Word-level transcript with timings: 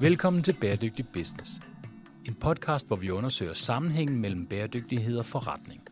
Velkommen 0.00 0.42
til 0.42 0.56
Bæredygtig 0.60 1.08
Business. 1.12 1.60
En 2.24 2.34
podcast, 2.34 2.86
hvor 2.86 2.96
vi 2.96 3.10
undersøger 3.10 3.54
sammenhængen 3.54 4.20
mellem 4.20 4.46
bæredygtighed 4.46 5.18
og 5.18 5.26
forretning. 5.26 5.82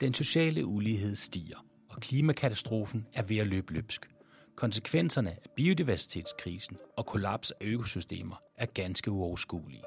Den 0.00 0.14
sociale 0.14 0.66
ulighed 0.66 1.14
stiger, 1.14 1.66
og 1.90 2.00
klimakatastrofen 2.00 3.06
er 3.12 3.22
ved 3.22 3.36
at 3.36 3.46
løbe 3.46 3.72
løbsk. 3.72 4.10
Konsekvenserne 4.56 5.30
af 5.30 5.50
biodiversitetskrisen 5.56 6.76
og 6.96 7.06
kollaps 7.06 7.50
af 7.50 7.64
økosystemer 7.64 8.36
er 8.56 8.66
ganske 8.66 9.10
uoverskuelige. 9.10 9.84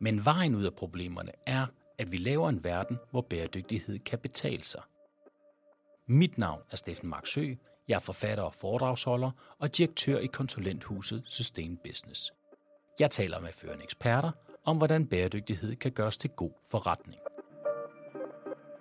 Men 0.00 0.24
vejen 0.24 0.54
ud 0.54 0.64
af 0.64 0.74
problemerne 0.74 1.32
er, 1.46 1.66
at 1.98 2.12
vi 2.12 2.16
laver 2.16 2.48
en 2.48 2.64
verden, 2.64 2.98
hvor 3.10 3.20
bæredygtighed 3.30 3.98
kan 3.98 4.18
betale 4.18 4.64
sig. 4.64 4.82
Mit 6.06 6.38
navn 6.38 6.60
er 6.70 6.76
Steffen 6.76 7.08
Marksø. 7.08 7.54
Jeg 7.88 7.94
er 7.94 8.00
forfatter 8.00 8.44
og 8.44 8.54
foredragsholder 8.54 9.30
og 9.58 9.76
direktør 9.76 10.18
i 10.18 10.26
konsulenthuset 10.26 11.22
Sustain 11.26 11.78
Business. 11.84 12.32
Jeg 13.00 13.10
taler 13.10 13.40
med 13.40 13.52
førende 13.52 13.84
eksperter 13.84 14.30
om, 14.64 14.76
hvordan 14.76 15.06
bæredygtighed 15.06 15.76
kan 15.76 15.92
gøres 15.92 16.16
til 16.16 16.30
god 16.30 16.50
forretning. 16.70 17.20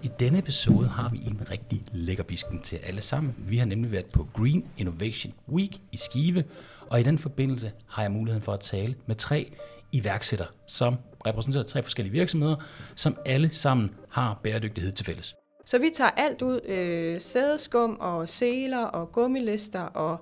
I 0.04 0.10
denne 0.20 0.40
episode 0.40 0.88
har 0.88 1.10
vi 1.10 1.18
en 1.18 1.52
rigtig 1.52 1.84
lækker 1.92 2.24
bisken 2.24 2.62
til 2.62 2.76
alle 2.76 3.02
sammen. 3.02 3.36
Vi 3.38 3.58
har 3.58 3.66
nemlig 3.66 3.92
været 3.92 4.06
på 4.14 4.28
Green 4.34 4.68
Innovation 4.78 5.34
Week 5.50 5.78
i 5.92 5.98
Skive, 5.98 6.44
og 6.90 7.00
i 7.00 7.04
den 7.04 7.18
forbindelse 7.18 7.72
har 7.88 8.02
jeg 8.02 8.12
muligheden 8.12 8.44
for 8.44 8.54
at 8.54 8.60
tale 8.60 8.96
med 9.06 9.16
tre 9.16 9.54
iværksættere, 9.92 10.48
som 10.68 10.98
repræsenterer 11.28 11.64
tre 11.64 11.84
forskellige 11.84 12.14
virksomheder, 12.14 12.56
som 12.96 13.18
alle 13.26 13.54
sammen 13.54 13.96
har 14.10 14.40
bæredygtighed 14.44 14.92
til 14.92 15.06
fælles. 15.06 15.36
Så 15.66 15.80
vi 15.80 15.90
tager 15.94 16.12
alt 16.12 16.42
ud, 16.42 16.62
øh, 16.66 17.22
sædeskum 17.22 17.98
og 18.00 18.30
seler 18.30 18.84
og 18.86 19.12
gummilister 19.12 19.82
og 19.82 20.18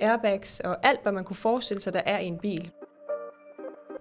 airbags 0.00 0.60
og 0.60 0.86
alt, 0.86 1.02
hvad 1.02 1.12
man 1.12 1.24
kunne 1.24 1.36
forestille 1.36 1.80
sig, 1.80 1.92
der 1.92 2.02
er 2.06 2.18
i 2.18 2.26
en 2.26 2.38
bil. 2.38 2.70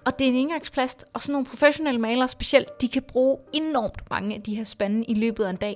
Og 0.06 0.20
det 0.20 0.26
er 0.26 0.30
en 0.30 0.36
engangsplast, 0.36 1.06
og 1.14 1.22
sådan 1.22 1.32
nogle 1.32 1.46
professionelle 1.46 2.02
malere 2.02 2.28
specielt, 2.28 2.82
de 2.82 2.90
kan 2.90 3.04
bruge 3.04 3.38
enormt 3.54 4.10
mange 4.10 4.36
af 4.36 4.42
de 4.42 4.56
her 4.56 4.64
spande 4.64 5.06
i 5.06 5.14
løbet 5.14 5.44
af 5.44 5.50
en 5.50 5.56
dag. 5.56 5.76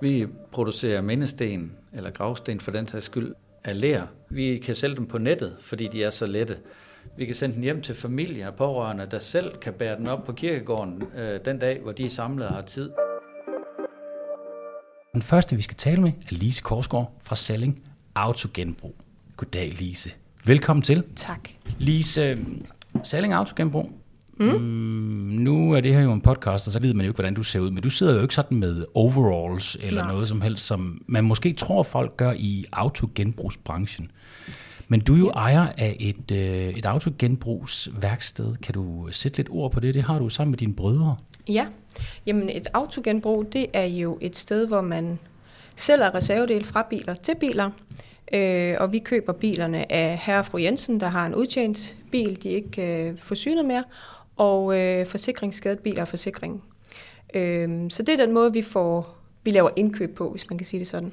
Vi 0.00 0.26
producerer 0.52 1.00
mindesten, 1.00 1.72
eller 1.92 2.10
gravsten 2.10 2.60
for 2.60 2.70
den 2.70 2.86
sags 2.86 3.04
skyld, 3.04 3.34
af 3.64 3.80
ler. 3.80 4.06
Vi 4.28 4.58
kan 4.58 4.74
sælge 4.74 4.96
dem 4.96 5.06
på 5.06 5.18
nettet, 5.18 5.56
fordi 5.60 5.88
de 5.88 6.04
er 6.04 6.10
så 6.10 6.26
lette. 6.26 6.58
Vi 7.16 7.24
kan 7.24 7.34
sende 7.34 7.54
den 7.54 7.62
hjem 7.62 7.82
til 7.82 7.94
familier 7.94 8.48
og 8.48 8.54
pårørende, 8.54 9.06
der 9.10 9.18
selv 9.18 9.56
kan 9.56 9.72
bære 9.72 9.96
den 9.96 10.06
op 10.06 10.24
på 10.24 10.32
kirkegården 10.32 11.02
øh, 11.16 11.44
den 11.44 11.58
dag, 11.58 11.80
hvor 11.80 11.92
de 11.92 12.04
er 12.04 12.08
samlet 12.08 12.46
og 12.46 12.54
har 12.54 12.62
tid. 12.62 12.90
Den 15.18 15.22
første, 15.22 15.56
vi 15.56 15.62
skal 15.62 15.76
tale 15.76 16.02
med, 16.02 16.10
er 16.10 16.34
Lise 16.34 16.62
Korsgaard 16.62 17.12
fra 17.22 17.36
Selling 17.36 17.80
Autogenbrug. 18.14 18.94
Goddag, 19.36 19.74
Lise. 19.78 20.10
Velkommen 20.44 20.82
til. 20.82 21.04
Tak. 21.16 21.48
Lise, 21.78 22.38
Selling 23.02 23.34
Autogenbrug. 23.34 23.92
Mm. 24.36 24.46
Mm, 24.46 24.62
nu 25.42 25.72
er 25.72 25.80
det 25.80 25.94
her 25.94 26.00
jo 26.00 26.12
en 26.12 26.20
podcast, 26.20 26.66
og 26.66 26.72
så 26.72 26.80
ved 26.80 26.94
man 26.94 27.06
jo 27.06 27.10
ikke, 27.10 27.16
hvordan 27.16 27.34
du 27.34 27.42
ser 27.42 27.60
ud, 27.60 27.70
men 27.70 27.82
du 27.82 27.90
sidder 27.90 28.14
jo 28.14 28.22
ikke 28.22 28.34
sådan 28.34 28.58
med 28.58 28.84
overalls 28.94 29.76
eller 29.80 30.02
Nej. 30.02 30.12
noget 30.12 30.28
som 30.28 30.40
helst, 30.40 30.66
som 30.66 31.02
man 31.06 31.24
måske 31.24 31.52
tror, 31.52 31.82
folk 31.82 32.16
gør 32.16 32.32
i 32.32 32.64
autogenbrugsbranchen. 32.72 34.10
Men 34.88 35.00
du 35.00 35.14
er 35.14 35.18
jo 35.18 35.30
ejer 35.30 35.68
af 35.76 35.96
et, 36.00 36.30
øh, 36.30 36.68
et 36.68 36.84
autogenbrugsværksted. 36.84 38.56
Kan 38.56 38.74
du 38.74 39.08
sætte 39.10 39.38
lidt 39.38 39.48
ord 39.50 39.72
på 39.72 39.80
det? 39.80 39.94
Det 39.94 40.02
har 40.02 40.18
du 40.18 40.28
sammen 40.28 40.50
med 40.50 40.58
dine 40.58 40.74
brødre. 40.74 41.16
Ja, 41.48 41.66
jamen 42.26 42.48
et 42.48 42.68
autogenbrug, 42.74 43.52
det 43.52 43.66
er 43.72 43.84
jo 43.84 44.18
et 44.20 44.36
sted, 44.36 44.66
hvor 44.66 44.80
man 44.80 45.18
sælger 45.76 46.14
reservedele 46.14 46.64
fra 46.64 46.86
biler 46.90 47.14
til 47.14 47.34
biler. 47.34 47.70
Øh, 48.32 48.76
og 48.80 48.92
vi 48.92 48.98
køber 48.98 49.32
bilerne 49.32 49.92
af 49.92 50.18
herre 50.18 50.38
og 50.38 50.46
fru 50.46 50.58
Jensen, 50.58 51.00
der 51.00 51.06
har 51.06 51.26
en 51.26 51.34
udtjent 51.34 51.96
bil, 52.10 52.42
de 52.42 52.48
ikke 52.48 52.82
øh, 52.82 53.18
får 53.18 53.34
synet 53.34 53.64
mere, 53.64 53.84
og 54.36 54.78
øh, 54.78 55.06
forsikringsskadet 55.06 55.78
biler 55.78 56.02
og 56.02 56.08
forsikring. 56.08 56.64
Øh, 57.34 57.90
så 57.90 58.02
det 58.02 58.12
er 58.12 58.24
den 58.26 58.34
måde, 58.34 58.52
vi 58.52 58.62
får 58.62 59.18
vi 59.44 59.50
laver 59.50 59.70
indkøb 59.76 60.16
på, 60.16 60.30
hvis 60.30 60.50
man 60.50 60.58
kan 60.58 60.66
sige 60.66 60.80
det 60.80 60.88
sådan. 60.88 61.12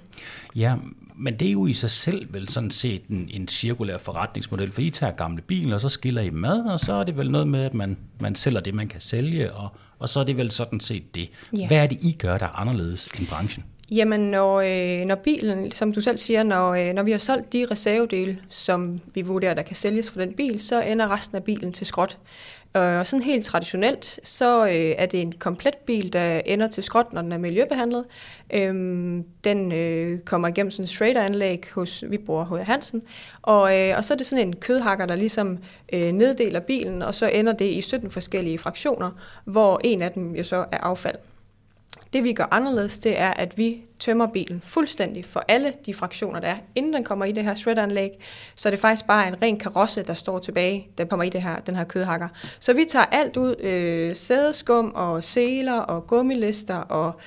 Ja, 0.55 0.75
men 1.15 1.39
det 1.39 1.47
er 1.47 1.51
jo 1.51 1.67
i 1.67 1.73
sig 1.73 1.91
selv 1.91 2.33
vel 2.33 2.49
sådan 2.49 2.71
set 2.71 3.03
en, 3.03 3.29
en 3.33 3.47
cirkulær 3.47 3.97
forretningsmodel, 3.97 4.71
for 4.71 4.81
I 4.81 4.89
tager 4.89 5.13
gamle 5.13 5.41
biler, 5.41 5.75
og 5.75 5.81
så 5.81 5.89
skiller 5.89 6.21
I 6.21 6.29
mad, 6.29 6.61
og 6.61 6.79
så 6.79 6.93
er 6.93 7.03
det 7.03 7.17
vel 7.17 7.31
noget 7.31 7.47
med, 7.47 7.65
at 7.65 7.73
man, 7.73 7.97
man 8.19 8.35
sælger 8.35 8.59
det, 8.59 8.73
man 8.73 8.87
kan 8.87 9.01
sælge, 9.01 9.53
og, 9.53 9.69
og 9.99 10.09
så 10.09 10.19
er 10.19 10.23
det 10.23 10.37
vel 10.37 10.51
sådan 10.51 10.79
set 10.79 11.15
det. 11.15 11.29
Ja. 11.57 11.67
Hvad 11.67 11.77
er 11.77 11.87
det, 11.87 11.97
I 12.01 12.11
gør, 12.19 12.37
der 12.37 12.45
er 12.45 12.59
anderledes 12.59 13.07
end 13.07 13.27
branchen? 13.27 13.65
Jamen, 13.91 14.19
når, 14.19 14.61
øh, 14.61 15.05
når 15.05 15.15
bilen, 15.15 15.71
som 15.71 15.93
du 15.93 16.01
selv 16.01 16.17
siger, 16.17 16.43
når, 16.43 16.73
øh, 16.73 16.93
når 16.93 17.03
vi 17.03 17.11
har 17.11 17.17
solgt 17.17 17.53
de 17.53 17.67
reservedele, 17.71 18.37
som 18.49 18.99
vi 19.13 19.21
vurderer, 19.21 19.53
der 19.53 19.61
kan 19.61 19.75
sælges 19.75 20.09
for 20.09 20.19
den 20.19 20.33
bil, 20.33 20.59
så 20.59 20.81
ender 20.81 21.11
resten 21.11 21.37
af 21.37 21.43
bilen 21.43 21.73
til 21.73 21.87
skrot. 21.87 22.17
Øh, 22.75 22.99
Og 22.99 23.07
sådan 23.07 23.23
helt 23.23 23.45
traditionelt, 23.45 24.19
så 24.23 24.65
øh, 24.65 24.71
er 24.73 25.05
det 25.05 25.21
en 25.21 25.31
komplet 25.31 25.75
bil, 25.85 26.13
der 26.13 26.41
ender 26.45 26.67
til 26.67 26.83
skrot, 26.83 27.13
når 27.13 27.21
den 27.21 27.31
er 27.31 27.37
miljøbehandlet. 27.37 28.05
Øhm, 28.53 29.23
den 29.43 29.71
øh, 29.71 30.19
kommer 30.19 30.47
igennem 30.47 30.71
sådan 30.71 30.83
et 30.83 30.89
straighter-anlæg 30.89 31.65
hos, 31.73 32.03
vi 32.07 32.17
bruger 32.17 32.45
H. 32.45 32.65
Hansen, 32.65 33.03
og, 33.41 33.79
øh, 33.79 33.97
og 33.97 34.05
så 34.05 34.13
er 34.13 34.17
det 34.17 34.25
sådan 34.25 34.47
en 34.47 34.55
kødhakker, 34.55 35.05
der 35.05 35.15
ligesom 35.15 35.57
øh, 35.93 36.11
neddeler 36.11 36.59
bilen, 36.59 37.01
og 37.01 37.15
så 37.15 37.27
ender 37.27 37.53
det 37.53 37.65
i 37.65 37.81
17 37.81 38.11
forskellige 38.11 38.57
fraktioner, 38.57 39.11
hvor 39.45 39.81
en 39.83 40.01
af 40.01 40.11
dem 40.11 40.35
jo 40.35 40.43
så 40.43 40.55
er 40.71 40.77
affald. 40.77 41.15
Det 42.13 42.23
vi 42.23 42.33
gør 42.33 42.47
anderledes, 42.51 42.97
det 42.97 43.19
er, 43.19 43.29
at 43.29 43.57
vi 43.57 43.83
tømmer 43.99 44.27
bilen 44.27 44.61
fuldstændig 44.65 45.25
for 45.25 45.45
alle 45.47 45.73
de 45.85 45.93
fraktioner, 45.93 46.39
der 46.39 46.47
er, 46.47 46.57
inden 46.75 46.93
den 46.93 47.03
kommer 47.03 47.25
i 47.25 47.31
det 47.31 47.43
her 47.43 47.55
shredderanlæg. 47.55 48.09
Så 48.55 48.69
er 48.69 48.71
det 48.71 48.79
faktisk 48.79 49.07
bare 49.07 49.27
en 49.27 49.41
ren 49.41 49.59
karosse, 49.59 50.03
der 50.03 50.13
står 50.13 50.39
tilbage, 50.39 50.89
der 50.97 51.05
kommer 51.05 51.23
i 51.23 51.29
det 51.29 51.41
her, 51.41 51.59
den 51.59 51.75
her 51.75 51.83
kødhakker. 51.83 52.27
Så 52.59 52.73
vi 52.73 52.85
tager 52.89 53.05
alt 53.05 53.37
ud, 53.37 53.55
øh, 53.59 54.15
sædeskum 54.15 54.91
og 54.95 55.23
seler 55.23 55.79
og 55.79 56.07
gummilister 56.07 56.75
og 56.75 57.19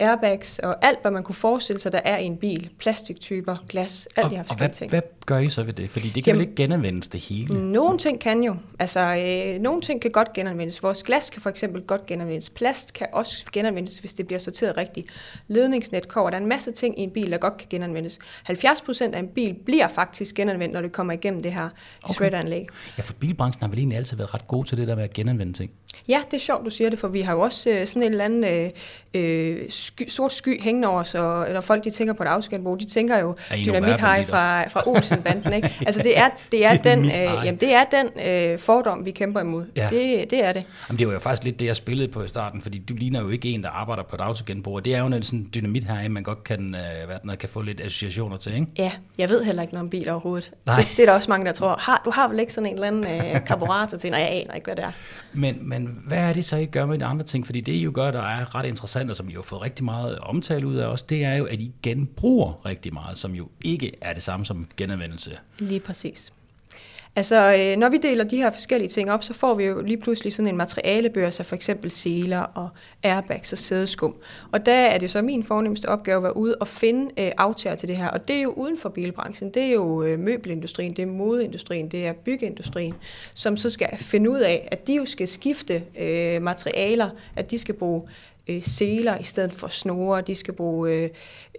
airbags 0.00 0.58
og 0.58 0.84
alt, 0.84 0.98
hvad 1.02 1.10
man 1.10 1.22
kunne 1.22 1.34
forestille 1.34 1.80
sig, 1.80 1.92
der 1.92 2.00
er 2.04 2.18
i 2.18 2.24
en 2.24 2.36
bil. 2.36 2.70
Plastiktyper, 2.78 3.56
glas, 3.68 4.08
alt 4.16 4.24
og, 4.24 4.30
de 4.30 4.36
her 4.36 4.42
og 4.42 4.46
forskellige 4.46 4.68
hvad, 4.68 4.76
ting. 4.76 4.90
hvad 4.90 5.02
gør 5.26 5.38
I 5.38 5.48
så 5.48 5.62
ved 5.62 5.72
det? 5.72 5.90
Fordi 5.90 6.08
det 6.08 6.24
kan 6.24 6.30
Jamen- 6.30 6.38
vel 6.40 6.48
ikke 6.48 6.62
genanvendes 6.62 7.08
det 7.08 7.20
hele? 7.20 7.72
Nogle 7.72 7.98
ting 7.98 8.20
kan 8.20 8.42
jo. 8.42 8.56
Altså, 8.78 9.00
øh, 9.00 9.60
nogle 9.62 9.82
ting 9.82 10.02
kan 10.02 10.10
godt 10.10 10.32
genanvendes. 10.32 10.82
Vores 10.82 11.02
glas 11.02 11.30
kan 11.30 11.42
for 11.42 11.50
eksempel 11.50 11.82
godt 11.82 12.06
genanvendes. 12.06 12.50
Plast 12.50 12.92
kan 12.94 13.06
også 13.12 13.44
genanvendes, 13.52 13.98
hvis 13.98 14.14
det 14.14 14.26
bliver 14.26 14.40
sorteret 14.40 14.76
rigtigt. 14.76 15.06
Ledningsnet, 15.48 16.08
kover. 16.08 16.30
Der 16.30 16.36
er 16.36 16.40
en 16.42 16.48
masse 16.48 16.72
ting 16.72 17.00
i 17.00 17.02
en 17.02 17.10
bil, 17.10 17.30
der 17.30 17.38
godt 17.38 17.56
kan 17.56 17.66
genanvendes. 17.70 18.18
70 18.44 18.80
procent 18.80 19.14
af 19.14 19.18
en 19.18 19.28
bil 19.28 19.54
bliver 19.66 19.88
faktisk 19.88 20.34
genanvendt, 20.34 20.74
når 20.74 20.80
det 20.80 20.92
kommer 20.92 21.12
igennem 21.12 21.42
det 21.42 21.52
her 21.52 21.68
Okay. 22.02 22.14
shredderanlæg. 22.14 22.66
Ja, 22.98 23.02
for 23.02 23.12
bilbranchen 23.12 23.60
har 23.62 23.68
vel 23.68 23.78
egentlig 23.78 23.98
altid 23.98 24.16
været 24.16 24.34
ret 24.34 24.46
god 24.46 24.64
til 24.64 24.78
det 24.78 24.88
der 24.88 24.94
med 24.94 25.04
at 25.04 25.12
genanvende 25.12 25.52
ting. 25.52 25.70
Ja, 26.08 26.20
det 26.30 26.36
er 26.36 26.40
sjovt, 26.40 26.64
du 26.64 26.70
siger 26.70 26.90
det, 26.90 26.98
for 26.98 27.08
vi 27.08 27.20
har 27.20 27.32
jo 27.32 27.40
også 27.40 27.70
øh, 27.70 27.86
sådan 27.86 28.02
en 28.02 28.10
eller 28.10 28.24
anden 28.24 28.44
øh, 28.44 28.70
øh, 29.14 29.58
sky, 29.68 30.08
sort 30.08 30.32
sky 30.32 30.62
hængende 30.62 30.88
over 30.88 31.00
os, 31.00 31.14
og 31.14 31.48
når 31.52 31.60
folk 31.60 31.84
de 31.84 31.90
tænker 31.90 32.14
på 32.14 32.22
et 32.22 32.26
afskandbrug, 32.26 32.80
de 32.80 32.84
tænker 32.84 33.18
jo 33.18 33.34
Er 33.50 33.54
I 33.54 33.64
nogle 33.64 33.80
dynamithaje 33.80 34.24
fra 35.22 35.30
Olsen-banden, 35.30 35.52
ikke? 35.52 35.76
Altså 35.86 36.02
det 36.02 36.18
er, 36.18 36.28
det 36.52 36.66
er 36.66 36.76
den, 36.94 37.04
øh, 37.04 37.12
jamen, 37.12 37.56
det 37.56 37.74
er 37.74 37.84
den 37.84 38.08
øh, 38.26 38.58
fordom, 38.58 39.04
vi 39.04 39.10
kæmper 39.10 39.40
imod. 39.40 39.64
Ja. 39.76 39.88
Det, 39.90 40.30
det 40.30 40.44
er 40.44 40.52
det. 40.52 40.64
Jamen, 40.88 40.98
det 40.98 41.06
var 41.06 41.12
jo 41.12 41.18
faktisk 41.18 41.44
lidt 41.44 41.60
det, 41.60 41.66
jeg 41.66 41.76
spillede 41.76 42.08
på 42.08 42.22
i 42.22 42.28
starten, 42.28 42.62
fordi 42.62 42.78
du 42.78 42.94
ligner 42.94 43.20
jo 43.20 43.28
ikke 43.28 43.48
en, 43.48 43.62
der 43.62 43.70
arbejder 43.70 44.02
på 44.02 44.16
et 44.16 44.20
autogenbrug, 44.20 44.74
og 44.74 44.84
det 44.84 44.94
er 44.94 45.00
jo 45.00 45.06
en 45.06 45.22
sådan 45.22 45.46
dynamit 45.54 45.84
her, 45.84 46.08
man 46.08 46.22
godt 46.22 46.44
kan, 46.44 46.74
øh, 46.74 47.06
hvad 47.06 47.16
den 47.22 47.30
er, 47.30 47.34
kan 47.34 47.48
få 47.48 47.62
lidt 47.62 47.80
associationer 47.80 48.36
til, 48.36 48.54
ikke? 48.54 48.66
Ja, 48.78 48.92
jeg 49.18 49.28
ved 49.28 49.44
heller 49.44 49.62
ikke 49.62 49.74
noget 49.74 49.84
om 49.84 49.90
biler 49.90 50.12
overhovedet. 50.12 50.50
Nej. 50.66 50.76
Det, 50.76 50.88
det 50.96 51.02
er 51.02 51.06
der 51.06 51.12
også 51.12 51.30
mange, 51.30 51.46
der 51.46 51.52
tror. 51.52 51.76
Har, 51.80 52.02
du 52.04 52.10
har 52.10 52.28
vel 52.28 52.40
ikke 52.40 52.52
sådan 52.52 52.68
en 52.68 52.74
eller 52.74 52.86
anden 52.86 53.04
øh, 53.04 53.44
karburator 53.46 53.98
til? 53.98 54.10
Nej, 54.10 54.20
jeg 54.20 54.30
aner 54.30 54.54
ikke, 54.54 54.64
hvad 54.64 54.76
det 54.76 54.84
er. 54.84 54.92
Men, 55.34 55.68
men 55.68 56.02
hvad 56.06 56.18
er 56.18 56.32
det 56.32 56.44
så, 56.44 56.56
I 56.56 56.66
gør 56.66 56.86
med 56.86 56.98
de 56.98 57.04
andre 57.04 57.24
ting? 57.24 57.46
Fordi 57.46 57.60
det, 57.60 57.72
I 57.72 57.82
jo 57.82 57.90
gør, 57.94 58.10
der 58.10 58.22
er 58.22 58.54
ret 58.54 58.66
interessant, 58.66 59.10
og 59.10 59.16
som 59.16 59.28
I 59.28 59.32
jo 59.32 59.38
har 59.40 59.44
fået 59.44 59.62
rigtig 59.62 59.84
meget 59.84 60.18
omtale 60.18 60.66
ud 60.66 60.76
af 60.76 60.86
os, 60.86 61.02
det 61.02 61.24
er 61.24 61.34
jo, 61.34 61.44
at 61.44 61.60
I 61.60 61.72
genbruger 61.82 62.66
rigtig 62.66 62.92
meget, 62.92 63.18
som 63.18 63.34
jo 63.34 63.48
ikke 63.64 63.92
er 64.00 64.12
det 64.12 64.22
samme 64.22 64.46
som 64.46 64.66
genanvendelse. 64.76 65.38
Lige 65.58 65.80
præcis. 65.80 66.32
Altså, 67.16 67.56
øh, 67.56 67.76
når 67.76 67.88
vi 67.88 67.96
deler 67.96 68.24
de 68.24 68.36
her 68.36 68.50
forskellige 68.50 68.88
ting 68.88 69.10
op, 69.10 69.22
så 69.22 69.34
får 69.34 69.54
vi 69.54 69.64
jo 69.64 69.82
lige 69.82 69.96
pludselig 69.96 70.32
sådan 70.32 70.48
en 70.48 70.56
materialebørse, 70.56 71.44
for 71.44 71.54
eksempel 71.54 71.90
seler 71.90 72.40
og 72.40 72.68
airbags 73.02 73.52
og 73.52 73.58
sædeskum. 73.58 74.14
Og 74.52 74.66
der 74.66 74.74
er 74.74 74.98
det 74.98 75.10
så 75.10 75.22
min 75.22 75.44
fornemmeste 75.44 75.88
opgave 75.88 76.16
at 76.16 76.22
være 76.22 76.36
ude 76.36 76.56
og 76.60 76.68
finde 76.68 77.10
øh, 77.24 77.30
aftager 77.38 77.76
til 77.76 77.88
det 77.88 77.96
her. 77.96 78.08
Og 78.08 78.28
det 78.28 78.36
er 78.36 78.42
jo 78.42 78.50
uden 78.50 78.78
for 78.78 78.88
bilbranchen. 78.88 79.50
Det 79.54 79.62
er 79.62 79.72
jo 79.72 80.02
øh, 80.02 80.18
møbelindustrien, 80.18 80.96
det 80.96 81.02
er 81.02 81.06
modeindustrien, 81.06 81.88
det 81.88 82.06
er 82.06 82.12
byggeindustrien, 82.12 82.94
som 83.34 83.56
så 83.56 83.70
skal 83.70 83.88
finde 83.96 84.30
ud 84.30 84.40
af, 84.40 84.68
at 84.70 84.86
de 84.86 84.94
jo 84.94 85.04
skal 85.04 85.28
skifte 85.28 85.82
øh, 85.98 86.42
materialer, 86.42 87.10
at 87.36 87.50
de 87.50 87.58
skal 87.58 87.74
bruge 87.74 88.02
øh, 88.48 88.62
seler 88.62 89.18
i 89.18 89.22
stedet 89.22 89.52
for 89.52 89.68
snore. 89.68 90.20
De 90.20 90.34
skal 90.34 90.54
bruge 90.54 90.92
øh, 90.92 91.08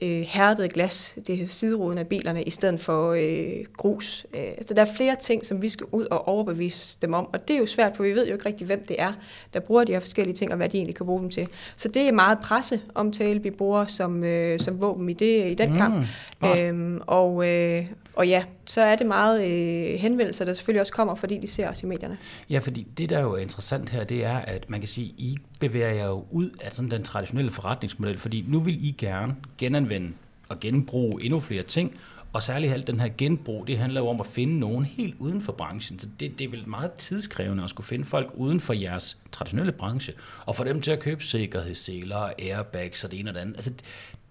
øh, 0.02 0.22
hærdet 0.22 0.74
glas, 0.74 1.18
det 1.28 1.42
er 1.42 1.48
sideruden 1.48 1.98
af 1.98 2.08
bilerne, 2.08 2.44
i 2.44 2.50
stedet 2.50 2.80
for 2.80 3.12
øh, 3.12 3.66
grus. 3.78 4.26
Øh, 4.34 4.42
så 4.68 4.74
der 4.74 4.82
er 4.82 4.94
flere 4.96 5.16
ting, 5.16 5.46
som 5.46 5.62
vi 5.62 5.70
skal 5.70 5.88
ud 5.92 6.06
og 6.06 6.28
overbevise 6.28 6.98
dem 7.02 7.14
om. 7.14 7.30
Og 7.34 7.48
det 7.48 7.56
er 7.56 7.60
jo 7.60 7.66
svært, 7.66 7.96
for 7.96 8.04
vi 8.04 8.12
ved 8.12 8.28
jo 8.28 8.34
ikke 8.34 8.46
rigtig, 8.46 8.68
hvem 8.68 8.86
det 8.88 8.96
er, 9.00 9.14
der 9.54 9.60
bruger 9.60 9.84
de 9.84 9.92
her 9.92 10.00
forskellige 10.00 10.36
ting, 10.36 10.52
og 10.52 10.58
hvad 10.58 10.70
de 10.70 10.78
egentlig 10.78 10.96
kan 10.96 11.06
bruge 11.06 11.22
dem 11.22 11.30
til. 11.30 11.48
Så 11.76 11.88
det 11.88 12.08
er 12.08 12.12
meget 12.12 12.40
presseomtale, 12.40 13.44
vi 13.44 13.50
bruger 13.50 13.86
som, 13.86 14.24
øh, 14.24 14.60
som 14.60 14.82
våben 14.82 15.10
i, 15.10 15.14
det, 15.14 15.52
i 15.52 15.54
den 15.54 15.78
kamp. 15.78 16.06
Mm. 16.42 16.48
Øhm, 16.48 17.02
og, 17.08 17.48
øh, 17.48 17.86
og 18.14 18.28
ja, 18.28 18.44
så 18.66 18.82
er 18.82 18.96
det 18.96 19.08
meget 19.08 19.44
øh, 19.44 20.00
henvendelser, 20.00 20.46
der 20.46 20.54
selvfølgelig 20.54 20.82
også 20.82 20.94
kommer, 20.94 21.16
fordi 21.16 21.38
de 21.38 21.48
ser 21.48 21.70
os 21.70 21.84
i 21.84 21.86
medierne. 21.86 22.18
Ja, 22.50 22.60
fordi 22.60 22.88
det, 22.98 23.10
der 23.10 23.20
jo 23.20 23.34
er 23.34 23.38
interessant 23.38 23.90
her, 23.90 24.04
det 24.04 24.26
er, 24.26 24.38
at 24.38 24.70
man 24.70 24.80
kan 24.80 24.88
sige, 24.88 25.08
I 25.08 25.38
bevæger 25.62 25.94
jeg 25.94 26.06
jo 26.06 26.26
ud 26.32 26.50
af 26.62 26.72
sådan 26.72 26.92
den 26.92 27.04
traditionelle 27.04 27.52
forretningsmodel, 27.52 28.18
fordi 28.18 28.46
nu 28.48 28.60
vil 28.60 28.86
I 28.86 28.96
gerne 28.98 29.36
genanvende 29.58 30.12
og 30.50 30.60
genbruge 30.60 31.24
endnu 31.24 31.40
flere 31.40 31.64
ting, 31.64 32.00
og 32.34 32.44
særligt 32.44 32.74
alt 32.74 32.88
den 32.88 33.00
her 33.00 33.10
genbrug, 33.18 33.68
det 33.68 33.78
handler 33.78 34.02
jo 34.02 34.08
om 34.08 34.20
at 34.20 34.28
finde 34.28 34.60
nogen 34.60 34.86
helt 34.86 35.16
uden 35.20 35.42
for 35.42 35.52
branchen. 35.52 36.00
Så 36.00 36.08
det, 36.20 36.40
det 36.40 36.46
er 36.46 36.50
vel 36.50 36.70
meget 36.70 36.92
tidskrævende 36.92 37.64
at 37.64 37.70
skulle 37.70 37.88
finde 37.88 38.06
folk 38.06 38.32
uden 38.34 38.60
for 38.60 38.74
jeres 38.74 39.18
traditionelle 39.32 39.72
branche, 39.72 40.14
og 40.46 40.56
få 40.56 40.64
dem 40.64 40.82
til 40.82 40.92
at 40.92 41.00
købe 41.00 41.24
sikkerhedsseler, 41.24 42.30
airbags 42.40 43.04
og 43.04 43.12
det 43.12 43.20
ene 43.20 43.30
og 43.30 43.34
det 43.34 43.40
andet. 43.40 43.56
Altså, 43.56 43.74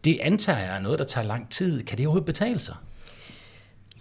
det 0.05 0.19
antager 0.21 0.59
jeg 0.59 0.77
er 0.77 0.81
noget, 0.81 0.99
der 0.99 1.05
tager 1.05 1.27
lang 1.27 1.51
tid. 1.51 1.83
Kan 1.83 1.99
det 1.99 2.07
overhovedet 2.07 2.27
betale 2.27 2.59
sig? 2.59 2.75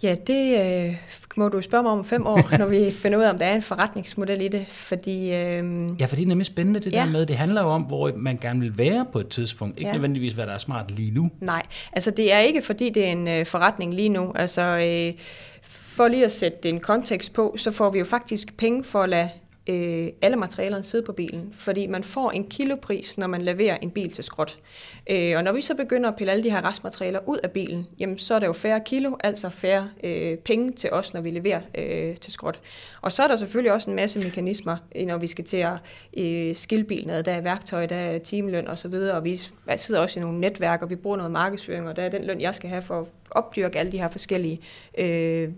Ja, 0.02 0.14
det 0.26 0.60
øh, 0.60 0.96
må 1.36 1.48
du 1.48 1.62
spørge 1.62 1.82
mig 1.82 1.92
om 1.92 2.04
fem 2.04 2.26
år, 2.26 2.56
når 2.58 2.66
vi 2.66 2.90
finder 2.90 3.18
ud 3.18 3.22
af, 3.22 3.30
om 3.30 3.38
der 3.38 3.46
er 3.46 3.54
en 3.54 3.62
forretningsmodel 3.62 4.40
i 4.40 4.48
det. 4.48 4.66
Fordi, 4.68 5.34
øh, 5.34 5.90
ja, 6.00 6.06
for 6.06 6.16
det 6.16 6.22
er 6.22 6.26
nemlig 6.26 6.46
spændende 6.46 6.80
det 6.80 6.92
ja. 6.92 6.98
der 6.98 7.10
med, 7.10 7.26
det 7.26 7.36
handler 7.36 7.62
jo 7.62 7.68
om, 7.68 7.82
hvor 7.82 8.12
man 8.16 8.36
gerne 8.36 8.60
vil 8.60 8.78
være 8.78 9.06
på 9.12 9.20
et 9.20 9.28
tidspunkt. 9.28 9.78
Ikke 9.78 9.88
ja. 9.88 9.92
nødvendigvis, 9.92 10.32
hvad 10.32 10.46
der 10.46 10.52
er 10.52 10.58
smart 10.58 10.90
lige 10.90 11.10
nu. 11.10 11.30
Nej, 11.40 11.62
altså 11.92 12.10
det 12.10 12.32
er 12.32 12.38
ikke, 12.38 12.62
fordi 12.62 12.90
det 12.90 13.06
er 13.06 13.12
en 13.12 13.28
øh, 13.28 13.46
forretning 13.46 13.94
lige 13.94 14.08
nu. 14.08 14.32
Altså, 14.34 14.62
øh, 14.62 15.20
for 15.62 16.08
lige 16.08 16.24
at 16.24 16.32
sætte 16.32 16.68
en 16.68 16.80
kontekst 16.80 17.32
på, 17.32 17.54
så 17.56 17.70
får 17.70 17.90
vi 17.90 17.98
jo 17.98 18.04
faktisk 18.04 18.56
penge 18.56 18.84
for 18.84 19.02
at 19.02 19.08
lade 19.08 19.28
øh, 19.70 20.08
alle 20.22 20.36
materialerne 20.36 20.84
sidde 20.84 21.04
på 21.04 21.12
bilen, 21.12 21.54
fordi 21.58 21.86
man 21.86 22.04
får 22.04 22.30
en 22.30 22.44
kilopris, 22.44 23.18
når 23.18 23.26
man 23.26 23.42
leverer 23.42 23.76
en 23.82 23.90
bil 23.90 24.12
til 24.12 24.24
skrot. 24.24 24.58
Øh, 25.10 25.34
og 25.36 25.44
når 25.44 25.52
vi 25.52 25.60
så 25.60 25.74
begynder 25.74 26.08
at 26.10 26.16
pille 26.16 26.32
alle 26.32 26.44
de 26.44 26.50
her 26.50 26.68
restmaterialer 26.68 27.20
ud 27.26 27.38
af 27.42 27.50
bilen, 27.50 27.86
jamen 27.98 28.18
så 28.18 28.34
er 28.34 28.38
der 28.38 28.46
jo 28.46 28.52
færre 28.52 28.80
kilo, 28.80 29.16
altså 29.24 29.50
færre 29.50 29.90
øh, 30.04 30.38
penge 30.38 30.72
til 30.72 30.90
os, 30.92 31.14
når 31.14 31.20
vi 31.20 31.30
leverer 31.30 31.60
øh, 31.74 32.16
til 32.16 32.32
skrot. 32.32 32.60
Og 33.02 33.12
så 33.12 33.22
er 33.22 33.28
der 33.28 33.36
selvfølgelig 33.36 33.72
også 33.72 33.90
en 33.90 33.96
masse 33.96 34.18
mekanismer, 34.18 34.76
øh, 34.96 35.06
når 35.06 35.18
vi 35.18 35.26
skal 35.26 35.44
til 35.44 35.56
at 35.56 35.78
øh, 36.18 36.56
skille 36.56 36.84
bilen 36.84 37.10
ad. 37.10 37.22
Der 37.22 37.32
er 37.32 37.40
værktøj, 37.40 37.86
der 37.86 37.96
er 37.96 38.18
timeløn 38.18 38.68
osv., 38.68 38.94
og, 38.94 39.10
og 39.10 39.24
vi 39.24 39.40
sidder 39.76 40.00
også 40.00 40.20
i 40.20 40.22
nogle 40.22 40.40
netværk, 40.40 40.82
og 40.82 40.90
vi 40.90 40.96
bruger 40.96 41.16
noget 41.16 41.32
markedsføring, 41.32 41.88
og 41.88 41.96
der 41.96 42.02
er 42.02 42.08
den 42.08 42.24
løn, 42.24 42.40
jeg 42.40 42.54
skal 42.54 42.70
have 42.70 42.82
for 42.82 43.00
at 43.00 43.06
opdyrke 43.30 43.78
alle 43.78 43.92
de 43.92 43.98
her 43.98 44.10
forskellige 44.10 44.60
øh, 44.98 45.48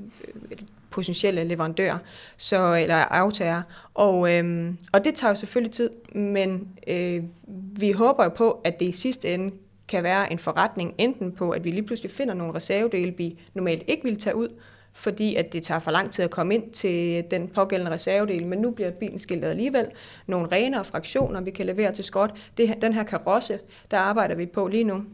potentielle 0.93 1.45
leverandører 1.45 1.99
så, 2.37 2.75
eller 2.75 2.95
aftager. 2.95 3.63
Og, 3.95 4.35
øhm, 4.35 4.79
og 4.93 5.05
det 5.05 5.15
tager 5.15 5.31
jo 5.31 5.37
selvfølgelig 5.37 5.73
tid, 5.73 5.91
men 6.15 6.69
øh, 6.87 7.23
vi 7.77 7.93
håber 7.93 8.25
jo 8.25 8.31
på, 8.31 8.61
at 8.65 8.81
det 8.81 8.89
i 8.89 8.93
sidste 8.93 9.35
ende 9.35 9.55
kan 9.89 10.03
være 10.03 10.33
en 10.33 10.39
forretning, 10.39 10.95
enten 10.99 11.33
på, 11.33 11.51
at 11.51 11.65
vi 11.65 11.71
lige 11.71 11.87
pludselig 11.87 12.11
finder 12.11 12.35
nogle 12.35 12.55
reservedele, 12.55 13.15
vi 13.17 13.39
normalt 13.55 13.85
ikke 13.87 14.03
ville 14.03 14.19
tage 14.19 14.37
ud, 14.37 14.49
fordi 14.93 15.35
at 15.35 15.53
det 15.53 15.63
tager 15.63 15.79
for 15.79 15.91
lang 15.91 16.11
tid 16.11 16.25
at 16.25 16.31
komme 16.31 16.55
ind 16.55 16.71
til 16.71 17.25
den 17.31 17.49
pågældende 17.49 17.93
reservedel, 17.93 18.47
men 18.47 18.59
nu 18.59 18.71
bliver 18.71 18.91
bilen 18.91 19.19
skiltet 19.19 19.49
alligevel. 19.49 19.87
Nogle 20.27 20.49
renere 20.53 20.85
fraktioner, 20.85 21.41
vi 21.41 21.51
kan 21.51 21.67
levere 21.67 21.93
til 21.93 22.05
skot. 22.05 22.37
Det, 22.57 22.75
den 22.83 22.93
her 22.93 23.03
karosse, 23.03 23.59
der 23.91 23.99
arbejder 23.99 24.35
vi 24.35 24.47
på 24.47 24.67
lige 24.67 24.85
nu, 24.85 25.05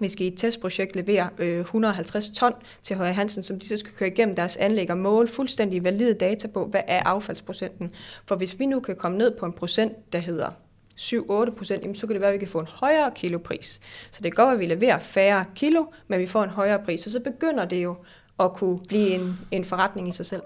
vi 0.00 0.08
skal 0.08 0.26
i 0.26 0.28
et 0.28 0.38
testprojekt 0.38 0.96
levere 0.96 1.28
øh, 1.38 1.60
150 1.60 2.30
ton 2.30 2.52
til 2.82 2.96
Høje 2.96 3.12
Hansen, 3.12 3.42
som 3.42 3.58
de 3.58 3.66
så 3.66 3.76
skal 3.76 3.92
køre 3.92 4.08
igennem 4.08 4.36
deres 4.36 4.56
anlæg 4.56 4.90
og 4.90 4.98
måle 4.98 5.28
fuldstændig 5.28 5.84
valide 5.84 6.14
data 6.14 6.48
på, 6.48 6.66
hvad 6.66 6.80
er 6.86 7.02
affaldsprocenten. 7.02 7.92
For 8.26 8.36
hvis 8.36 8.58
vi 8.58 8.66
nu 8.66 8.80
kan 8.80 8.96
komme 8.96 9.18
ned 9.18 9.30
på 9.38 9.46
en 9.46 9.52
procent, 9.52 10.12
der 10.12 10.18
hedder 10.18 10.50
7-8 10.98 11.50
procent, 11.56 11.98
så 11.98 12.06
kan 12.06 12.14
det 12.14 12.20
være, 12.20 12.30
at 12.30 12.34
vi 12.34 12.38
kan 12.38 12.48
få 12.48 12.60
en 12.60 12.66
højere 12.66 13.10
kilopris. 13.14 13.80
Så 14.10 14.20
det 14.22 14.34
går, 14.34 14.44
at 14.44 14.60
vi 14.60 14.66
leverer 14.66 14.98
færre 14.98 15.44
kilo, 15.54 15.84
men 16.08 16.20
vi 16.20 16.26
får 16.26 16.44
en 16.44 16.50
højere 16.50 16.84
pris, 16.84 17.06
og 17.06 17.12
så 17.12 17.20
begynder 17.20 17.64
det 17.64 17.82
jo 17.82 17.96
at 18.40 18.52
kunne 18.52 18.78
blive 18.88 19.08
en, 19.08 19.38
en 19.50 19.64
forretning 19.64 20.08
i 20.08 20.12
sig 20.12 20.26
selv. 20.26 20.42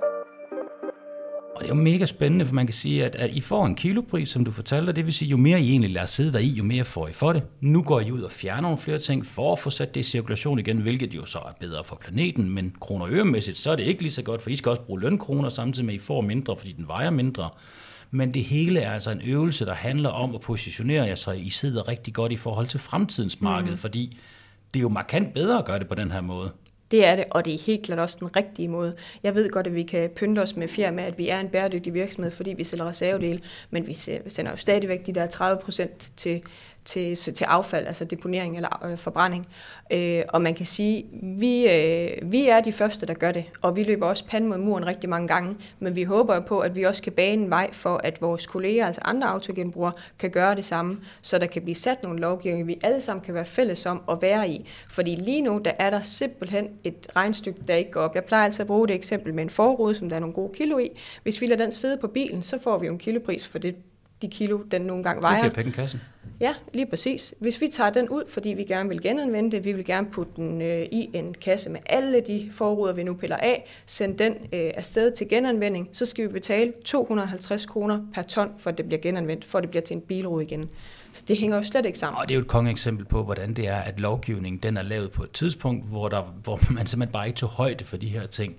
Og 1.54 1.60
det 1.60 1.64
er 1.64 1.68
jo 1.68 1.74
mega 1.82 2.06
spændende, 2.06 2.46
for 2.46 2.54
man 2.54 2.66
kan 2.66 2.74
sige, 2.74 3.04
at, 3.04 3.16
at 3.16 3.30
I 3.30 3.40
får 3.40 3.66
en 3.66 3.74
kilopris, 3.74 4.28
som 4.28 4.44
du 4.44 4.50
fortalte, 4.50 4.90
og 4.90 4.96
det 4.96 5.06
vil 5.06 5.14
sige, 5.14 5.28
jo 5.28 5.36
mere 5.36 5.60
I 5.60 5.70
egentlig 5.70 5.90
lader 5.90 6.06
sidde 6.06 6.32
der 6.32 6.38
i, 6.38 6.48
jo 6.48 6.64
mere 6.64 6.84
får 6.84 7.08
I 7.08 7.12
for 7.12 7.32
det. 7.32 7.42
Nu 7.60 7.82
går 7.82 8.00
I 8.00 8.10
ud 8.10 8.22
og 8.22 8.30
fjerner 8.30 8.60
nogle 8.60 8.78
flere 8.78 8.98
ting 8.98 9.26
for 9.26 9.52
at 9.52 9.58
få 9.58 9.70
sat 9.70 9.94
det 9.94 10.00
i 10.00 10.02
cirkulation 10.02 10.58
igen, 10.58 10.78
hvilket 10.78 11.14
jo 11.14 11.24
så 11.24 11.38
er 11.38 11.52
bedre 11.60 11.84
for 11.84 11.96
planeten, 11.96 12.50
men 12.50 12.74
kroner 12.80 13.06
øremæssigt, 13.10 13.58
så 13.58 13.70
er 13.70 13.76
det 13.76 13.82
ikke 13.82 14.02
lige 14.02 14.12
så 14.12 14.22
godt, 14.22 14.42
for 14.42 14.50
I 14.50 14.56
skal 14.56 14.70
også 14.70 14.82
bruge 14.82 15.00
lønkroner, 15.00 15.48
samtidig 15.48 15.86
med, 15.86 15.94
at 15.94 16.00
I 16.00 16.04
får 16.04 16.20
mindre, 16.20 16.56
fordi 16.56 16.72
den 16.72 16.88
vejer 16.88 17.10
mindre. 17.10 17.50
Men 18.10 18.34
det 18.34 18.44
hele 18.44 18.80
er 18.80 18.92
altså 18.92 19.10
en 19.10 19.20
øvelse, 19.24 19.66
der 19.66 19.74
handler 19.74 20.08
om 20.08 20.34
at 20.34 20.40
positionere 20.40 21.06
jer, 21.06 21.14
så 21.14 21.30
I 21.30 21.50
sidder 21.50 21.88
rigtig 21.88 22.14
godt 22.14 22.32
i 22.32 22.36
forhold 22.36 22.66
til 22.66 22.80
fremtidens 22.80 23.40
marked, 23.40 23.70
mm. 23.70 23.76
fordi 23.76 24.18
det 24.74 24.80
er 24.80 24.82
jo 24.82 24.88
markant 24.88 25.34
bedre 25.34 25.58
at 25.58 25.64
gøre 25.64 25.78
det 25.78 25.88
på 25.88 25.94
den 25.94 26.10
her 26.10 26.20
måde. 26.20 26.50
Det 26.92 27.04
er 27.04 27.16
det, 27.16 27.24
og 27.30 27.44
det 27.44 27.54
er 27.54 27.58
helt 27.66 27.82
klart 27.82 27.98
også 27.98 28.16
den 28.20 28.36
rigtige 28.36 28.68
måde. 28.68 28.96
Jeg 29.22 29.34
ved 29.34 29.50
godt, 29.50 29.66
at 29.66 29.74
vi 29.74 29.82
kan 29.82 30.10
pynte 30.10 30.40
os 30.40 30.56
med 30.56 30.68
fjer 30.68 30.90
med, 30.90 31.04
at 31.04 31.18
vi 31.18 31.28
er 31.28 31.40
en 31.40 31.48
bæredygtig 31.48 31.94
virksomhed, 31.94 32.32
fordi 32.32 32.52
vi 32.52 32.64
sælger 32.64 32.88
reservedele, 32.88 33.40
men 33.70 33.86
vi 33.86 33.94
sender 33.94 34.50
jo 34.50 34.56
stadigvæk 34.56 35.06
de 35.06 35.12
der 35.12 35.26
30 35.26 35.62
procent 35.62 36.12
til 36.16 36.42
til, 36.84 37.16
til 37.16 37.44
affald, 37.44 37.86
altså 37.86 38.04
deponering 38.04 38.56
eller 38.56 38.86
øh, 38.86 38.98
forbrænding. 38.98 39.46
Øh, 39.92 40.22
og 40.28 40.42
man 40.42 40.54
kan 40.54 40.66
sige, 40.66 41.04
vi, 41.22 41.68
øh, 41.68 42.32
vi 42.32 42.48
er 42.48 42.60
de 42.60 42.72
første, 42.72 43.06
der 43.06 43.14
gør 43.14 43.32
det, 43.32 43.44
og 43.62 43.76
vi 43.76 43.82
løber 43.82 44.06
også 44.06 44.24
panden 44.24 44.50
mod 44.50 44.58
muren 44.58 44.86
rigtig 44.86 45.10
mange 45.10 45.28
gange, 45.28 45.56
men 45.78 45.96
vi 45.96 46.02
håber 46.02 46.40
på, 46.40 46.60
at 46.60 46.76
vi 46.76 46.82
også 46.82 47.02
kan 47.02 47.12
bane 47.12 47.42
en 47.42 47.50
vej 47.50 47.72
for, 47.72 47.96
at 47.96 48.20
vores 48.20 48.46
kolleger, 48.46 48.86
altså 48.86 49.00
andre 49.04 49.28
autogenbrugere, 49.28 49.92
kan 50.18 50.30
gøre 50.30 50.54
det 50.54 50.64
samme, 50.64 50.98
så 51.22 51.38
der 51.38 51.46
kan 51.46 51.62
blive 51.62 51.74
sat 51.74 52.02
nogle 52.02 52.20
lovgivninger, 52.20 52.66
vi 52.66 52.78
alle 52.82 53.00
sammen 53.00 53.24
kan 53.24 53.34
være 53.34 53.44
fælles 53.44 53.86
om 53.86 54.02
at 54.10 54.18
være 54.22 54.48
i. 54.48 54.68
Fordi 54.88 55.14
lige 55.14 55.40
nu, 55.40 55.60
der 55.64 55.72
er 55.78 55.90
der 55.90 56.00
simpelthen 56.02 56.68
et 56.84 57.06
regnstykke, 57.16 57.60
der 57.68 57.74
ikke 57.74 57.90
går 57.90 58.00
op. 58.00 58.14
Jeg 58.14 58.24
plejer 58.24 58.44
altså 58.44 58.62
at 58.62 58.66
bruge 58.66 58.88
det 58.88 58.94
eksempel 58.94 59.34
med 59.34 59.42
en 59.42 59.50
forrude, 59.50 59.94
som 59.94 60.08
der 60.08 60.16
er 60.16 60.20
nogle 60.20 60.34
gode 60.34 60.52
kilo 60.54 60.78
i. 60.78 60.88
Hvis 61.22 61.40
vi 61.40 61.46
lader 61.46 61.62
den 61.62 61.72
sidde 61.72 61.96
på 61.96 62.06
bilen, 62.06 62.42
så 62.42 62.58
får 62.62 62.78
vi 62.78 62.86
jo 62.86 62.92
en 62.92 62.98
kilopris 62.98 63.48
for 63.48 63.58
det 63.58 63.76
de 64.22 64.28
kilo, 64.28 64.60
den 64.70 64.82
nogle 64.82 65.04
gange 65.04 65.22
vejer. 65.22 65.42
Det 65.42 65.52
giver 65.52 65.64
penge 65.64 65.72
kassen. 65.72 66.00
Ja, 66.40 66.54
lige 66.74 66.86
præcis. 66.86 67.34
Hvis 67.38 67.60
vi 67.60 67.68
tager 67.68 67.90
den 67.90 68.08
ud, 68.08 68.22
fordi 68.28 68.48
vi 68.48 68.64
gerne 68.64 68.88
vil 68.88 69.02
genanvende 69.02 69.50
det, 69.50 69.64
vi 69.64 69.72
vil 69.72 69.84
gerne 69.84 70.10
putte 70.10 70.32
den 70.36 70.62
øh, 70.62 70.82
i 70.92 71.10
en 71.12 71.34
kasse 71.34 71.70
med 71.70 71.80
alle 71.86 72.20
de 72.20 72.50
forruder, 72.54 72.92
vi 72.92 73.02
nu 73.02 73.14
piller 73.14 73.36
af, 73.36 73.64
sende 73.86 74.24
den 74.24 74.32
øh, 74.32 74.70
afsted 74.74 75.12
til 75.12 75.28
genanvending, 75.28 75.88
så 75.92 76.06
skal 76.06 76.28
vi 76.28 76.32
betale 76.32 76.72
250 76.84 77.66
kroner 77.66 78.00
per 78.14 78.22
ton, 78.22 78.52
for 78.58 78.70
at 78.70 78.78
det 78.78 78.86
bliver 78.86 79.00
genanvendt, 79.00 79.44
for 79.44 79.58
at 79.58 79.62
det 79.62 79.70
bliver 79.70 79.82
til 79.82 79.96
en 79.96 80.00
bilrude 80.00 80.44
igen. 80.44 80.70
Så 81.12 81.22
det 81.28 81.38
hænger 81.38 81.56
jo 81.56 81.62
slet 81.62 81.86
ikke 81.86 81.98
sammen. 81.98 82.18
Og 82.20 82.28
det 82.28 82.34
er 82.34 82.36
jo 82.36 82.42
et 82.42 82.48
kongeeksempel 82.48 83.04
på, 83.04 83.24
hvordan 83.24 83.54
det 83.54 83.68
er, 83.68 83.76
at 83.76 84.00
lovgivningen 84.00 84.62
den 84.62 84.76
er 84.76 84.82
lavet 84.82 85.10
på 85.10 85.22
et 85.22 85.30
tidspunkt, 85.30 85.88
hvor, 85.88 86.08
der, 86.08 86.22
hvor 86.44 86.72
man 86.72 86.86
simpelthen 86.86 87.12
bare 87.12 87.26
ikke 87.26 87.38
tog 87.38 87.48
højde 87.48 87.84
for 87.84 87.96
de 87.96 88.08
her 88.08 88.26
ting. 88.26 88.56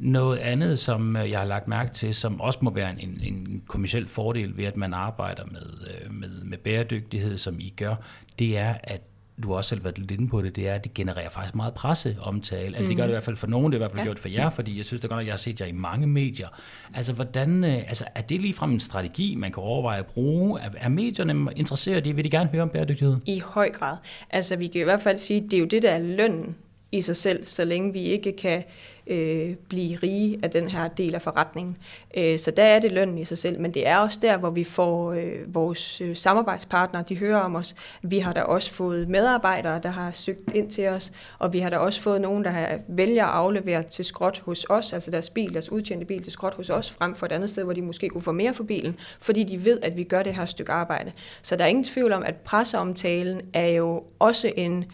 Noget 0.00 0.38
andet, 0.38 0.78
som 0.78 1.16
øh, 1.16 1.30
jeg 1.30 1.38
har 1.38 1.46
lagt 1.46 1.68
mærke 1.68 1.94
til, 1.94 2.14
som 2.14 2.40
også 2.40 2.58
må 2.62 2.70
være 2.70 3.02
en, 3.02 3.20
en 3.22 3.62
kommersiel 3.66 4.08
fordel 4.08 4.56
ved, 4.56 4.64
at 4.64 4.76
man 4.76 4.94
arbejder 4.94 5.44
med, 5.46 5.62
øh, 5.86 6.14
med, 6.14 6.28
med 6.44 6.58
bæredygtighed, 6.58 7.38
som 7.38 7.60
I 7.60 7.74
gør, 7.76 7.94
det 8.38 8.58
er, 8.58 8.74
at 8.84 9.00
du 9.42 9.48
har 9.48 9.56
også 9.56 9.68
selv 9.68 9.84
været 9.84 9.98
lidt 9.98 10.10
inde 10.10 10.28
på 10.28 10.42
det, 10.42 10.56
det 10.56 10.68
er, 10.68 10.74
at 10.74 10.84
det 10.84 10.94
genererer 10.94 11.28
faktisk 11.28 11.54
meget 11.54 11.74
presseomtale. 11.74 12.66
Altså, 12.66 12.82
mm. 12.82 12.88
det 12.88 12.96
gør 12.96 13.02
det 13.02 13.10
i 13.10 13.12
hvert 13.12 13.22
fald 13.22 13.36
for 13.36 13.46
nogen, 13.46 13.72
det 13.72 13.76
er 13.76 13.78
i 13.78 13.82
hvert 13.82 13.90
fald 13.90 14.00
ja. 14.00 14.04
gjort 14.04 14.18
for 14.18 14.28
jer, 14.28 14.50
fordi 14.50 14.76
jeg 14.76 14.84
synes 14.84 15.00
det 15.00 15.10
godt, 15.10 15.20
at 15.20 15.26
jeg 15.26 15.32
har 15.32 15.38
set 15.38 15.60
jer 15.60 15.66
i 15.66 15.72
mange 15.72 16.06
medier. 16.06 16.48
Altså, 16.94 17.12
hvordan, 17.12 17.64
øh, 17.64 17.76
altså, 17.76 18.04
er 18.14 18.20
det 18.20 18.40
ligefrem 18.40 18.72
en 18.72 18.80
strategi, 18.80 19.34
man 19.34 19.52
kan 19.52 19.62
overveje 19.62 19.98
at 19.98 20.06
bruge? 20.06 20.60
Er, 20.60 20.70
er 20.76 20.88
medierne 20.88 21.52
interesseret 21.56 22.06
i, 22.06 22.12
vil 22.12 22.24
de 22.24 22.30
gerne 22.30 22.50
høre 22.50 22.62
om 22.62 22.68
bæredygtighed? 22.68 23.16
I 23.26 23.38
høj 23.38 23.70
grad. 23.70 23.96
Altså, 24.30 24.56
vi 24.56 24.66
kan 24.66 24.80
i 24.80 24.84
hvert 24.84 25.02
fald 25.02 25.18
sige, 25.18 25.40
det 25.40 25.54
er 25.54 25.58
jo 25.58 25.66
det, 25.66 25.82
der 25.82 25.90
er 25.90 25.98
lønnen 25.98 26.56
i 26.92 27.00
sig 27.00 27.16
selv, 27.16 27.46
så 27.46 27.64
længe 27.64 27.92
vi 27.92 28.02
ikke 28.02 28.32
kan 28.32 28.62
øh, 29.06 29.54
blive 29.68 29.98
rige 30.02 30.38
af 30.42 30.50
den 30.50 30.68
her 30.68 30.88
del 30.88 31.14
af 31.14 31.22
forretningen. 31.22 31.76
Øh, 32.16 32.38
så 32.38 32.50
der 32.50 32.62
er 32.62 32.78
det 32.78 32.92
lønnen 32.92 33.18
i 33.18 33.24
sig 33.24 33.38
selv, 33.38 33.60
men 33.60 33.74
det 33.74 33.88
er 33.88 33.98
også 33.98 34.18
der, 34.22 34.36
hvor 34.36 34.50
vi 34.50 34.64
får 34.64 35.12
øh, 35.12 35.54
vores 35.54 36.00
øh, 36.00 36.16
samarbejdspartnere, 36.16 37.04
de 37.08 37.16
hører 37.16 37.38
om 37.38 37.56
os. 37.56 37.74
Vi 38.02 38.18
har 38.18 38.32
da 38.32 38.42
også 38.42 38.70
fået 38.70 39.08
medarbejdere, 39.08 39.80
der 39.82 39.88
har 39.88 40.10
søgt 40.10 40.52
ind 40.54 40.70
til 40.70 40.88
os, 40.88 41.12
og 41.38 41.52
vi 41.52 41.58
har 41.58 41.70
da 41.70 41.76
også 41.76 42.00
fået 42.00 42.20
nogen, 42.20 42.44
der 42.44 42.50
har 42.50 42.78
vælger 42.88 43.24
at 43.24 43.30
aflevere 43.30 43.82
til 43.82 44.04
skråt 44.04 44.42
hos 44.44 44.66
os, 44.68 44.92
altså 44.92 45.10
deres 45.10 45.30
bil, 45.30 45.52
deres 45.52 45.72
udtjente 45.72 46.06
bil 46.06 46.22
til 46.22 46.32
skråt 46.32 46.54
hos 46.54 46.70
os, 46.70 46.90
frem 46.90 47.14
for 47.14 47.26
et 47.26 47.32
andet 47.32 47.50
sted, 47.50 47.64
hvor 47.64 47.72
de 47.72 47.82
måske 47.82 48.08
kunne 48.08 48.22
få 48.22 48.32
mere 48.32 48.54
for 48.54 48.64
bilen, 48.64 48.96
fordi 49.20 49.44
de 49.44 49.64
ved, 49.64 49.78
at 49.82 49.96
vi 49.96 50.04
gør 50.04 50.22
det 50.22 50.34
her 50.34 50.46
stykke 50.46 50.72
arbejde. 50.72 51.12
Så 51.42 51.56
der 51.56 51.64
er 51.64 51.68
ingen 51.68 51.84
tvivl 51.84 52.12
om, 52.12 52.22
at 52.22 52.36
presseomtalen 52.36 53.40
er 53.52 53.68
jo 53.68 54.04
også 54.18 54.52
en 54.56 54.84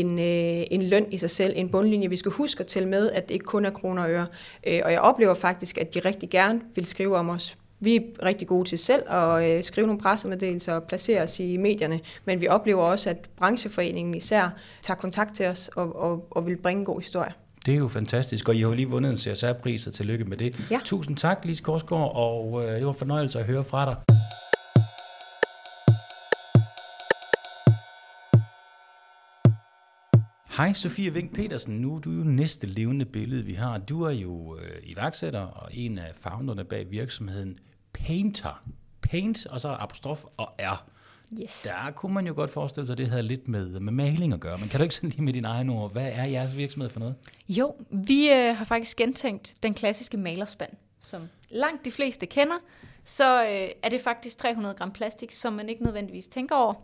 en, 0.00 0.18
øh, 0.18 0.66
en 0.70 0.82
løn 0.82 1.06
i 1.10 1.18
sig 1.18 1.30
selv, 1.30 1.52
en 1.56 1.68
bundlinje. 1.68 2.10
Vi 2.10 2.16
skal 2.16 2.32
huske 2.32 2.60
at 2.60 2.66
tælle 2.66 2.88
med, 2.88 3.10
at 3.10 3.28
det 3.28 3.34
ikke 3.34 3.44
kun 3.44 3.64
er 3.64 3.70
kroner 3.70 4.02
og 4.02 4.10
øre. 4.10 4.26
Øh, 4.66 4.80
og 4.84 4.92
jeg 4.92 5.00
oplever 5.00 5.34
faktisk, 5.34 5.78
at 5.78 5.94
de 5.94 6.00
rigtig 6.00 6.30
gerne 6.30 6.60
vil 6.74 6.86
skrive 6.86 7.16
om 7.16 7.30
os 7.30 7.56
Vi 7.80 7.96
er 7.96 8.00
rigtig 8.24 8.48
gode 8.48 8.68
til 8.68 8.78
selv 8.78 9.10
at 9.10 9.50
øh, 9.50 9.64
skrive 9.64 9.86
nogle 9.86 10.00
pressemeddelelser 10.00 10.74
og 10.74 10.82
placere 10.82 11.22
os 11.22 11.40
i 11.40 11.56
medierne, 11.56 12.00
men 12.24 12.40
vi 12.40 12.48
oplever 12.48 12.82
også, 12.82 13.10
at 13.10 13.16
brancheforeningen 13.36 14.14
især 14.14 14.48
tager 14.82 14.98
kontakt 14.98 15.34
til 15.34 15.46
os 15.46 15.70
og, 15.76 15.96
og, 15.96 16.26
og 16.30 16.46
vil 16.46 16.56
bringe 16.56 16.80
en 16.80 16.84
god 16.84 17.00
historie. 17.00 17.32
Det 17.66 17.74
er 17.74 17.78
jo 17.78 17.88
fantastisk, 17.88 18.48
og 18.48 18.54
I 18.54 18.60
har 18.60 18.68
jo 18.68 18.74
lige 18.74 18.88
vundet 18.88 19.10
en 19.10 19.16
CSR-pris, 19.16 19.86
og 19.86 19.92
tillykke 19.92 20.24
med 20.24 20.36
det. 20.36 20.70
Ja. 20.70 20.80
Tusind 20.84 21.16
tak, 21.16 21.44
Lise 21.44 21.62
Korsgaard, 21.62 22.12
og 22.14 22.64
øh, 22.64 22.74
det 22.74 22.86
var 22.86 22.92
en 22.92 22.98
fornøjelse 22.98 23.38
at 23.38 23.44
høre 23.44 23.64
fra 23.64 23.84
dig. 23.84 24.16
Hej 30.56 30.72
Sofie 30.72 31.12
Vink 31.12 31.34
Petersen, 31.34 31.74
nu 31.74 31.94
er 31.94 31.98
du 31.98 32.10
jo 32.10 32.24
næste 32.24 32.66
levende 32.66 33.04
billede, 33.04 33.44
vi 33.44 33.54
har. 33.54 33.78
Du 33.78 34.02
er 34.02 34.10
jo 34.10 34.58
øh, 34.58 34.82
iværksætter 34.82 35.40
og 35.40 35.68
en 35.72 35.98
af 35.98 36.12
founderne 36.20 36.64
bag 36.64 36.90
virksomheden 36.90 37.58
Painter. 37.92 38.64
Paint, 39.02 39.46
og 39.46 39.60
så 39.60 39.68
apostrof 39.68 40.24
og 40.36 40.48
R. 40.58 40.84
Yes. 41.42 41.62
Der 41.62 41.90
kunne 41.90 42.14
man 42.14 42.26
jo 42.26 42.34
godt 42.34 42.50
forestille 42.50 42.86
sig, 42.86 42.94
at 42.94 42.98
det 42.98 43.08
havde 43.08 43.22
lidt 43.22 43.48
med, 43.48 43.80
med 43.80 43.92
maling 43.92 44.32
at 44.32 44.40
gøre. 44.40 44.58
Men 44.58 44.68
kan 44.68 44.80
du 44.80 44.82
ikke 44.82 44.94
sådan 44.94 45.10
lige 45.10 45.22
med 45.22 45.32
dine 45.32 45.48
egne 45.48 45.72
ord, 45.72 45.92
hvad 45.92 46.10
er 46.12 46.28
jeres 46.28 46.56
virksomhed 46.56 46.90
for 46.90 47.00
noget? 47.00 47.14
Jo, 47.48 47.74
vi 47.90 48.30
øh, 48.30 48.56
har 48.56 48.64
faktisk 48.64 48.96
gentænkt 48.96 49.54
den 49.62 49.74
klassiske 49.74 50.16
malerspand, 50.16 50.72
som 51.00 51.22
langt 51.50 51.84
de 51.84 51.90
fleste 51.90 52.26
kender. 52.26 52.56
Så 53.04 53.44
øh, 53.44 53.68
er 53.82 53.88
det 53.88 54.00
faktisk 54.00 54.38
300 54.38 54.74
gram 54.74 54.92
plastik, 54.92 55.32
som 55.32 55.52
man 55.52 55.68
ikke 55.68 55.82
nødvendigvis 55.82 56.26
tænker 56.26 56.54
over. 56.54 56.74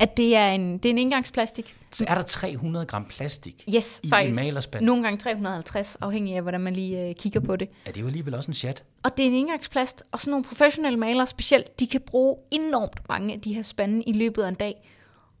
At 0.00 0.16
det 0.16 0.36
er 0.36 0.50
en, 0.50 0.78
det 0.78 0.84
er 0.86 0.90
en 0.90 0.98
engangsplastik. 0.98 1.76
Så 1.92 2.04
er 2.08 2.14
der 2.14 2.22
300 2.22 2.86
gram 2.86 3.04
plastik 3.04 3.64
Yes, 3.74 4.00
i 4.02 4.08
faktisk. 4.08 4.28
en 4.30 4.36
malerspand? 4.36 4.84
Nogle 4.84 5.02
gange 5.02 5.18
350, 5.18 5.96
afhængig 6.00 6.34
af, 6.36 6.42
hvordan 6.42 6.60
man 6.60 6.72
lige 6.72 7.08
øh, 7.08 7.14
kigger 7.14 7.40
på 7.40 7.56
det. 7.56 7.68
Er 7.86 7.92
det 7.92 8.00
jo 8.00 8.06
alligevel 8.06 8.34
også 8.34 8.50
en 8.50 8.54
chat? 8.54 8.84
Og 9.02 9.16
det 9.16 9.22
er 9.22 9.26
en 9.26 9.34
engangsplast, 9.34 10.02
og 10.12 10.20
sådan 10.20 10.30
nogle 10.30 10.44
professionelle 10.44 10.98
malere 10.98 11.26
specielt, 11.26 11.80
de 11.80 11.86
kan 11.86 12.00
bruge 12.00 12.36
enormt 12.50 13.00
mange 13.08 13.34
af 13.34 13.40
de 13.40 13.54
her 13.54 13.62
spande 13.62 14.02
i 14.02 14.12
løbet 14.12 14.42
af 14.42 14.48
en 14.48 14.54
dag. 14.54 14.74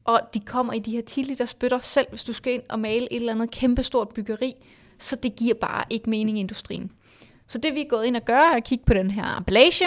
Og 0.04 0.20
de 0.34 0.40
kommer 0.40 0.72
i 0.72 0.78
de 0.78 0.90
her 0.90 1.02
10 1.02 1.22
liter 1.22 1.46
spytter, 1.46 1.80
selv 1.80 2.06
hvis 2.10 2.24
du 2.24 2.32
skal 2.32 2.52
ind 2.52 2.62
og 2.68 2.78
male 2.78 3.12
et 3.12 3.16
eller 3.16 3.32
andet 3.32 3.50
kæmpestort 3.50 4.08
byggeri, 4.08 4.54
så 4.98 5.16
det 5.16 5.36
giver 5.36 5.54
bare 5.54 5.84
ikke 5.90 6.10
mening 6.10 6.38
i 6.38 6.40
industrien. 6.40 6.90
Så 7.46 7.58
det 7.58 7.74
vi 7.74 7.80
er 7.80 7.88
gået 7.88 8.04
ind 8.04 8.16
og 8.16 8.24
gøre, 8.24 8.52
er 8.52 8.56
at 8.56 8.64
kigge 8.64 8.84
på 8.84 8.94
den 8.94 9.10
her 9.10 9.36
emballage, 9.38 9.84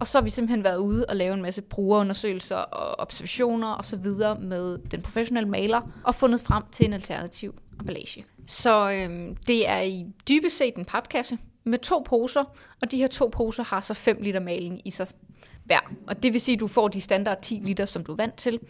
og 0.00 0.06
så 0.06 0.18
har 0.18 0.22
vi 0.22 0.30
simpelthen 0.30 0.64
været 0.64 0.76
ude 0.76 1.06
og 1.08 1.16
lave 1.16 1.34
en 1.34 1.42
masse 1.42 1.62
brugerundersøgelser 1.62 2.56
og 2.56 3.00
observationer 3.00 3.68
og 3.68 3.84
så 3.84 3.96
videre 3.96 4.40
med 4.40 4.78
den 4.78 5.02
professionelle 5.02 5.50
maler 5.50 5.80
og 6.04 6.14
fundet 6.14 6.40
frem 6.40 6.62
til 6.72 6.86
en 6.86 6.92
alternativ 6.92 7.54
emballage. 7.80 8.24
Så 8.46 8.90
øhm, 8.90 9.36
det 9.46 9.68
er 9.68 9.80
i 9.80 10.06
dybest 10.28 10.56
set 10.56 10.76
en 10.76 10.84
papkasse 10.84 11.38
med 11.64 11.78
to 11.78 12.02
poser, 12.06 12.44
og 12.82 12.90
de 12.90 12.96
her 12.96 13.06
to 13.06 13.28
poser 13.28 13.64
har 13.64 13.80
så 13.80 13.94
5 13.94 14.18
liter 14.20 14.40
maling 14.40 14.80
i 14.84 14.90
sig 14.90 15.08
hver. 15.64 15.80
Og 16.06 16.22
det 16.22 16.32
vil 16.32 16.40
sige, 16.40 16.54
at 16.54 16.60
du 16.60 16.68
får 16.68 16.88
de 16.88 17.00
standard 17.00 17.42
10 17.42 17.54
liter, 17.54 17.84
som 17.84 18.04
du 18.04 18.12
er 18.12 18.16
vant 18.16 18.34
til. 18.34 18.60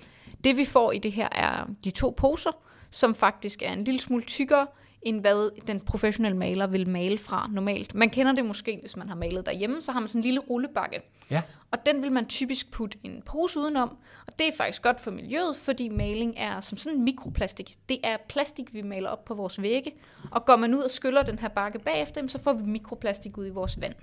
Det 0.44 0.56
vi 0.56 0.64
får 0.64 0.92
i 0.92 0.98
det 0.98 1.12
her 1.12 1.28
er 1.32 1.66
de 1.84 1.90
to 1.90 2.14
poser, 2.16 2.50
som 2.90 3.14
faktisk 3.14 3.62
er 3.62 3.72
en 3.72 3.84
lille 3.84 4.00
smule 4.00 4.22
tykkere, 4.22 4.66
end 5.06 5.20
hvad 5.20 5.66
den 5.66 5.80
professionelle 5.80 6.38
maler 6.38 6.66
vil 6.66 6.88
male 6.88 7.18
fra 7.18 7.50
normalt. 7.52 7.94
Man 7.94 8.10
kender 8.10 8.32
det 8.32 8.44
måske, 8.44 8.78
hvis 8.80 8.96
man 8.96 9.08
har 9.08 9.16
malet 9.16 9.46
derhjemme, 9.46 9.82
så 9.82 9.92
har 9.92 10.00
man 10.00 10.08
sådan 10.08 10.18
en 10.18 10.22
lille 10.22 10.40
rullebakke. 10.40 11.00
Ja. 11.30 11.42
Og 11.70 11.86
den 11.86 12.02
vil 12.02 12.12
man 12.12 12.26
typisk 12.26 12.70
putte 12.70 12.98
en 13.04 13.22
pose 13.26 13.60
udenom, 13.60 13.96
og 14.26 14.38
det 14.38 14.48
er 14.48 14.52
faktisk 14.56 14.82
godt 14.82 15.00
for 15.00 15.10
miljøet, 15.10 15.56
fordi 15.56 15.88
maling 15.88 16.34
er 16.36 16.60
som 16.60 16.78
sådan 16.78 16.98
en 16.98 17.04
mikroplastik. 17.04 17.70
Det 17.88 17.98
er 18.04 18.16
plastik, 18.28 18.74
vi 18.74 18.82
maler 18.82 19.10
op 19.10 19.24
på 19.24 19.34
vores 19.34 19.62
vægge, 19.62 19.92
og 20.30 20.44
går 20.44 20.56
man 20.56 20.74
ud 20.74 20.82
og 20.82 20.90
skyller 20.90 21.22
den 21.22 21.38
her 21.38 21.48
bakke 21.48 21.78
bagefter, 21.78 22.26
så 22.26 22.38
får 22.38 22.52
vi 22.52 22.62
mikroplastik 22.62 23.38
ud 23.38 23.46
i 23.46 23.50
vores 23.50 23.80
vand. 23.80 23.94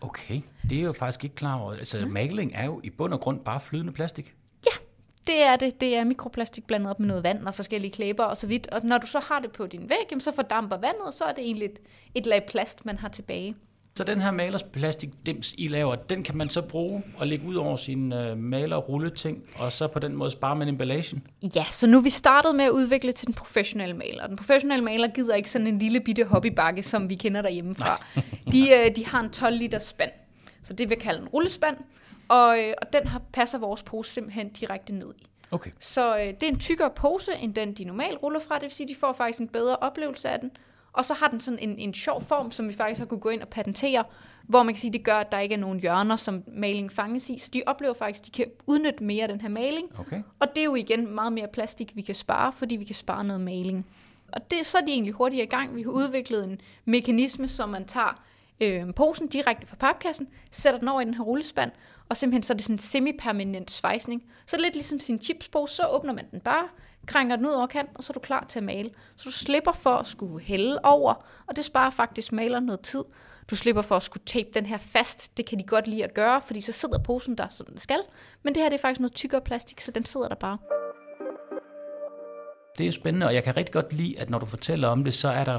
Okay, 0.00 0.40
det 0.70 0.80
er 0.80 0.84
jo 0.84 0.92
faktisk 0.98 1.24
ikke 1.24 1.36
klar 1.36 1.60
over. 1.60 1.72
Altså, 1.72 2.06
maling 2.06 2.52
er 2.54 2.64
jo 2.64 2.80
i 2.84 2.90
bund 2.90 3.12
og 3.12 3.20
grund 3.20 3.40
bare 3.40 3.60
flydende 3.60 3.92
plastik. 3.92 4.34
Det 5.26 5.42
er 5.42 5.56
det. 5.56 5.80
Det 5.80 5.96
er 5.96 6.04
mikroplastik 6.04 6.66
blandet 6.66 6.90
op 6.90 7.00
med 7.00 7.08
noget 7.08 7.22
vand 7.22 7.46
og 7.46 7.54
forskellige 7.54 7.90
klæber 7.90 8.24
og 8.24 8.36
så 8.36 8.46
vidt. 8.46 8.66
Og 8.66 8.80
når 8.84 8.98
du 8.98 9.06
så 9.06 9.18
har 9.18 9.40
det 9.40 9.52
på 9.52 9.66
din 9.66 9.88
væg, 9.88 10.06
jamen, 10.10 10.20
så 10.20 10.32
fordamper 10.32 10.76
vandet, 10.76 11.02
og 11.06 11.14
så 11.14 11.24
er 11.24 11.32
det 11.32 11.44
egentlig 11.44 11.66
et, 11.66 11.78
et 12.14 12.26
lag 12.26 12.46
plast, 12.46 12.86
man 12.86 12.98
har 12.98 13.08
tilbage. 13.08 13.54
Så 13.96 14.04
den 14.04 14.20
her 14.20 14.30
malersplastikdims, 14.30 15.54
I 15.58 15.68
laver, 15.68 15.94
den 15.94 16.22
kan 16.22 16.36
man 16.36 16.48
så 16.48 16.62
bruge 16.62 17.02
og 17.16 17.26
lægge 17.26 17.46
ud 17.46 17.54
over 17.54 17.76
sin 17.76 18.12
øh, 18.12 18.38
malerrulleting, 18.38 19.42
og 19.58 19.72
så 19.72 19.86
på 19.86 19.98
den 19.98 20.16
måde 20.16 20.30
spare 20.30 20.56
man 20.56 20.68
emballagen? 20.68 21.22
Ja, 21.54 21.64
så 21.70 21.86
nu 21.86 22.00
vi 22.00 22.10
startet 22.10 22.54
med 22.54 22.64
at 22.64 22.70
udvikle 22.70 23.12
til 23.12 23.26
den 23.26 23.34
professionelle 23.34 23.94
maler. 23.94 24.26
Den 24.26 24.36
professionelle 24.36 24.84
maler 24.84 25.08
gider 25.08 25.34
ikke 25.34 25.50
sådan 25.50 25.66
en 25.66 25.78
lille 25.78 26.00
bitte 26.00 26.24
hobbybakke, 26.24 26.82
som 26.82 27.08
vi 27.08 27.14
kender 27.14 27.42
derhjemmefra. 27.42 28.06
De, 28.52 28.70
øh, 28.74 28.96
de 28.96 29.06
har 29.06 29.20
en 29.20 29.30
12 29.30 29.56
liter 29.58 29.78
spand, 29.78 30.10
så 30.62 30.72
det 30.72 30.90
vil 30.90 30.98
kalde 30.98 31.22
en 31.22 31.28
rullespand, 31.28 31.76
og, 32.28 32.58
øh, 32.58 32.74
og 32.82 32.92
den 32.92 33.06
har, 33.06 33.22
passer 33.32 33.58
vores 33.58 33.82
pose 33.82 34.12
simpelthen 34.12 34.48
direkte 34.48 34.92
ned 34.92 35.14
i. 35.18 35.26
Okay. 35.50 35.70
Så 35.78 36.16
øh, 36.16 36.24
det 36.24 36.42
er 36.42 36.48
en 36.48 36.58
tykkere 36.58 36.90
pose, 36.90 37.34
end 37.34 37.54
den 37.54 37.74
de 37.74 37.84
normalt 37.84 38.22
ruller 38.22 38.40
fra, 38.40 38.54
det 38.54 38.62
vil 38.62 38.70
sige, 38.70 38.88
de 38.88 38.94
får 38.94 39.12
faktisk 39.12 39.40
en 39.40 39.48
bedre 39.48 39.76
oplevelse 39.76 40.28
af 40.28 40.40
den. 40.40 40.50
Og 40.92 41.04
så 41.04 41.14
har 41.14 41.28
den 41.28 41.40
sådan 41.40 41.58
en, 41.58 41.78
en 41.78 41.94
sjov 41.94 42.22
form, 42.22 42.50
som 42.50 42.68
vi 42.68 42.74
faktisk 42.74 42.98
har 42.98 43.06
kunne 43.06 43.20
gå 43.20 43.28
ind 43.28 43.42
og 43.42 43.48
patentere, 43.48 44.04
hvor 44.42 44.62
man 44.62 44.74
kan 44.74 44.80
sige, 44.80 44.92
det 44.92 45.04
gør, 45.04 45.16
at 45.16 45.32
der 45.32 45.38
ikke 45.38 45.54
er 45.54 45.58
nogen 45.58 45.80
hjørner, 45.80 46.16
som 46.16 46.42
maling 46.46 46.92
fanges 46.92 47.30
i. 47.30 47.38
Så 47.38 47.50
de 47.52 47.62
oplever 47.66 47.94
faktisk, 47.94 48.22
at 48.22 48.26
de 48.26 48.30
kan 48.30 48.46
udnytte 48.66 49.04
mere 49.04 49.22
af 49.22 49.28
den 49.28 49.40
her 49.40 49.48
maling. 49.48 49.98
Okay. 49.98 50.22
Og 50.40 50.48
det 50.54 50.60
er 50.60 50.64
jo 50.64 50.74
igen 50.74 51.14
meget 51.14 51.32
mere 51.32 51.48
plastik, 51.48 51.96
vi 51.96 52.02
kan 52.02 52.14
spare, 52.14 52.52
fordi 52.52 52.76
vi 52.76 52.84
kan 52.84 52.94
spare 52.94 53.24
noget 53.24 53.40
maling. 53.40 53.86
Og 54.32 54.50
det, 54.50 54.66
så 54.66 54.78
er 54.78 54.82
de 54.82 54.92
egentlig 54.92 55.12
hurtigere 55.12 55.46
i 55.46 55.48
gang. 55.48 55.76
Vi 55.76 55.82
har 55.82 55.90
udviklet 55.90 56.44
en 56.44 56.60
mekanisme, 56.84 57.48
som 57.48 57.68
man 57.68 57.84
tager 57.84 58.22
øh, 58.60 58.94
posen 58.94 59.26
direkte 59.26 59.66
fra 59.66 59.76
papkassen, 59.76 60.28
sætter 60.50 60.80
den 60.80 60.88
over 60.88 61.00
i 61.00 61.04
den 61.04 61.14
her 61.14 61.22
rullespand, 61.22 61.70
og 62.08 62.16
simpelthen 62.16 62.42
så 62.42 62.52
er 62.52 62.54
det 62.54 62.64
sådan 62.64 62.74
en 62.74 62.78
semi-permanent 62.78 63.70
svejsning. 63.70 64.22
Så 64.46 64.56
lidt 64.56 64.74
ligesom 64.74 65.00
sin 65.00 65.20
chipspose, 65.22 65.74
så 65.74 65.86
åbner 65.86 66.12
man 66.12 66.30
den 66.30 66.40
bare, 66.40 66.68
krænger 67.06 67.36
den 67.36 67.46
ud 67.46 67.52
over 67.52 67.66
kanten, 67.66 67.96
og 67.96 68.04
så 68.04 68.10
er 68.10 68.14
du 68.14 68.20
klar 68.20 68.46
til 68.48 68.58
at 68.58 68.62
male. 68.62 68.90
Så 69.16 69.22
du 69.24 69.30
slipper 69.30 69.72
for 69.72 69.96
at 69.96 70.06
skulle 70.06 70.44
hælde 70.44 70.78
over, 70.82 71.14
og 71.46 71.56
det 71.56 71.64
sparer 71.64 71.90
faktisk 71.90 72.32
maler 72.32 72.60
noget 72.60 72.80
tid. 72.80 73.04
Du 73.50 73.56
slipper 73.56 73.82
for 73.82 73.96
at 73.96 74.02
skulle 74.02 74.24
tape 74.26 74.48
den 74.54 74.66
her 74.66 74.78
fast. 74.78 75.36
Det 75.36 75.46
kan 75.46 75.58
de 75.58 75.64
godt 75.64 75.88
lide 75.88 76.04
at 76.04 76.14
gøre, 76.14 76.40
fordi 76.40 76.60
så 76.60 76.72
sidder 76.72 76.98
posen 76.98 77.38
der, 77.38 77.48
som 77.48 77.66
den 77.66 77.78
skal. 77.78 77.98
Men 78.42 78.54
det 78.54 78.62
her 78.62 78.68
det 78.68 78.76
er 78.76 78.80
faktisk 78.80 79.00
noget 79.00 79.14
tykkere 79.14 79.40
plastik, 79.40 79.80
så 79.80 79.90
den 79.90 80.04
sidder 80.04 80.28
der 80.28 80.34
bare. 80.34 80.58
Det 82.78 82.84
er 82.84 82.86
jo 82.86 82.92
spændende, 82.92 83.26
og 83.26 83.34
jeg 83.34 83.44
kan 83.44 83.56
rigtig 83.56 83.72
godt 83.72 83.92
lide, 83.92 84.20
at 84.20 84.30
når 84.30 84.38
du 84.38 84.46
fortæller 84.46 84.88
om 84.88 85.04
det, 85.04 85.14
så 85.14 85.28
er 85.28 85.44
der, 85.44 85.58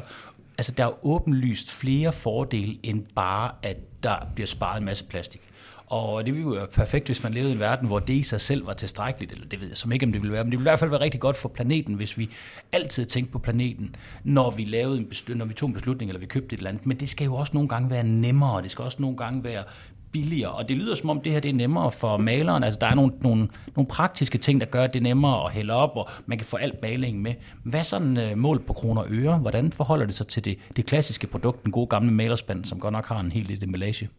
altså 0.57 0.71
der 0.71 0.85
er 0.85 1.05
åbenlyst 1.05 1.71
flere 1.71 2.13
fordele, 2.13 2.79
end 2.83 3.05
bare, 3.15 3.51
at 3.63 3.77
der 4.03 4.15
bliver 4.35 4.47
sparet 4.47 4.77
en 4.77 4.85
masse 4.85 5.03
plastik. 5.03 5.41
Og 5.87 6.25
det 6.25 6.33
ville 6.33 6.49
jo 6.49 6.55
være 6.55 6.67
perfekt, 6.67 7.05
hvis 7.05 7.23
man 7.23 7.33
levede 7.33 7.49
i 7.49 7.53
en 7.53 7.59
verden, 7.59 7.87
hvor 7.87 7.99
det 7.99 8.13
i 8.13 8.23
sig 8.23 8.41
selv 8.41 8.67
var 8.67 8.73
tilstrækkeligt, 8.73 9.31
eller 9.31 9.47
det 9.47 9.61
ved 9.61 9.67
jeg 9.67 9.77
som 9.77 9.91
ikke, 9.91 10.05
om 10.05 10.11
det 10.11 10.21
ville 10.21 10.33
være, 10.33 10.43
men 10.43 10.51
det 10.51 10.59
ville 10.59 10.69
i 10.69 10.71
hvert 10.71 10.79
fald 10.79 10.89
være 10.89 10.99
rigtig 10.99 11.19
godt 11.19 11.37
for 11.37 11.49
planeten, 11.49 11.93
hvis 11.93 12.17
vi 12.17 12.29
altid 12.71 13.05
tænkte 13.05 13.31
på 13.31 13.39
planeten, 13.39 13.95
når 14.23 14.49
vi, 14.49 14.63
lavede 14.63 14.97
en 14.97 15.05
beslut, 15.05 15.37
når 15.37 15.45
vi 15.45 15.53
tog 15.53 15.67
en 15.67 15.73
beslutning, 15.73 16.09
eller 16.09 16.19
vi 16.19 16.25
købte 16.25 16.53
et 16.53 16.57
eller 16.57 16.69
andet. 16.69 16.85
Men 16.85 16.99
det 16.99 17.09
skal 17.09 17.25
jo 17.25 17.35
også 17.35 17.51
nogle 17.53 17.69
gange 17.69 17.89
være 17.89 18.03
nemmere, 18.03 18.51
og 18.51 18.63
det 18.63 18.71
skal 18.71 18.83
også 18.83 19.01
nogle 19.01 19.17
gange 19.17 19.43
være 19.43 19.63
billigere. 20.11 20.51
Og 20.51 20.69
det 20.69 20.77
lyder 20.77 20.95
som 20.95 21.09
om, 21.09 21.21
det 21.21 21.31
her 21.31 21.39
det 21.39 21.49
er 21.49 21.53
nemmere 21.53 21.91
for 21.91 22.17
maleren. 22.17 22.63
Altså, 22.63 22.79
der 22.81 22.87
er 22.87 22.95
nogle, 22.95 23.13
nogle, 23.21 23.47
nogle 23.75 23.87
praktiske 23.87 24.37
ting, 24.37 24.61
der 24.61 24.67
gør, 24.67 24.83
at 24.83 24.93
det 24.93 24.99
er 24.99 25.03
nemmere 25.03 25.45
at 25.45 25.51
hælde 25.51 25.73
op, 25.73 25.91
og 25.95 26.09
man 26.25 26.37
kan 26.37 26.47
få 26.47 26.57
alt 26.57 26.81
malingen 26.81 27.23
med. 27.23 27.33
Hvad 27.63 27.79
er 27.79 27.83
sådan 27.83 28.31
uh, 28.31 28.37
mål 28.37 28.59
på 28.59 28.73
kroner 28.73 29.01
og 29.01 29.07
øre? 29.11 29.37
Hvordan 29.37 29.71
forholder 29.71 30.05
det 30.05 30.15
sig 30.15 30.27
til 30.27 30.45
det, 30.45 30.57
det 30.75 30.85
klassiske 30.85 31.27
produkt, 31.27 31.63
den 31.63 31.71
gode 31.71 31.87
gamle 31.87 32.11
malerspand, 32.11 32.65
som 32.65 32.79
godt 32.79 32.91
nok 32.91 33.05
har 33.05 33.19
en 33.19 33.31
helt 33.31 33.47
lille 33.47 33.63
emballage? 33.63 34.09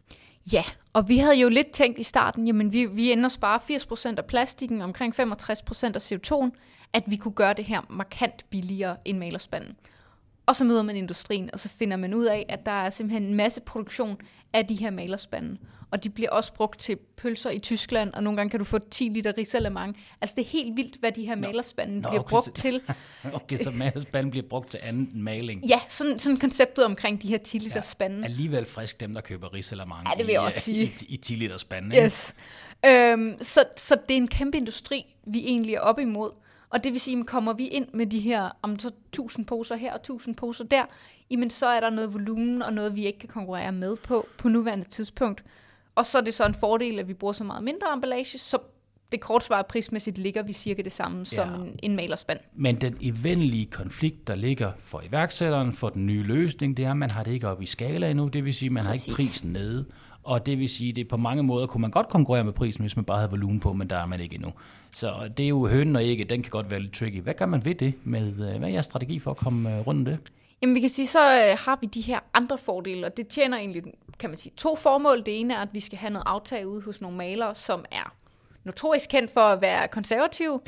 Ja, 0.52 0.64
og 0.93 1.09
vi 1.09 1.19
havde 1.19 1.37
jo 1.37 1.49
lidt 1.49 1.71
tænkt 1.71 1.99
i 1.99 2.02
starten, 2.02 2.47
jamen 2.47 2.73
vi, 2.73 2.87
vi 2.87 3.12
ender 3.12 3.26
at 3.26 3.33
spare 3.33 3.61
80% 4.12 4.14
af 4.17 4.25
plastikken, 4.25 4.83
omkring 4.83 5.21
65% 5.21 5.21
af 5.85 6.12
CO2'en, 6.12 6.50
at 6.93 7.02
vi 7.07 7.17
kunne 7.17 7.35
gøre 7.35 7.55
det 7.55 7.64
her 7.64 7.81
markant 7.90 8.50
billigere 8.50 8.97
end 9.05 9.19
malerspanden. 9.19 9.76
Og 10.47 10.57
så 10.57 10.64
møder 10.64 10.83
man 10.83 10.97
industrien, 10.97 11.50
og 11.52 11.61
så 11.61 11.69
finder 11.69 11.97
man 11.97 12.14
ud 12.14 12.25
af, 12.25 12.47
at 12.49 12.67
der 12.67 12.73
er 12.73 12.90
simpelthen 12.90 13.23
en 13.23 13.35
masse 13.35 13.61
produktion 13.61 14.17
af 14.52 14.67
de 14.67 14.75
her 14.75 14.90
malerspande. 14.90 15.57
Og 15.90 16.04
de 16.04 16.11
bliver 16.11 16.30
også 16.30 16.52
brugt 16.52 16.80
til 16.80 16.97
pølser 17.16 17.50
i 17.50 17.59
Tyskland, 17.59 18.12
og 18.14 18.23
nogle 18.23 18.37
gange 18.37 18.50
kan 18.50 18.59
du 18.59 18.64
få 18.64 18.78
10 18.78 19.04
liter 19.09 19.38
risalemang. 19.38 19.97
Altså 20.21 20.35
det 20.37 20.42
er 20.45 20.49
helt 20.49 20.76
vildt, 20.76 20.97
hvad 21.00 21.12
de 21.12 21.26
her 21.26 21.37
malerspande 21.37 22.00
Nå, 22.00 22.09
bliver 22.09 22.21
okay, 22.21 22.30
brugt 22.30 22.45
så- 22.45 22.52
til. 22.52 22.80
Okay, 23.33 23.57
så 23.57 23.71
malerspanden 23.71 24.30
bliver 24.30 24.47
brugt 24.49 24.71
til 24.71 24.80
andet 24.83 25.12
end 25.14 25.23
maling. 25.23 25.64
Ja, 25.64 25.80
sådan, 25.88 26.18
sådan 26.18 26.37
konceptet 26.37 26.85
omkring 26.85 27.23
de 27.23 27.28
her 27.28 27.38
10 27.38 27.59
liter 27.59 27.80
spande. 27.80 28.25
Alligevel 28.25 28.64
frisk 28.64 29.00
dem, 29.00 29.14
der 29.14 29.21
køber 29.21 29.54
ris 29.54 29.73
eller 29.73 29.87
mange 29.87 30.11
Ja, 30.11 30.14
det 30.18 30.26
vil 30.26 30.33
jeg 30.33 30.42
i, 30.42 30.47
også 30.47 30.61
sige. 30.61 30.83
i, 30.85 31.14
i 31.14 31.16
10 31.16 31.35
liter 31.35 31.57
spanden. 31.57 31.92
Yes. 32.04 32.35
Øhm, 32.87 33.37
så, 33.40 33.64
så 33.76 33.97
det 34.09 34.14
er 34.14 34.18
en 34.18 34.28
kæmpe 34.28 34.57
industri, 34.59 35.14
vi 35.26 35.38
egentlig 35.47 35.75
er 35.75 35.80
op 35.80 35.99
imod. 35.99 36.30
Og 36.71 36.85
det 36.85 36.92
vil 36.92 37.00
sige, 37.00 37.18
at 37.21 37.26
kommer 37.26 37.52
vi 37.52 37.66
ind 37.66 37.87
med 37.95 38.07
de 38.07 38.21
her, 38.21 38.50
om 38.62 38.78
så 38.78 38.88
1000 38.88 39.47
poser 39.47 39.76
her 39.76 39.92
og 39.92 39.97
1000 40.00 40.35
poser 40.35 40.64
der, 40.64 40.85
jamen 41.30 41.50
så 41.50 41.66
er 41.66 41.80
der 41.80 41.90
noget 41.90 42.14
volumen 42.14 42.62
og 42.62 42.73
noget, 42.73 42.97
vi 42.97 43.07
ikke 43.07 43.18
kan 43.18 43.28
konkurrere 43.28 43.73
med 43.73 43.97
på, 43.97 44.26
på 44.38 44.49
nuværende 44.49 44.85
tidspunkt. 44.85 45.45
Og 45.99 46.07
så 46.07 46.19
er 46.19 46.23
det 46.23 46.35
så 46.35 46.47
en 46.47 46.55
fordel, 46.55 46.99
at 46.99 47.09
vi 47.09 47.14
bruger 47.14 47.33
så 47.33 47.45
meget 47.45 47.64
mindre 47.64 47.93
emballage, 47.93 48.38
så 48.38 48.59
det 49.12 49.21
kortsvaret 49.21 49.67
prismæssigt 49.67 50.19
ligger 50.19 50.43
vi 50.43 50.52
cirka 50.52 50.83
det 50.83 50.93
samme 50.93 51.19
ja. 51.19 51.25
som 51.25 51.49
en, 51.55 51.78
en 51.83 51.97
malerspand. 51.97 52.38
Men 52.55 52.81
den 52.81 52.97
evindelige 53.00 53.67
konflikt, 53.67 54.28
der 54.28 54.35
ligger 54.35 54.73
for 54.78 55.02
iværksætteren, 55.09 55.73
for 55.73 55.88
den 55.88 56.07
nye 56.07 56.23
løsning, 56.23 56.76
det 56.76 56.85
er, 56.85 56.90
at 56.90 56.97
man 56.97 57.11
har 57.11 57.23
det 57.23 57.33
ikke 57.33 57.49
op 57.49 57.62
i 57.62 57.67
skala 57.67 58.11
endnu. 58.11 58.28
Det 58.28 58.45
vil 58.45 58.55
sige, 58.55 58.67
at 58.67 58.73
man 58.73 58.85
har 58.85 58.93
ikke 58.93 59.02
Præcis. 59.02 59.17
prisen 59.17 59.52
nede. 59.52 59.85
Og 60.23 60.47
det 60.47 60.59
vil 60.59 60.69
sige, 60.69 60.93
det 60.93 61.09
på 61.09 61.17
mange 61.17 61.43
måder 61.43 61.67
kunne 61.67 61.81
man 61.81 61.90
godt 61.90 62.09
konkurrere 62.09 62.45
med 62.45 62.52
prisen, 62.52 62.83
hvis 62.83 62.97
man 62.97 63.05
bare 63.05 63.19
havde 63.19 63.31
volumen 63.31 63.61
på, 63.61 63.73
men 63.73 63.90
der 63.90 63.97
er 63.97 64.07
man 64.07 64.21
ikke 64.21 64.35
endnu. 64.35 64.52
Så 64.95 65.31
det 65.37 65.45
er 65.45 65.49
jo 65.49 65.67
hønen 65.67 65.97
og 65.97 66.02
ikke, 66.02 66.25
den 66.25 66.43
kan 66.43 66.50
godt 66.50 66.71
være 66.71 66.81
lidt 66.81 66.93
tricky. 66.93 67.21
Hvad 67.23 67.35
gør 67.35 67.47
man 67.47 67.64
ved 67.64 67.75
det? 67.75 67.95
Med, 68.05 68.26
øh, 68.26 68.35
hvad 68.35 68.62
er 68.62 68.67
jeres 68.67 68.87
strategi 68.87 69.19
for 69.19 69.31
at 69.31 69.37
komme 69.37 69.76
øh, 69.76 69.87
rundt 69.87 69.99
om 69.99 70.05
det? 70.05 70.19
Jamen 70.62 70.75
vi 70.75 70.81
kan 70.81 70.88
sige, 70.88 71.07
så 71.07 71.21
øh, 71.21 71.59
har 71.59 71.79
vi 71.81 71.87
de 71.87 72.00
her 72.00 72.21
andre 72.35 72.59
fordele, 72.59 73.07
og 73.07 73.17
det 73.17 73.29
tjener 73.29 73.57
egentlig, 73.57 73.83
kan 74.19 74.31
man 74.31 74.38
sige, 74.38 74.53
to 74.57 74.77
formål. 74.77 75.19
Det 75.19 75.41
ene 75.41 75.55
er, 75.55 75.59
at 75.59 75.69
vi 75.73 75.81
skal 75.81 75.99
have 75.99 76.11
noget 76.11 76.25
aftag 76.27 76.67
ude 76.67 76.83
hos 76.83 77.00
nogle 77.00 77.17
malere, 77.17 77.55
som 77.55 77.85
er 77.91 78.15
notorisk 78.65 79.11
kendt 79.11 79.33
for 79.33 79.41
at 79.41 79.61
være 79.61 79.88
konservative. 79.88 80.61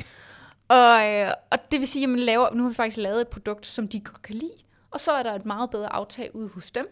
Og, 0.67 1.05
øh, 1.05 1.31
og 1.51 1.71
det 1.71 1.79
vil 1.79 1.87
sige, 1.87 2.03
at 2.03 2.09
man 2.09 2.19
laver, 2.19 2.53
nu 2.53 2.63
har 2.63 2.69
vi 2.69 2.75
faktisk 2.75 2.97
lavet 2.97 3.21
et 3.21 3.27
produkt, 3.27 3.65
som 3.65 3.87
de 3.87 3.99
godt 3.99 4.21
kan 4.21 4.35
lide, 4.35 4.53
og 4.91 4.99
så 4.99 5.11
er 5.11 5.23
der 5.23 5.33
et 5.33 5.45
meget 5.45 5.69
bedre 5.69 5.93
aftag 5.93 6.35
ude 6.35 6.47
hos 6.47 6.71
dem. 6.71 6.87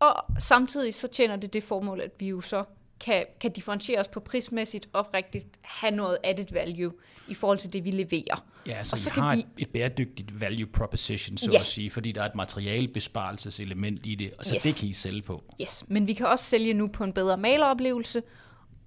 Og 0.00 0.24
samtidig 0.38 0.94
så 0.94 1.08
tjener 1.08 1.36
det 1.36 1.52
det 1.52 1.64
formål, 1.64 2.00
at 2.00 2.10
vi 2.18 2.28
jo 2.28 2.40
så 2.40 2.64
kan, 3.04 3.24
kan 3.40 3.52
differentiere 3.52 4.00
os 4.00 4.08
på 4.08 4.20
prismæssigt 4.20 4.88
oprigtigt, 4.92 5.46
have 5.62 5.90
noget 5.96 6.18
added 6.24 6.46
value 6.52 6.92
i 7.28 7.34
forhold 7.34 7.58
til 7.58 7.72
det, 7.72 7.84
vi 7.84 7.90
leverer. 7.90 8.44
Ja, 8.66 8.84
så, 8.84 8.94
og 8.94 8.98
så 8.98 9.10
vi 9.10 9.14
kan 9.14 9.22
har 9.22 9.34
vi- 9.36 9.40
et, 9.40 9.46
et 9.58 9.68
bæredygtigt 9.70 10.40
value 10.40 10.66
proposition, 10.66 11.36
så 11.36 11.50
Ja. 11.52 11.58
at 11.58 11.64
sige, 11.66 11.90
fordi 11.90 12.12
der 12.12 12.22
er 12.22 12.26
et 12.26 12.34
materialebesparelseselement 12.34 14.06
i 14.06 14.14
det, 14.14 14.32
og 14.38 14.46
så 14.46 14.54
Yes. 14.54 14.62
det 14.62 14.74
kan 14.76 14.88
I 14.88 14.92
sælge 14.92 15.22
på. 15.22 15.42
Yes, 15.62 15.84
men 15.88 16.08
vi 16.08 16.12
kan 16.12 16.26
også 16.26 16.44
sælge 16.44 16.74
nu 16.74 16.88
på 16.88 17.04
en 17.04 17.12
bedre 17.12 17.36
maleroplevelse, 17.36 18.22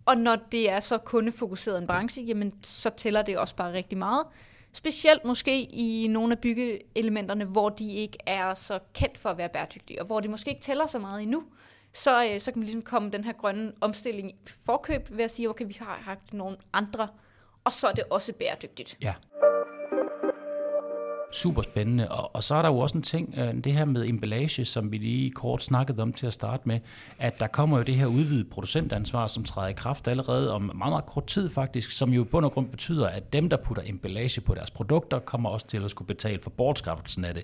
og 0.06 0.18
når 0.18 0.36
det 0.52 0.70
er 0.72 0.80
så 0.80 0.98
kundefokuseret 0.98 1.78
en 1.82 1.88
branche, 1.88 2.24
jamen 2.24 2.54
så 2.64 2.90
tæller 2.98 3.22
det 3.22 3.38
også 3.38 3.56
bare 3.56 3.74
rigtig 3.74 3.98
meget. 3.98 4.24
Specielt 4.74 5.26
måske 5.26 5.62
i 5.64 6.08
nogle 6.08 6.32
af 6.34 6.40
byggeelementerne, 6.40 7.46
hvor 7.46 7.70
de 7.70 7.94
ikke 7.94 8.18
er 8.26 8.54
så 8.54 8.80
kendt 8.94 9.18
for 9.18 9.30
at 9.30 9.38
være 9.38 9.50
bæredygtige, 9.50 10.02
og 10.02 10.06
hvor 10.06 10.20
de 10.20 10.28
måske 10.28 10.50
ikke 10.50 10.62
tæller 10.62 10.88
så 10.88 11.00
meget 11.00 11.22
endnu. 11.22 11.44
Så, 11.96 12.26
øh, 12.26 12.40
så 12.40 12.52
kan 12.52 12.60
man 12.60 12.66
ligesom 12.66 12.82
komme 12.82 13.10
den 13.10 13.24
her 13.24 13.34
grønne 13.34 13.72
omstilling 13.82 14.32
i 14.32 14.36
forkøb 14.66 15.08
ved 15.12 15.24
at 15.24 15.32
sige, 15.32 15.50
okay, 15.50 15.66
vi 15.68 15.78
har 15.80 16.02
haft 16.04 16.34
nogle 16.34 16.58
andre, 16.74 17.08
og 17.64 17.74
så 17.74 17.88
er 17.88 17.92
det 17.92 18.04
også 18.10 18.34
bæredygtigt. 18.34 18.98
Ja. 19.02 19.14
Super 21.32 21.62
spændende. 21.62 22.12
Og, 22.12 22.36
og 22.36 22.44
så 22.44 22.56
er 22.56 22.62
der 22.62 22.70
jo 22.70 22.78
også 22.78 22.98
en 22.98 23.04
ting, 23.04 23.36
øh, 23.38 23.64
det 23.64 23.74
her 23.74 23.86
med 23.86 24.06
emballage, 24.06 24.66
som 24.66 24.92
vi 24.92 24.98
lige 24.98 25.32
kort 25.32 25.64
snakkede 25.64 26.02
om 26.02 26.14
til 26.14 26.28
at 26.28 26.34
starte 26.34 26.64
med, 26.66 26.80
at 27.20 27.40
der 27.40 27.48
kommer 27.48 27.78
jo 27.78 27.84
det 27.84 27.96
her 27.96 28.06
udvidet 28.06 28.50
producentansvar, 28.50 29.28
som 29.28 29.44
træder 29.44 29.68
i 29.68 29.74
kraft 29.74 30.08
allerede 30.08 30.54
om 30.54 30.62
meget, 30.62 30.92
meget 30.92 31.06
kort 31.06 31.26
tid 31.28 31.50
faktisk, 31.50 31.92
som 31.92 32.14
jo 32.14 32.22
i 32.22 32.26
bund 32.26 32.46
og 32.46 32.52
grund 32.52 32.70
betyder, 32.70 33.08
at 33.08 33.34
dem, 33.34 33.50
der 33.50 33.58
putter 33.58 33.84
emballage 33.86 34.42
på 34.42 34.56
deres 34.56 34.72
produkter, 34.72 35.20
kommer 35.20 35.50
også 35.50 35.68
til 35.68 35.84
at 35.84 35.92
skulle 35.92 36.08
betale 36.08 36.40
for 36.44 36.50
bortskaffelsen 36.50 37.26
af 37.26 37.34
det. 37.34 37.44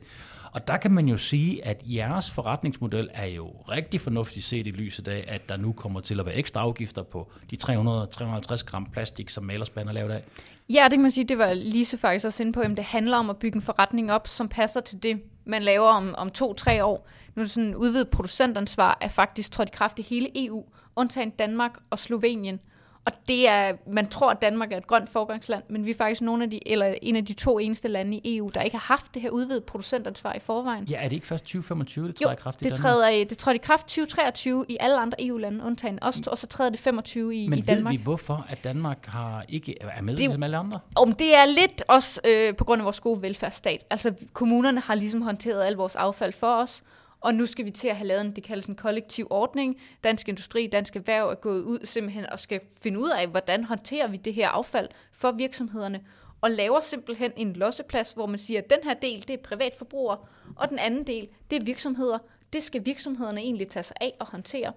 Og 0.51 0.67
der 0.67 0.77
kan 0.77 0.91
man 0.91 1.07
jo 1.07 1.17
sige, 1.17 1.65
at 1.65 1.81
jeres 1.85 2.31
forretningsmodel 2.31 3.09
er 3.13 3.25
jo 3.25 3.49
rigtig 3.69 4.01
fornuftigt 4.01 4.45
set 4.45 4.67
i 4.67 4.71
lyset 4.71 5.07
af, 5.07 5.25
at 5.27 5.49
der 5.49 5.57
nu 5.57 5.73
kommer 5.73 5.99
til 5.99 6.19
at 6.19 6.25
være 6.25 6.35
ekstra 6.35 6.59
afgifter 6.59 7.03
på 7.03 7.31
de 7.51 7.57
300-350 7.63 8.65
gram 8.65 8.85
plastik, 8.85 9.29
som 9.29 9.43
malerspand 9.43 9.89
er 9.89 9.93
lavet 9.93 10.11
af. 10.11 10.23
Ja, 10.69 10.83
det 10.83 10.91
kan 10.91 11.01
man 11.01 11.11
sige, 11.11 11.23
det 11.23 11.37
var 11.37 11.53
Lise 11.53 11.97
faktisk 11.97 12.25
også 12.25 12.43
inde 12.43 12.53
på, 12.53 12.59
at 12.59 12.69
det 12.69 12.83
handler 12.83 13.17
om 13.17 13.29
at 13.29 13.37
bygge 13.37 13.55
en 13.55 13.61
forretning 13.61 14.11
op, 14.11 14.27
som 14.27 14.49
passer 14.49 14.81
til 14.81 15.03
det, 15.03 15.21
man 15.45 15.61
laver 15.61 15.87
om, 15.87 16.15
om 16.17 16.29
to-tre 16.29 16.85
år. 16.85 17.07
Nu 17.35 17.41
er 17.41 17.43
det 17.43 17.51
sådan 17.51 17.69
en 17.69 17.75
udvidet 17.75 18.09
producentansvar, 18.09 18.97
er 19.01 19.07
faktisk 19.07 19.51
trådt 19.51 19.69
i 19.69 19.71
kraft 19.75 19.99
i 19.99 20.01
hele 20.01 20.45
EU, 20.45 20.65
undtagen 20.95 21.29
Danmark 21.29 21.77
og 21.89 21.99
Slovenien. 21.99 22.59
Og 23.05 23.11
det 23.27 23.47
er, 23.47 23.73
man 23.87 24.09
tror, 24.09 24.31
at 24.31 24.41
Danmark 24.41 24.71
er 24.71 24.77
et 24.77 24.87
grønt 24.87 25.09
forgangsland, 25.09 25.63
men 25.69 25.85
vi 25.85 25.91
er 25.91 25.95
faktisk 25.95 26.21
nogle 26.21 26.43
af 26.43 26.49
de, 26.49 26.67
eller 26.71 26.95
en 27.01 27.15
af 27.15 27.25
de 27.25 27.33
to 27.33 27.59
eneste 27.59 27.87
lande 27.87 28.17
i 28.17 28.37
EU, 28.37 28.51
der 28.53 28.61
ikke 28.61 28.77
har 28.77 28.93
haft 28.93 29.13
det 29.13 29.21
her 29.21 29.29
udvidet 29.29 29.63
producentansvar 29.63 30.33
i 30.33 30.39
forvejen. 30.39 30.83
Ja, 30.83 30.97
er 30.99 31.03
det 31.03 31.11
ikke 31.15 31.27
først 31.27 31.43
2025, 31.43 32.07
det 32.07 32.21
Jo, 32.21 32.25
træder 32.25 32.31
i 32.33 32.35
kraft 32.41 32.61
i 32.61 32.63
det 32.63 32.71
Danmark? 32.71 32.81
træder, 32.81 33.09
i- 33.09 33.23
det 33.23 33.37
træder 33.37 33.55
i 33.55 33.57
kraft 33.63 33.87
2023 33.87 34.65
i 34.69 34.77
alle 34.79 34.97
andre 34.97 35.25
EU-lande, 35.25 35.63
undtagen 35.65 35.99
os, 36.01 36.19
og 36.27 36.37
så 36.37 36.47
træder 36.47 36.69
det 36.69 36.79
25 36.79 37.35
i, 37.35 37.47
Men 37.47 37.59
i 37.59 37.61
Danmark. 37.61 37.91
ved 37.91 37.97
vi, 37.97 38.03
hvorfor 38.03 38.45
at 38.49 38.63
Danmark 38.63 39.05
har 39.05 39.45
ikke 39.49 39.75
er 39.81 40.01
med 40.01 40.13
Det 40.13 40.23
jo- 40.23 40.27
ligesom 40.27 40.43
alle 40.43 40.57
andre? 40.57 40.79
Om 40.95 41.11
det 41.11 41.35
er 41.35 41.45
lidt 41.45 41.83
også 41.87 42.21
øh, 42.27 42.55
på 42.55 42.63
grund 42.63 42.81
af 42.81 42.85
vores 42.85 42.99
gode 42.99 43.21
velfærdsstat. 43.21 43.85
Altså 43.89 44.13
kommunerne 44.33 44.79
har 44.79 44.95
ligesom 44.95 45.21
håndteret 45.21 45.63
al 45.63 45.73
vores 45.73 45.95
affald 45.95 46.33
for 46.33 46.55
os, 46.55 46.83
og 47.21 47.35
nu 47.35 47.45
skal 47.45 47.65
vi 47.65 47.71
til 47.71 47.87
at 47.87 47.95
have 47.95 48.07
lavet 48.07 48.21
en, 48.21 48.35
det 48.35 48.43
kaldes 48.43 48.65
en 48.65 48.75
kollektiv 48.75 49.27
ordning. 49.29 49.81
Dansk 50.03 50.29
Industri, 50.29 50.67
Dansk 50.67 50.95
Erhverv 50.95 51.27
er 51.29 51.35
gået 51.35 51.63
ud 51.63 51.79
simpelthen 51.83 52.29
og 52.29 52.39
skal 52.39 52.59
finde 52.81 52.99
ud 52.99 53.09
af, 53.09 53.27
hvordan 53.27 53.63
håndterer 53.63 54.07
vi 54.07 54.17
det 54.17 54.33
her 54.33 54.49
affald 54.49 54.89
for 55.11 55.31
virksomhederne, 55.31 56.01
og 56.41 56.51
laver 56.51 56.79
simpelthen 56.79 57.31
en 57.35 57.53
losseplads, 57.53 58.11
hvor 58.11 58.25
man 58.25 58.39
siger, 58.39 58.61
at 58.61 58.69
den 58.69 58.79
her 58.83 58.93
del, 58.93 59.27
det 59.27 59.33
er 59.33 59.37
privatforbrugere, 59.43 60.17
og 60.55 60.69
den 60.69 60.79
anden 60.79 61.07
del, 61.07 61.27
det 61.51 61.61
er 61.61 61.65
virksomheder. 61.65 62.17
Det 62.53 62.63
skal 62.63 62.85
virksomhederne 62.85 63.41
egentlig 63.41 63.67
tage 63.67 63.83
sig 63.83 63.95
af 64.01 64.13
og 64.19 64.27
håndtere. 64.27 64.73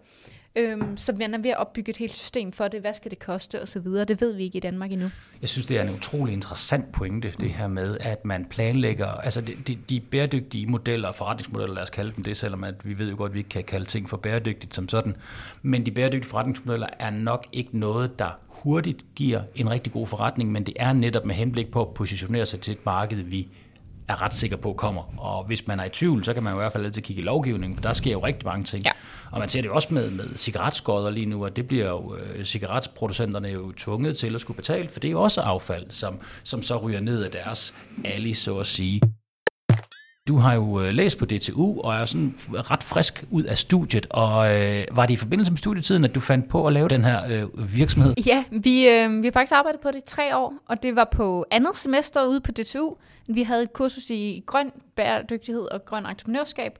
Øhm, 0.56 0.96
så 0.96 1.12
man 1.12 1.34
er 1.34 1.38
ved 1.38 1.50
at 1.50 1.56
opbygge 1.56 1.90
et 1.90 1.96
helt 1.96 2.16
system 2.16 2.52
for 2.52 2.68
det. 2.68 2.80
Hvad 2.80 2.94
skal 2.94 3.10
det 3.10 3.18
koste 3.18 3.62
og 3.62 3.68
så 3.68 3.80
videre. 3.80 4.04
Det 4.04 4.20
ved 4.20 4.34
vi 4.34 4.42
ikke 4.42 4.56
i 4.56 4.60
Danmark 4.60 4.92
endnu. 4.92 5.10
Jeg 5.40 5.48
synes, 5.48 5.66
det 5.66 5.78
er 5.78 5.82
en 5.82 5.94
utrolig 5.94 6.32
interessant 6.32 6.92
pointe, 6.92 7.32
det 7.40 7.50
her 7.50 7.66
med, 7.66 7.96
at 8.00 8.24
man 8.24 8.44
planlægger, 8.44 9.06
altså 9.06 9.40
de, 9.40 9.54
de, 9.66 9.78
de 9.88 10.00
bæredygtige 10.00 10.66
modeller, 10.66 11.12
forretningsmodeller, 11.12 11.74
lad 11.74 11.82
os 11.82 11.90
kalde 11.90 12.12
dem 12.16 12.24
det, 12.24 12.36
selvom 12.36 12.64
at 12.64 12.74
vi 12.84 12.98
ved 12.98 13.10
jo 13.10 13.16
godt, 13.16 13.30
at 13.30 13.34
vi 13.34 13.38
ikke 13.38 13.50
kan 13.50 13.64
kalde 13.64 13.86
ting 13.86 14.08
for 14.08 14.16
bæredygtigt 14.16 14.74
som 14.74 14.88
sådan, 14.88 15.16
men 15.62 15.86
de 15.86 15.90
bæredygtige 15.90 16.30
forretningsmodeller 16.30 16.88
er 16.98 17.10
nok 17.10 17.46
ikke 17.52 17.78
noget, 17.78 18.18
der 18.18 18.38
hurtigt 18.46 19.04
giver 19.14 19.40
en 19.54 19.70
rigtig 19.70 19.92
god 19.92 20.06
forretning, 20.06 20.52
men 20.52 20.66
det 20.66 20.74
er 20.76 20.92
netop 20.92 21.24
med 21.24 21.34
henblik 21.34 21.70
på 21.70 21.80
at 21.80 21.94
positionere 21.94 22.46
sig 22.46 22.60
til 22.60 22.72
et 22.72 22.86
marked, 22.86 23.22
vi 23.22 23.48
er 24.08 24.22
ret 24.22 24.34
sikker 24.34 24.56
på 24.56 24.72
kommer. 24.72 25.20
Og 25.20 25.44
hvis 25.44 25.66
man 25.66 25.80
er 25.80 25.84
i 25.84 25.88
tvivl, 25.88 26.24
så 26.24 26.34
kan 26.34 26.42
man 26.42 26.52
jo 26.52 26.58
i 26.58 26.62
hvert 26.62 26.72
fald 26.72 26.84
altid 26.84 27.02
kigge 27.02 27.22
i 27.22 27.24
lovgivningen, 27.24 27.76
for 27.76 27.82
der 27.82 27.92
sker 27.92 28.12
jo 28.12 28.26
rigtig 28.26 28.46
mange 28.46 28.64
ting. 28.64 28.84
Ja. 28.84 28.90
Og 29.30 29.38
man 29.38 29.48
ser 29.48 29.60
det 29.60 29.68
jo 29.68 29.74
også 29.74 29.88
med, 29.90 30.10
med 30.10 30.36
cigaretskodder 30.36 31.10
lige 31.10 31.26
nu, 31.26 31.44
og 31.44 31.56
det 31.56 31.66
bliver 31.66 31.88
jo 31.88 32.16
øh, 32.16 32.44
cigaretproducenterne 32.44 33.48
jo 33.48 33.72
tvunget 33.72 34.16
til 34.16 34.34
at 34.34 34.40
skulle 34.40 34.56
betale, 34.56 34.88
for 34.88 35.00
det 35.00 35.08
er 35.08 35.12
jo 35.12 35.22
også 35.22 35.40
affald, 35.40 35.86
som, 35.90 36.18
som 36.44 36.62
så 36.62 36.76
ryger 36.76 37.00
ned 37.00 37.24
af 37.24 37.30
deres 37.30 37.74
alley, 38.04 38.32
så 38.32 38.58
at 38.58 38.66
sige. 38.66 39.00
Du 40.28 40.36
har 40.36 40.54
jo 40.54 40.80
øh, 40.80 40.88
læst 40.94 41.18
på 41.18 41.24
DTU 41.24 41.80
og 41.80 41.94
er 41.94 42.04
sådan 42.04 42.34
ret 42.52 42.82
frisk 42.82 43.24
ud 43.30 43.42
af 43.42 43.58
studiet, 43.58 44.06
og 44.10 44.54
øh, 44.54 44.84
var 44.92 45.06
det 45.06 45.14
i 45.14 45.16
forbindelse 45.16 45.52
med 45.52 45.58
studietiden, 45.58 46.04
at 46.04 46.14
du 46.14 46.20
fandt 46.20 46.48
på 46.48 46.66
at 46.66 46.72
lave 46.72 46.88
den 46.88 47.04
her 47.04 47.22
øh, 47.30 47.74
virksomhed? 47.76 48.14
Ja, 48.26 48.44
vi, 48.50 48.88
øh, 48.88 49.22
vi 49.22 49.26
har 49.26 49.32
faktisk 49.32 49.52
arbejdet 49.52 49.80
på 49.80 49.90
det 49.90 49.98
i 49.98 50.06
tre 50.06 50.36
år, 50.36 50.54
og 50.66 50.82
det 50.82 50.96
var 50.96 51.08
på 51.12 51.46
andet 51.50 51.76
semester 51.76 52.26
ude 52.26 52.40
på 52.40 52.52
DTU. 52.52 52.94
Vi 53.26 53.42
havde 53.42 53.62
et 53.62 53.72
kursus 53.72 54.10
i 54.10 54.42
grøn 54.46 54.72
bæredygtighed 54.96 55.62
og 55.62 55.84
grøn 55.84 56.06
entreprenørskab, 56.06 56.78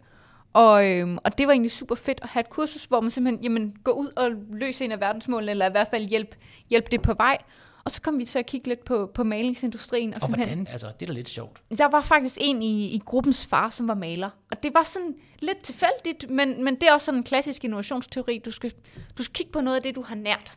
og, 0.53 0.91
øh, 0.91 1.19
og 1.25 1.39
det 1.39 1.47
var 1.47 1.53
egentlig 1.53 1.73
super 1.73 1.95
fedt 1.95 2.21
at 2.23 2.29
have 2.29 2.41
et 2.41 2.51
kursus, 2.51 2.85
hvor 2.85 3.01
man 3.01 3.11
simpelthen 3.11 3.45
jamen, 3.45 3.75
går 3.85 3.93
ud 3.93 4.11
og 4.17 4.31
løser 4.53 4.85
en 4.85 4.93
af 4.93 5.01
verdensmålene, 5.01 5.51
eller 5.51 5.69
i 5.69 5.71
hvert 5.71 5.89
fald 5.91 6.09
hjælpe 6.09 6.37
hjælp 6.71 6.91
det 6.91 7.03
på 7.03 7.15
vej. 7.15 7.39
Og 7.85 7.91
så 7.91 8.03
kom 8.03 8.19
vi 8.19 8.25
til 8.25 8.39
at 8.39 8.47
kigge 8.47 8.69
lidt 8.69 8.85
på, 8.85 9.11
på 9.15 9.25
malingsindustrien. 9.25 10.15
Og, 10.15 10.21
Og 10.23 10.29
hvordan? 10.29 10.67
Altså, 10.71 10.87
det 11.01 11.03
er 11.03 11.07
da 11.07 11.13
lidt 11.13 11.29
sjovt. 11.29 11.63
der 11.79 11.89
var 11.89 12.01
faktisk 12.01 12.39
en 12.41 12.63
i, 12.63 12.87
i 12.87 13.03
gruppens 13.05 13.47
far, 13.47 13.71
som 13.71 13.89
var 13.89 13.95
maler. 13.95 14.31
Og 14.51 14.63
det 14.63 14.75
var 14.75 14.83
sådan 14.83 15.15
lidt 15.41 15.59
tilfældigt, 15.59 16.31
men, 16.31 16.65
men 16.65 16.75
det 16.75 16.83
er 16.89 16.93
også 16.93 17.05
sådan 17.05 17.21
en 17.21 17.25
klassisk 17.25 17.65
innovationsteori. 17.65 18.39
Du 18.39 18.51
skal, 18.51 18.73
du 19.19 19.23
skal 19.23 19.33
kigge 19.35 19.53
på 19.53 19.61
noget 19.61 19.77
af 19.77 19.83
det, 19.83 19.95
du 19.95 20.03
har 20.03 20.15
nært. 20.15 20.53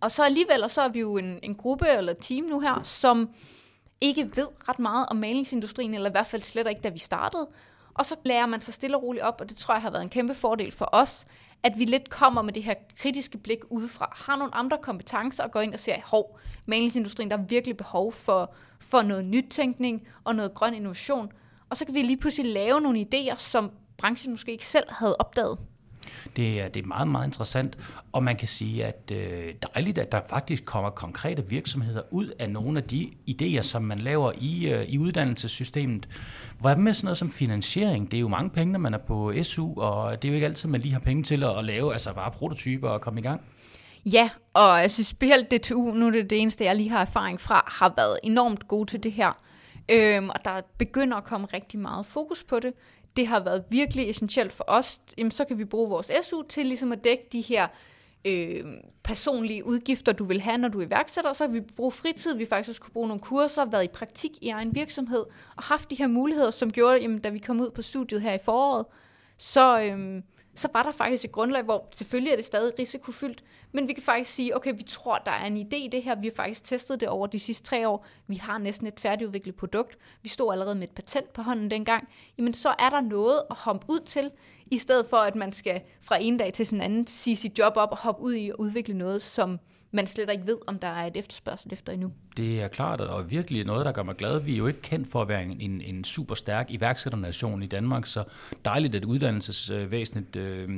Og 0.00 0.10
så 0.10 0.22
alligevel, 0.24 0.64
og 0.64 0.70
så 0.70 0.82
er 0.82 0.88
vi 0.88 1.00
jo 1.00 1.16
en, 1.16 1.38
en 1.42 1.54
gruppe 1.54 1.86
eller 1.88 2.12
team 2.12 2.44
nu 2.44 2.60
her, 2.60 2.82
som 2.82 3.30
ikke 4.00 4.30
ved 4.36 4.46
ret 4.68 4.78
meget 4.78 5.06
om 5.08 5.16
malingsindustrien, 5.16 5.94
eller 5.94 6.08
i 6.08 6.12
hvert 6.12 6.26
fald 6.26 6.42
slet 6.42 6.68
ikke, 6.68 6.80
da 6.80 6.88
vi 6.88 6.98
startede. 6.98 7.48
Og 7.98 8.06
så 8.06 8.16
lærer 8.24 8.46
man 8.46 8.60
sig 8.60 8.74
stille 8.74 8.96
og 8.96 9.02
roligt 9.02 9.24
op, 9.24 9.40
og 9.40 9.48
det 9.48 9.56
tror 9.56 9.74
jeg 9.74 9.82
har 9.82 9.90
været 9.90 10.02
en 10.02 10.08
kæmpe 10.08 10.34
fordel 10.34 10.72
for 10.72 10.88
os, 10.92 11.26
at 11.62 11.78
vi 11.78 11.84
lidt 11.84 12.10
kommer 12.10 12.42
med 12.42 12.52
det 12.52 12.62
her 12.62 12.74
kritiske 12.98 13.38
blik 13.38 13.58
udefra, 13.70 14.12
har 14.16 14.36
nogle 14.36 14.54
andre 14.54 14.78
kompetencer 14.82 15.44
og 15.44 15.50
går 15.50 15.60
ind 15.60 15.74
og 15.74 15.80
ser, 15.80 15.96
hov, 16.04 16.38
malingsindustrien, 16.66 17.30
der 17.30 17.36
er 17.36 17.42
virkelig 17.42 17.76
behov 17.76 18.12
for, 18.12 18.54
for 18.80 19.02
noget 19.02 19.24
nytænkning 19.24 20.08
og 20.24 20.36
noget 20.36 20.54
grøn 20.54 20.74
innovation. 20.74 21.32
Og 21.70 21.76
så 21.76 21.84
kan 21.84 21.94
vi 21.94 22.02
lige 22.02 22.16
pludselig 22.16 22.52
lave 22.52 22.80
nogle 22.80 23.06
idéer, 23.14 23.36
som 23.36 23.70
branchen 23.96 24.32
måske 24.32 24.52
ikke 24.52 24.66
selv 24.66 24.86
havde 24.88 25.16
opdaget. 25.16 25.58
Det 26.36 26.60
er, 26.60 26.68
det 26.68 26.82
er 26.82 26.86
meget, 26.86 27.08
meget 27.08 27.26
interessant, 27.26 27.78
og 28.12 28.22
man 28.24 28.36
kan 28.36 28.48
sige, 28.48 28.84
at 28.84 29.12
øh, 29.14 29.54
dejligt, 29.74 29.98
at 29.98 30.12
der 30.12 30.20
faktisk 30.28 30.64
kommer 30.64 30.90
konkrete 30.90 31.48
virksomheder 31.48 32.02
ud 32.10 32.26
af 32.38 32.50
nogle 32.50 32.78
af 32.78 32.84
de 32.84 33.10
idéer, 33.30 33.62
som 33.62 33.82
man 33.82 33.98
laver 33.98 34.32
i, 34.38 34.68
øh, 34.68 34.84
i 34.88 34.98
uddannelsessystemet. 34.98 36.08
Hvad 36.60 36.76
med 36.76 36.94
sådan 36.94 37.06
noget 37.06 37.18
som 37.18 37.30
finansiering? 37.30 38.10
Det 38.10 38.16
er 38.16 38.20
jo 38.20 38.28
mange 38.28 38.50
penge, 38.50 38.72
når 38.72 38.78
man 38.78 38.94
er 38.94 38.98
på 38.98 39.32
SU, 39.42 39.80
og 39.80 40.22
det 40.22 40.28
er 40.28 40.32
jo 40.32 40.34
ikke 40.34 40.46
altid, 40.46 40.68
man 40.68 40.80
lige 40.80 40.92
har 40.92 41.00
penge 41.00 41.22
til 41.22 41.42
at, 41.42 41.58
at 41.58 41.64
lave 41.64 41.92
altså 41.92 42.12
bare 42.12 42.30
prototyper 42.30 42.88
og 42.88 43.00
komme 43.00 43.20
i 43.20 43.22
gang. 43.22 43.40
Ja, 44.06 44.30
og 44.54 44.80
jeg 44.80 44.90
synes 44.90 45.06
specielt 45.06 45.50
DTU, 45.50 45.94
nu 45.94 46.06
er 46.06 46.10
det 46.10 46.30
det 46.30 46.40
eneste, 46.40 46.64
jeg 46.64 46.76
lige 46.76 46.90
har 46.90 47.00
erfaring 47.00 47.40
fra, 47.40 47.64
har 47.66 47.92
været 47.96 48.18
enormt 48.22 48.68
god 48.68 48.86
til 48.86 49.02
det 49.02 49.12
her. 49.12 49.32
Øhm, 49.88 50.28
og 50.28 50.44
der 50.44 50.60
begynder 50.78 51.16
at 51.16 51.24
komme 51.24 51.46
rigtig 51.52 51.78
meget 51.78 52.06
fokus 52.06 52.44
på 52.44 52.60
det. 52.60 52.72
Det 53.18 53.26
har 53.26 53.40
været 53.40 53.64
virkelig 53.68 54.10
essentielt 54.10 54.52
for 54.52 54.64
os. 54.66 55.00
Jamen, 55.18 55.30
så 55.30 55.44
kan 55.44 55.58
vi 55.58 55.64
bruge 55.64 55.88
vores 55.88 56.10
SU 56.22 56.42
til 56.42 56.66
ligesom 56.66 56.92
at 56.92 57.04
dække 57.04 57.28
de 57.32 57.40
her 57.40 57.68
øh, 58.24 58.64
personlige 59.02 59.66
udgifter, 59.66 60.12
du 60.12 60.24
vil 60.24 60.40
have, 60.40 60.58
når 60.58 60.68
du 60.68 60.80
er 60.80 60.86
iværksætter. 60.86 61.32
Så 61.32 61.46
kan 61.46 61.54
vi 61.54 61.60
bruge 61.60 61.92
fritid, 61.92 62.34
vi 62.34 62.46
faktisk 62.46 62.68
også 62.68 62.80
kunne 62.80 62.92
bruge 62.92 63.08
nogle 63.08 63.20
kurser, 63.20 63.64
været 63.64 63.84
i 63.84 63.88
praktik 63.88 64.30
i 64.42 64.48
egen 64.48 64.74
virksomhed, 64.74 65.24
og 65.56 65.62
haft 65.62 65.90
de 65.90 65.94
her 65.94 66.06
muligheder, 66.06 66.50
som 66.50 66.72
gjorde, 66.72 66.98
jamen, 67.00 67.18
da 67.18 67.28
vi 67.28 67.38
kom 67.38 67.60
ud 67.60 67.70
på 67.70 67.82
studiet 67.82 68.22
her 68.22 68.32
i 68.34 68.38
foråret, 68.44 68.86
så, 69.36 69.80
øh, 69.80 70.22
så 70.58 70.68
var 70.72 70.82
der 70.82 70.92
faktisk 70.92 71.24
et 71.24 71.32
grundlag, 71.32 71.62
hvor 71.62 71.88
selvfølgelig 71.92 72.32
er 72.32 72.36
det 72.36 72.44
stadig 72.44 72.78
risikofyldt, 72.78 73.44
men 73.72 73.88
vi 73.88 73.92
kan 73.92 74.02
faktisk 74.02 74.30
sige, 74.30 74.56
okay, 74.56 74.74
vi 74.76 74.82
tror, 74.82 75.18
der 75.18 75.30
er 75.30 75.46
en 75.46 75.56
idé 75.56 75.76
i 75.76 75.88
det 75.92 76.02
her, 76.02 76.14
vi 76.14 76.26
har 76.26 76.34
faktisk 76.36 76.64
testet 76.64 77.00
det 77.00 77.08
over 77.08 77.26
de 77.26 77.38
sidste 77.38 77.64
tre 77.64 77.88
år, 77.88 78.06
vi 78.26 78.36
har 78.36 78.58
næsten 78.58 78.86
et 78.86 79.00
færdigudviklet 79.00 79.54
produkt, 79.54 79.98
vi 80.22 80.28
stod 80.28 80.52
allerede 80.52 80.74
med 80.74 80.88
et 80.88 80.94
patent 80.94 81.32
på 81.32 81.42
hånden 81.42 81.70
dengang, 81.70 82.08
jamen 82.38 82.54
så 82.54 82.74
er 82.78 82.90
der 82.90 83.00
noget 83.00 83.42
at 83.50 83.56
hoppe 83.56 83.86
ud 83.88 84.00
til, 84.00 84.30
i 84.70 84.78
stedet 84.78 85.06
for 85.10 85.16
at 85.16 85.34
man 85.34 85.52
skal 85.52 85.80
fra 86.02 86.16
en 86.20 86.36
dag 86.36 86.52
til 86.52 86.66
sin 86.66 86.80
anden 86.80 87.06
sige 87.06 87.36
sit 87.36 87.58
job 87.58 87.72
op 87.76 87.90
og 87.90 87.98
hoppe 87.98 88.22
ud 88.22 88.34
i 88.34 88.48
at 88.48 88.56
udvikle 88.58 88.94
noget, 88.94 89.22
som 89.22 89.58
man 89.90 90.06
slet 90.06 90.30
ikke 90.30 90.46
ved, 90.46 90.58
om 90.66 90.78
der 90.78 90.88
er 90.88 91.06
et 91.06 91.16
efterspørgsel 91.16 91.72
efter 91.72 91.92
endnu. 91.92 92.12
Det 92.36 92.62
er 92.62 92.68
klart, 92.68 93.00
og 93.00 93.30
virkelig 93.30 93.64
noget, 93.64 93.86
der 93.86 93.92
gør 93.92 94.02
mig 94.02 94.16
glad. 94.16 94.40
Vi 94.40 94.52
er 94.52 94.56
jo 94.56 94.66
ikke 94.66 94.82
kendt 94.82 95.10
for 95.10 95.22
at 95.22 95.28
være 95.28 95.42
en, 95.42 95.60
en, 95.60 95.80
en 95.80 96.04
super 96.04 96.34
stærk 96.34 96.66
iværksætternation 96.70 97.62
i 97.62 97.66
Danmark, 97.66 98.06
så 98.06 98.24
dejligt, 98.64 98.94
at 98.94 99.04
uddannelsesvæsenet 99.04 100.36
øh, 100.36 100.68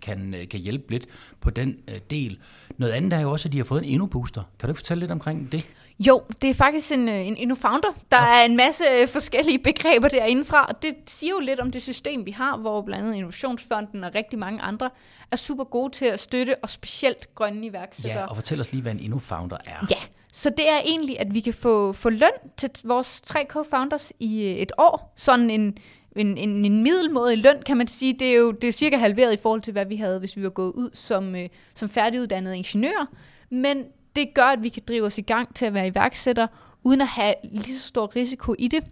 kan, 0.00 0.46
kan 0.50 0.60
hjælpe 0.60 0.90
lidt 0.90 1.06
på 1.40 1.50
den 1.50 1.76
øh, 1.88 2.00
del. 2.10 2.38
Noget 2.78 2.92
andet 2.92 3.12
er 3.12 3.20
jo 3.20 3.32
også, 3.32 3.48
at 3.48 3.52
de 3.52 3.58
har 3.58 3.64
fået 3.64 3.82
en 3.82 3.88
endnu 3.88 4.06
booster. 4.06 4.42
Kan 4.58 4.66
du 4.66 4.70
ikke 4.70 4.78
fortælle 4.78 5.00
lidt 5.00 5.10
omkring 5.10 5.52
det? 5.52 5.66
Jo, 6.06 6.22
det 6.42 6.50
er 6.50 6.54
faktisk 6.54 6.92
en, 6.92 7.08
øh, 7.08 7.26
en 7.26 7.36
InnoFounder. 7.36 7.88
Der 8.12 8.22
ja. 8.22 8.40
er 8.40 8.44
en 8.44 8.56
masse 8.56 8.84
øh, 9.00 9.08
forskellige 9.08 9.58
begreber 9.68 10.08
derindefra, 10.08 10.64
og 10.64 10.82
det 10.82 10.94
siger 11.06 11.30
jo 11.30 11.40
lidt 11.40 11.60
om 11.60 11.70
det 11.70 11.82
system, 11.82 12.26
vi 12.26 12.30
har, 12.30 12.56
hvor 12.56 12.82
blandt 12.82 13.04
andet 13.04 13.14
Innovationsfonden 13.14 14.04
og 14.04 14.14
rigtig 14.14 14.38
mange 14.38 14.60
andre 14.60 14.90
er 15.30 15.36
super 15.36 15.64
gode 15.64 15.92
til 15.92 16.04
at 16.04 16.20
støtte, 16.20 16.56
og 16.62 16.70
specielt 16.70 17.34
grønne 17.34 17.66
iværksættere. 17.66 18.20
Ja, 18.20 18.26
og 18.26 18.36
fortæl 18.36 18.60
os 18.60 18.72
lige, 18.72 18.82
hvad 18.82 18.92
en 18.92 19.00
InnoFounder 19.00 19.56
er. 19.66 19.86
Ja, 19.90 19.96
så 20.32 20.50
det 20.50 20.70
er 20.70 20.78
egentlig, 20.84 21.20
at 21.20 21.34
vi 21.34 21.40
kan 21.40 21.54
få, 21.54 21.92
få 21.92 22.10
løn 22.10 22.30
til 22.56 22.70
vores 22.84 23.20
tre 23.20 23.46
co-founders 23.48 24.12
i 24.20 24.42
øh, 24.42 24.56
et 24.56 24.72
år. 24.78 25.12
Sådan 25.16 25.50
en, 25.50 25.76
en, 26.16 26.38
en, 26.38 26.64
en 26.64 26.82
middelmåde 26.82 27.36
løn, 27.36 27.62
kan 27.66 27.76
man 27.76 27.86
sige. 27.86 28.12
Det 28.18 28.28
er 28.28 28.36
jo 28.36 28.50
det 28.50 28.68
er 28.68 28.72
cirka 28.72 28.96
halveret 28.96 29.32
i 29.32 29.36
forhold 29.42 29.60
til, 29.60 29.72
hvad 29.72 29.86
vi 29.86 29.96
havde, 29.96 30.18
hvis 30.18 30.36
vi 30.36 30.42
var 30.42 30.50
gået 30.50 30.72
ud 30.72 30.90
som, 30.94 31.34
som 31.74 31.88
færdiguddannede 31.88 32.56
ingeniører. 32.56 33.06
Men 33.50 33.84
det 34.16 34.34
gør, 34.34 34.44
at 34.44 34.62
vi 34.62 34.68
kan 34.68 34.82
drive 34.88 35.06
os 35.06 35.18
i 35.18 35.22
gang 35.22 35.54
til 35.54 35.66
at 35.66 35.74
være 35.74 35.86
iværksætter, 35.86 36.46
uden 36.82 37.00
at 37.00 37.06
have 37.06 37.34
lige 37.42 37.78
så 37.78 37.88
stor 37.88 38.16
risiko 38.16 38.54
i 38.58 38.68
det. 38.68 38.84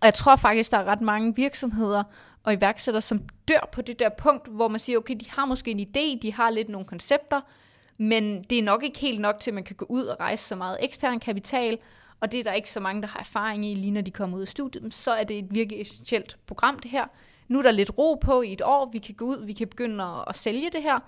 Og 0.00 0.04
jeg 0.04 0.14
tror 0.14 0.36
faktisk, 0.36 0.70
der 0.70 0.78
er 0.78 0.84
ret 0.84 1.00
mange 1.00 1.36
virksomheder 1.36 2.02
og 2.44 2.52
iværksættere, 2.52 3.02
som 3.02 3.20
dør 3.48 3.68
på 3.72 3.82
det 3.82 3.98
der 3.98 4.08
punkt, 4.08 4.48
hvor 4.48 4.68
man 4.68 4.80
siger, 4.80 4.98
okay, 4.98 5.14
de 5.20 5.30
har 5.30 5.44
måske 5.44 5.70
en 5.70 5.80
idé, 5.80 6.18
de 6.22 6.32
har 6.32 6.50
lidt 6.50 6.68
nogle 6.68 6.86
koncepter, 6.86 7.40
men 7.98 8.44
det 8.44 8.58
er 8.58 8.62
nok 8.62 8.84
ikke 8.84 8.98
helt 8.98 9.20
nok 9.20 9.40
til, 9.40 9.50
at 9.50 9.54
man 9.54 9.64
kan 9.64 9.76
gå 9.76 9.86
ud 9.88 10.04
og 10.04 10.20
rejse 10.20 10.44
så 10.44 10.56
meget 10.56 10.76
ekstern 10.80 11.20
kapital, 11.20 11.78
og 12.20 12.32
det 12.32 12.40
er 12.40 12.44
der 12.44 12.52
ikke 12.52 12.70
så 12.70 12.80
mange, 12.80 13.02
der 13.02 13.08
har 13.08 13.20
erfaring 13.20 13.66
i, 13.66 13.74
lige 13.74 13.90
når 13.90 14.00
de 14.00 14.10
kommer 14.10 14.36
ud 14.36 14.42
af 14.42 14.48
studiet, 14.48 14.94
så 14.94 15.10
er 15.12 15.24
det 15.24 15.38
et 15.38 15.46
virkelig 15.50 15.80
essentielt 15.80 16.36
program, 16.46 16.78
det 16.78 16.90
her. 16.90 17.04
Nu 17.48 17.58
er 17.58 17.62
der 17.62 17.70
lidt 17.70 17.90
ro 17.98 18.14
på 18.14 18.42
i 18.42 18.52
et 18.52 18.62
år, 18.62 18.90
vi 18.92 18.98
kan 18.98 19.14
gå 19.14 19.24
ud, 19.24 19.44
vi 19.44 19.52
kan 19.52 19.68
begynde 19.68 20.04
at, 20.04 20.24
at 20.26 20.36
sælge 20.36 20.70
det 20.70 20.82
her, 20.82 20.98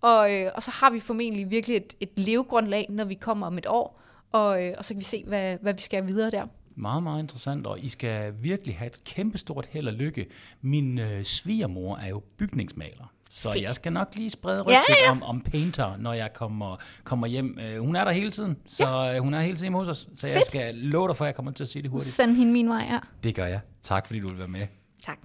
og, 0.00 0.34
øh, 0.34 0.50
og 0.54 0.62
så 0.62 0.70
har 0.70 0.90
vi 0.90 1.00
formentlig 1.00 1.50
virkelig 1.50 1.76
et, 1.76 1.94
et 2.00 2.10
levegrundlag, 2.16 2.86
når 2.90 3.04
vi 3.04 3.14
kommer 3.14 3.46
om 3.46 3.58
et 3.58 3.66
år, 3.66 4.00
og, 4.32 4.64
øh, 4.64 4.74
og 4.78 4.84
så 4.84 4.94
kan 4.94 4.98
vi 4.98 5.04
se, 5.04 5.24
hvad, 5.26 5.56
hvad 5.62 5.74
vi 5.74 5.80
skal 5.80 6.06
videre 6.06 6.30
der. 6.30 6.46
Meget, 6.76 7.02
meget 7.02 7.22
interessant, 7.22 7.66
og 7.66 7.80
I 7.80 7.88
skal 7.88 8.34
virkelig 8.42 8.76
have 8.76 8.86
et 8.86 9.04
kæmpestort 9.04 9.66
held 9.70 9.88
og 9.88 9.94
lykke. 9.94 10.26
Min 10.60 10.98
øh, 10.98 11.24
svigermor 11.24 11.96
er 11.96 12.08
jo 12.08 12.22
bygningsmaler. 12.36 13.12
Så 13.30 13.52
Fedt. 13.52 13.62
jeg 13.62 13.74
skal 13.74 13.92
nok 13.92 14.08
lige 14.14 14.30
sprede 14.30 14.62
rygtet 14.62 14.74
ja, 14.88 15.04
ja. 15.04 15.10
om, 15.10 15.22
om 15.22 15.40
Painter, 15.40 15.96
når 15.96 16.12
jeg 16.12 16.32
kommer, 16.32 16.76
kommer 17.04 17.26
hjem. 17.26 17.58
Uh, 17.58 17.84
hun 17.84 17.96
er 17.96 18.04
der 18.04 18.12
hele 18.12 18.30
tiden, 18.30 18.56
så 18.66 18.88
ja. 18.88 19.16
uh, 19.16 19.22
hun 19.24 19.34
er 19.34 19.40
hele 19.40 19.56
tiden 19.56 19.74
hos 19.74 19.88
os. 19.88 19.98
Så 19.98 20.20
Fedt. 20.20 20.34
jeg 20.34 20.42
skal 20.46 20.74
love 20.74 21.08
dig 21.08 21.16
for, 21.16 21.24
at 21.24 21.26
jeg 21.26 21.34
kommer 21.34 21.52
til 21.52 21.64
at 21.64 21.68
sige 21.68 21.82
det 21.82 21.90
hurtigt. 21.90 22.12
Send 22.12 22.36
hende 22.36 22.52
min 22.52 22.68
vej, 22.68 22.86
ja. 22.90 22.98
Det 23.22 23.34
gør 23.34 23.46
jeg. 23.46 23.60
Tak 23.82 24.06
fordi 24.06 24.20
du 24.20 24.28
vil 24.28 24.38
være 24.38 24.48
med. 24.48 24.66
Tak. 25.04 25.18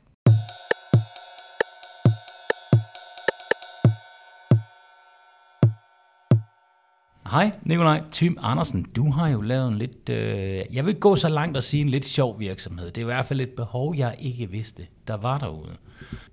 Hej 7.34 7.52
Nikolaj 7.63 8.04
Thym 8.12 8.36
Andersen, 8.41 8.84
du 8.96 9.12
har 9.12 9.28
jo 9.28 9.41
lavet 9.41 9.67
en 9.67 9.78
lidt, 9.78 10.10
øh, 10.10 10.62
jeg 10.72 10.86
vil 10.86 11.00
gå 11.00 11.15
så 11.15 11.30
langt 11.30 11.58
og 11.58 11.63
sige 11.63 11.82
en 11.82 11.89
lidt 11.89 12.06
sjov 12.06 12.39
virksomhed. 12.39 12.86
Det 12.86 12.98
er 12.98 13.02
i 13.02 13.06
hvert 13.06 13.26
fald 13.26 13.41
et 13.41 13.50
behov, 13.50 13.96
jeg 13.98 14.15
ikke 14.19 14.52
vidste, 14.52 14.88
der 15.08 15.17
var 15.17 15.38
derude. 15.38 15.76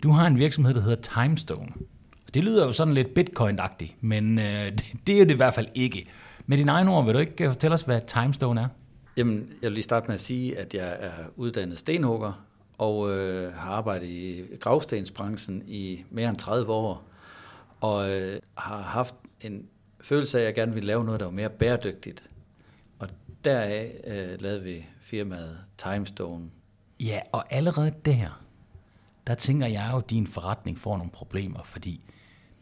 Du 0.03 0.11
har 0.11 0.27
en 0.27 0.39
virksomhed, 0.39 0.75
der 0.75 0.81
hedder 0.81 1.23
Timestone. 1.23 1.69
Det 2.35 2.45
lyder 2.45 2.67
jo 2.67 2.73
sådan 2.73 2.95
lidt 2.95 3.09
bitcoin-agtigt, 3.19 3.95
men 4.01 4.39
øh, 4.39 4.73
det, 5.07 5.15
er 5.15 5.19
jo 5.19 5.25
det 5.25 5.31
i 5.31 5.37
hvert 5.37 5.55
fald 5.55 5.67
ikke. 5.75 6.07
Med 6.47 6.59
dine 6.59 6.73
egne 6.73 6.91
ord, 6.91 7.05
vil 7.05 7.15
du 7.15 7.19
ikke 7.19 7.45
øh, 7.45 7.51
fortælle 7.51 7.75
os, 7.75 7.83
hvad 7.83 8.01
Timestone 8.07 8.61
er? 8.61 8.69
Jamen, 9.17 9.49
jeg 9.63 9.69
vil 9.69 9.73
lige 9.73 9.85
starte 9.85 10.07
med 10.07 10.15
at 10.15 10.21
sige, 10.21 10.59
at 10.59 10.75
jeg 10.75 10.97
er 11.01 11.13
uddannet 11.37 11.79
stenhugger 11.79 12.45
og 12.79 13.11
øh, 13.11 13.55
har 13.55 13.73
arbejdet 13.73 14.07
i 14.07 14.43
gravstensbranchen 14.61 15.63
i 15.67 16.05
mere 16.11 16.29
end 16.29 16.37
30 16.37 16.73
år, 16.73 17.03
og 17.81 18.11
øh, 18.11 18.41
har 18.55 18.83
haft 18.83 19.15
en 19.41 19.67
følelse 20.01 20.39
af, 20.39 20.43
at 20.43 20.47
jeg 20.47 20.55
gerne 20.55 20.75
ville 20.75 20.87
lave 20.87 21.05
noget, 21.05 21.21
der 21.21 21.27
var 21.27 21.33
mere 21.33 21.51
bæredygtigt. 21.51 22.25
Og 22.99 23.09
deraf 23.45 24.01
øh, 24.07 24.41
lavede 24.41 24.63
vi 24.63 24.87
firmaet 25.01 25.59
Timestone. 25.79 26.51
Ja, 27.01 27.21
og 27.33 27.53
allerede 27.55 27.93
der, 28.05 28.45
der 29.27 29.35
tænker 29.35 29.67
jeg 29.67 29.89
jo, 29.93 29.99
at 29.99 30.11
din 30.11 30.27
forretning 30.27 30.79
får 30.79 30.97
nogle 30.97 31.13
problemer, 31.13 31.63
fordi 31.63 32.01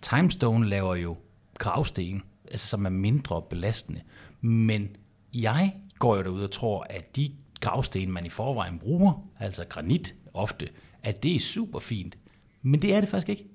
Timestone 0.02 0.68
laver 0.68 0.94
jo 0.94 1.16
gravsten, 1.58 2.22
altså 2.50 2.66
som 2.66 2.86
er 2.86 2.90
mindre 2.90 3.42
belastende. 3.42 4.02
Men 4.40 4.96
jeg 5.34 5.76
går 5.98 6.16
jo 6.16 6.22
derud 6.22 6.42
og 6.42 6.50
tror, 6.50 6.86
at 6.90 7.16
de 7.16 7.32
gravsten, 7.60 8.12
man 8.12 8.26
i 8.26 8.28
forvejen 8.28 8.78
bruger, 8.78 9.28
altså 9.40 9.64
granit 9.64 10.14
ofte, 10.34 10.68
at 11.02 11.22
det 11.22 11.34
er 11.34 11.40
super 11.40 11.78
fint. 11.78 12.18
Men 12.62 12.82
det 12.82 12.94
er 12.94 13.00
det 13.00 13.08
faktisk 13.08 13.28
ikke. 13.28 13.46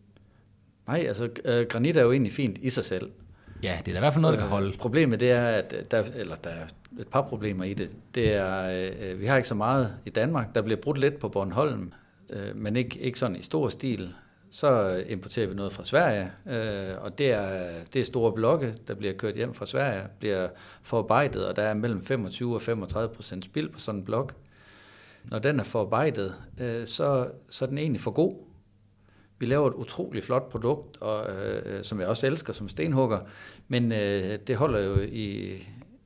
Nej, 0.87 0.99
altså 1.07 1.29
øh, 1.45 1.67
granit 1.67 1.97
er 1.97 2.01
jo 2.01 2.11
egentlig 2.11 2.33
fint 2.33 2.57
i 2.57 2.69
sig 2.69 2.85
selv. 2.85 3.11
Ja, 3.63 3.79
det 3.85 3.87
er 3.87 3.93
da 3.93 3.99
i 3.99 3.99
hvert 3.99 4.13
fald 4.13 4.21
noget, 4.21 4.37
der 4.37 4.43
kan 4.43 4.49
holde. 4.49 4.77
Problemet 4.77 5.19
det 5.19 5.31
er, 5.31 5.45
at 5.45 5.75
der, 5.91 6.03
eller 6.15 6.35
der 6.35 6.49
er 6.49 6.65
et 6.99 7.07
par 7.07 7.21
problemer 7.21 7.63
i 7.63 7.73
det. 7.73 7.89
Det 8.15 8.33
er, 8.33 8.89
øh, 9.09 9.19
vi 9.19 9.25
har 9.25 9.35
ikke 9.37 9.47
så 9.47 9.55
meget 9.55 9.93
i 10.05 10.09
Danmark. 10.09 10.55
Der 10.55 10.61
bliver 10.61 10.81
brudt 10.81 10.97
lidt 10.97 11.19
på 11.19 11.29
Bornholm, 11.29 11.93
øh, 12.29 12.55
men 12.55 12.75
ikke, 12.75 12.99
ikke 12.99 13.19
sådan 13.19 13.35
i 13.35 13.41
stor 13.41 13.69
stil. 13.69 14.13
Så 14.51 15.03
importerer 15.09 15.47
vi 15.47 15.55
noget 15.55 15.73
fra 15.73 15.85
Sverige, 15.85 16.31
øh, 16.49 17.03
og 17.03 17.17
det 17.17 17.31
er, 17.31 17.69
det 17.93 18.01
er 18.01 18.05
store 18.05 18.33
blokke, 18.33 18.75
der 18.87 18.93
bliver 18.95 19.13
kørt 19.13 19.35
hjem 19.35 19.53
fra 19.53 19.65
Sverige, 19.65 20.03
bliver 20.19 20.47
forarbejdet, 20.81 21.47
og 21.47 21.55
der 21.55 21.63
er 21.63 21.73
mellem 21.73 22.05
25 22.05 22.55
og 22.55 22.61
35 22.61 23.15
procent 23.15 23.45
spild 23.45 23.69
på 23.69 23.79
sådan 23.79 23.99
en 23.99 24.05
blok. 24.05 24.35
Når 25.23 25.39
den 25.39 25.59
er 25.59 25.63
forarbejdet, 25.63 26.35
øh, 26.61 26.87
så, 26.87 27.27
så 27.49 27.65
er 27.65 27.69
den 27.69 27.77
egentlig 27.77 28.01
for 28.01 28.11
god 28.11 28.35
vi 29.43 29.47
laver 29.47 29.67
et 29.67 29.73
utroligt 29.73 30.25
flot 30.25 30.49
produkt, 30.49 30.97
og, 31.01 31.31
øh, 31.31 31.83
som 31.83 31.99
jeg 31.99 32.07
også 32.07 32.27
elsker 32.27 32.53
som 32.53 32.69
stenhugger, 32.69 33.19
men 33.67 33.91
øh, 33.91 34.39
det 34.47 34.55
holder 34.55 34.79
jo 34.79 34.99
i 35.01 35.57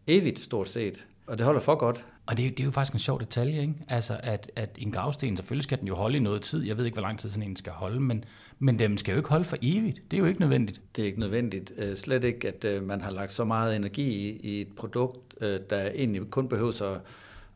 evigt 0.08 0.39
stort 0.39 0.67
set, 0.67 1.08
og 1.28 1.38
det 1.38 1.45
holder 1.45 1.62
for 1.62 1.76
godt. 1.76 2.06
Og 2.26 2.38
det 2.38 2.45
er, 2.45 2.50
det 2.50 2.60
er 2.60 2.63
jo 2.63 2.71
faktisk 2.71 2.93
en 2.93 3.00
sjov 3.00 3.19
detalje, 3.19 3.62
ikke? 3.62 3.73
Altså, 3.88 4.19
at, 4.23 4.52
at 4.56 4.69
en 4.78 4.91
gravsten, 4.91 5.38
selvfølgelig 5.38 5.63
skal 5.63 5.80
den 5.80 5.88
jo 5.88 5.95
holde 5.95 6.17
i 6.17 6.19
noget 6.19 6.41
tid. 6.41 6.63
Jeg 6.63 6.78
ved 6.78 6.86
ikke, 6.86 6.95
hvor 6.95 7.02
lang 7.02 7.19
tid 7.19 7.30
sådan 7.30 7.50
en 7.50 7.56
skal 7.56 7.71
holde, 7.73 8.00
men, 8.00 8.23
men 8.60 8.80
den 8.80 8.97
skal 8.97 9.12
jo 9.12 9.17
ikke 9.17 9.30
holde 9.30 9.45
for 9.45 9.58
evigt. 9.62 10.02
Det 10.12 10.17
er 10.17 10.21
jo 10.21 10.28
ikke 10.28 10.39
nødvendigt. 10.39 10.82
Det 10.95 11.02
er 11.02 11.06
ikke 11.06 11.19
nødvendigt. 11.19 11.71
Uh, 11.78 11.95
slet 11.95 12.23
ikke, 12.23 12.47
at 12.47 12.78
uh, 12.78 12.88
man 12.88 13.02
har 13.02 13.12
lagt 13.12 13.34
så 13.34 13.43
meget 13.43 13.76
energi 13.76 14.04
i, 14.04 14.39
i 14.39 14.62
et 14.62 14.76
produkt, 14.78 15.34
uh, 15.41 15.47
der 15.69 15.89
egentlig 15.95 16.21
kun 16.30 16.50
behøver 16.50 16.82
at 16.82 17.02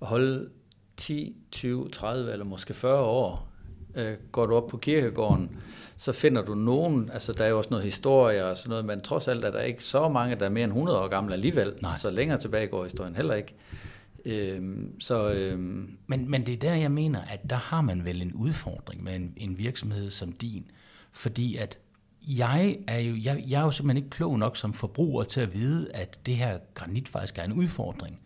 holde 0.07 0.49
10, 0.97 1.35
20, 1.51 1.89
30 1.89 2.31
eller 2.31 2.45
måske 2.45 2.73
40 2.73 2.99
år 2.99 3.50
øh, 3.95 4.13
går 4.31 4.45
du 4.45 4.55
op 4.55 4.67
på 4.67 4.77
kirkegården, 4.77 5.57
så 5.97 6.11
finder 6.11 6.41
du 6.41 6.55
nogen, 6.55 7.09
altså 7.13 7.33
der 7.33 7.45
er 7.45 7.49
jo 7.49 7.57
også 7.57 7.69
noget 7.69 7.85
historie 7.85 8.45
og 8.45 8.57
sådan 8.57 8.69
noget, 8.69 8.85
men 8.85 9.01
trods 9.01 9.27
alt 9.27 9.45
er 9.45 9.51
der 9.51 9.61
ikke 9.61 9.83
så 9.83 10.09
mange, 10.09 10.35
der 10.35 10.45
er 10.45 10.49
mere 10.49 10.63
end 10.63 10.71
100 10.71 10.99
år 10.99 11.07
gamle 11.07 11.33
alligevel, 11.33 11.73
Nej. 11.81 11.97
så 11.97 12.09
længere 12.09 12.39
tilbage 12.39 12.67
går 12.67 12.83
historien 12.83 13.15
heller 13.15 13.33
ikke. 13.33 13.55
Øhm, 14.25 14.99
så, 14.99 15.31
øhm. 15.31 15.97
men, 16.07 16.29
men 16.29 16.45
det 16.45 16.53
er 16.53 16.57
der, 16.57 16.73
jeg 16.73 16.91
mener, 16.91 17.21
at 17.21 17.49
der 17.49 17.55
har 17.55 17.81
man 17.81 18.05
vel 18.05 18.21
en 18.21 18.33
udfordring 18.33 19.03
med 19.03 19.15
en, 19.15 19.33
en 19.37 19.57
virksomhed 19.57 20.11
som 20.11 20.31
din, 20.31 20.71
fordi 21.11 21.55
at 21.55 21.79
jeg 22.21 22.77
er, 22.87 22.99
jo, 22.99 23.15
jeg, 23.23 23.43
jeg 23.47 23.59
er 23.59 23.63
jo 23.63 23.71
simpelthen 23.71 24.03
ikke 24.03 24.09
klog 24.09 24.39
nok 24.39 24.57
som 24.57 24.73
forbruger 24.73 25.23
til 25.23 25.41
at 25.41 25.53
vide, 25.53 25.91
at 25.93 26.19
det 26.25 26.35
her 26.35 26.57
granit 26.73 27.09
faktisk 27.09 27.37
er 27.37 27.43
en 27.43 27.53
udfordring 27.53 28.21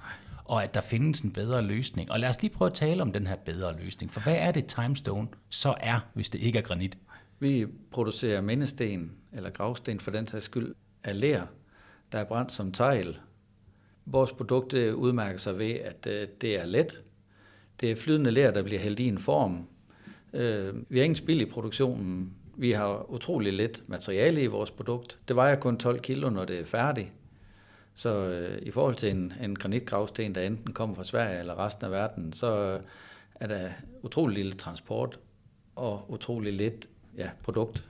og 0.46 0.64
at 0.64 0.74
der 0.74 0.82
findes 0.82 1.22
en 1.22 1.32
bedre 1.32 1.62
løsning. 1.62 2.12
Og 2.12 2.20
lad 2.20 2.30
os 2.30 2.42
lige 2.42 2.54
prøve 2.54 2.68
at 2.68 2.74
tale 2.74 3.02
om 3.02 3.12
den 3.12 3.28
her 3.28 3.36
bedre 3.36 3.80
løsning. 3.80 4.12
For 4.12 4.22
hvad 4.22 4.36
er 4.36 4.52
det 4.52 4.66
Timestone 4.66 5.28
så 5.50 5.76
er, 5.80 6.00
hvis 6.14 6.30
det 6.30 6.42
ikke 6.42 6.60
er 6.60 6.64
granit? 6.64 6.98
Vi 7.40 7.66
producerer 7.92 8.42
mindesten, 8.42 9.12
eller 9.34 9.50
gravsten 9.50 10.00
for 10.00 10.12
den 10.12 10.28
sags 10.28 10.46
skyld, 10.46 10.76
af 11.04 11.20
ler, 11.20 11.44
der 12.12 12.20
er 12.20 12.24
brændt 12.24 12.52
som 12.52 12.72
tegl. 12.72 13.20
Vores 14.06 14.32
produkt 14.32 14.74
øh, 14.74 14.96
udmærker 14.96 15.38
sig 15.38 15.60
ved, 15.60 15.72
at 15.72 16.08
øh, 16.08 16.28
det 16.42 16.62
er 16.62 16.66
let. 16.66 17.04
Det 17.82 17.92
er 17.92 17.96
flydende 17.96 18.32
ler, 18.32 18.52
der 18.52 18.64
bliver 18.64 18.80
hældt 18.82 19.00
i 19.00 19.08
en 19.08 19.18
form. 19.18 19.68
Øh, 20.34 20.74
vi 20.90 20.98
har 20.98 21.04
ingen 21.04 21.16
spild 21.16 21.42
i 21.42 21.46
produktionen. 21.46 22.34
Vi 22.58 22.72
har 22.72 23.12
utrolig 23.12 23.54
let 23.54 23.84
materiale 23.88 24.44
i 24.44 24.48
vores 24.48 24.72
produkt. 24.72 25.20
Det 25.28 25.36
vejer 25.36 25.56
kun 25.56 25.78
12 25.78 26.00
kilo, 26.00 26.30
når 26.30 26.46
det 26.46 26.60
er 26.60 26.66
færdigt. 26.66 27.08
Så 27.96 28.10
øh, 28.10 28.62
i 28.62 28.72
forhold 28.72 28.96
til 28.96 29.12
en, 29.12 29.34
en 29.44 29.56
granitgravsten, 29.56 30.36
der 30.36 30.42
enten 30.42 30.74
kommer 30.74 30.96
fra 30.96 31.04
Sverige 31.04 31.40
eller 31.40 31.60
resten 31.60 31.86
af 31.86 31.92
verden, 31.92 32.34
så 32.34 32.56
øh, 32.56 32.80
er 33.36 33.48
der 33.48 33.70
utrolig 34.04 34.38
lille 34.38 34.54
transport 34.54 35.20
og 35.76 36.06
utrolig 36.12 36.54
lidt 36.54 36.88
ja, 37.18 37.30
produkt. 37.44 37.90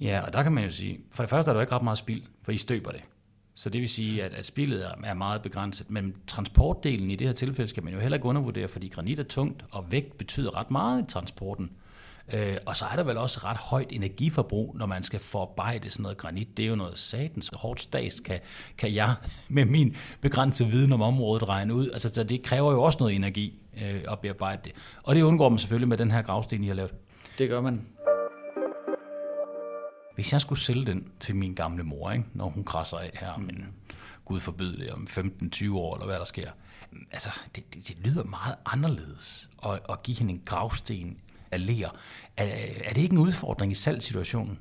Ja, 0.00 0.20
og 0.20 0.32
der 0.32 0.42
kan 0.42 0.52
man 0.52 0.64
jo 0.64 0.70
sige, 0.70 1.00
for 1.10 1.22
det 1.22 1.30
første 1.30 1.50
er 1.50 1.52
der 1.52 1.60
jo 1.60 1.62
ikke 1.62 1.74
ret 1.74 1.82
meget 1.82 1.98
spild, 1.98 2.22
for 2.42 2.52
I 2.52 2.58
støber 2.58 2.90
det. 2.90 3.00
Så 3.54 3.70
det 3.70 3.80
vil 3.80 3.88
sige, 3.88 4.24
at, 4.24 4.34
at 4.34 4.46
spillet 4.46 4.86
er 5.04 5.14
meget 5.14 5.42
begrænset. 5.42 5.90
Men 5.90 6.14
transportdelen 6.26 7.10
i 7.10 7.16
det 7.16 7.26
her 7.26 7.34
tilfælde 7.34 7.68
skal 7.68 7.84
man 7.84 7.92
jo 7.92 7.98
heller 7.98 8.16
ikke 8.16 8.26
undervurdere, 8.26 8.68
fordi 8.68 8.88
granit 8.88 9.18
er 9.18 9.24
tungt, 9.24 9.64
og 9.70 9.92
vægt 9.92 10.18
betyder 10.18 10.56
ret 10.56 10.70
meget 10.70 11.02
i 11.02 11.06
transporten. 11.12 11.70
Øh, 12.32 12.56
og 12.66 12.76
så 12.76 12.84
er 12.84 12.96
der 12.96 13.02
vel 13.02 13.16
også 13.16 13.40
ret 13.44 13.56
højt 13.56 13.88
energiforbrug, 13.90 14.76
når 14.78 14.86
man 14.86 15.02
skal 15.02 15.20
forarbejde 15.20 15.90
sådan 15.90 16.02
noget 16.02 16.18
granit. 16.18 16.56
Det 16.56 16.64
er 16.64 16.68
jo 16.68 16.76
noget 16.76 16.98
satans 16.98 17.50
hårdt 17.52 17.80
stats, 17.80 18.20
kan, 18.20 18.40
kan 18.78 18.94
jeg 18.94 19.14
med 19.48 19.64
min 19.64 19.96
begrænsede 20.20 20.68
viden 20.68 20.92
om 20.92 21.02
området 21.02 21.48
regne 21.48 21.74
ud. 21.74 21.90
Altså, 21.90 22.08
så 22.08 22.24
det 22.24 22.42
kræver 22.42 22.72
jo 22.72 22.82
også 22.82 22.98
noget 23.00 23.14
energi 23.14 23.58
øh, 23.82 24.02
at 24.08 24.18
bearbejde 24.18 24.60
det. 24.64 24.72
Og 25.02 25.14
det 25.14 25.22
undgår 25.22 25.48
man 25.48 25.58
selvfølgelig 25.58 25.88
med 25.88 25.96
den 25.96 26.10
her 26.10 26.22
gravsten, 26.22 26.64
I 26.64 26.66
har 26.66 26.74
lavet. 26.74 26.94
Det 27.38 27.48
gør 27.48 27.60
man. 27.60 27.86
Hvis 30.14 30.32
jeg 30.32 30.40
skulle 30.40 30.58
sælge 30.58 30.86
den 30.86 31.08
til 31.20 31.36
min 31.36 31.54
gamle 31.54 31.82
mor, 31.82 32.10
ikke, 32.10 32.24
når 32.34 32.48
hun 32.48 32.64
krasser 32.64 32.96
af 32.96 33.10
her, 33.14 33.36
men 33.36 33.66
gud 34.24 34.40
forbyde 34.40 34.76
det 34.76 34.90
om 34.90 35.08
15-20 35.10 35.74
år, 35.74 35.94
eller 35.94 36.06
hvad 36.06 36.18
der 36.18 36.24
sker. 36.24 36.50
Altså, 37.12 37.30
det, 37.56 37.74
det, 37.74 37.88
det 37.88 37.96
lyder 38.04 38.24
meget 38.24 38.54
anderledes 38.66 39.50
at, 39.66 39.80
at 39.90 40.02
give 40.02 40.16
hende 40.16 40.32
en 40.32 40.42
gravsten 40.44 41.16
af 41.54 41.66
ler. 41.66 41.96
Er, 42.36 42.44
er 42.84 42.92
det 42.94 43.02
ikke 43.02 43.12
en 43.12 43.18
udfordring 43.18 43.72
i 43.72 43.74
salgssituationen? 43.74 44.58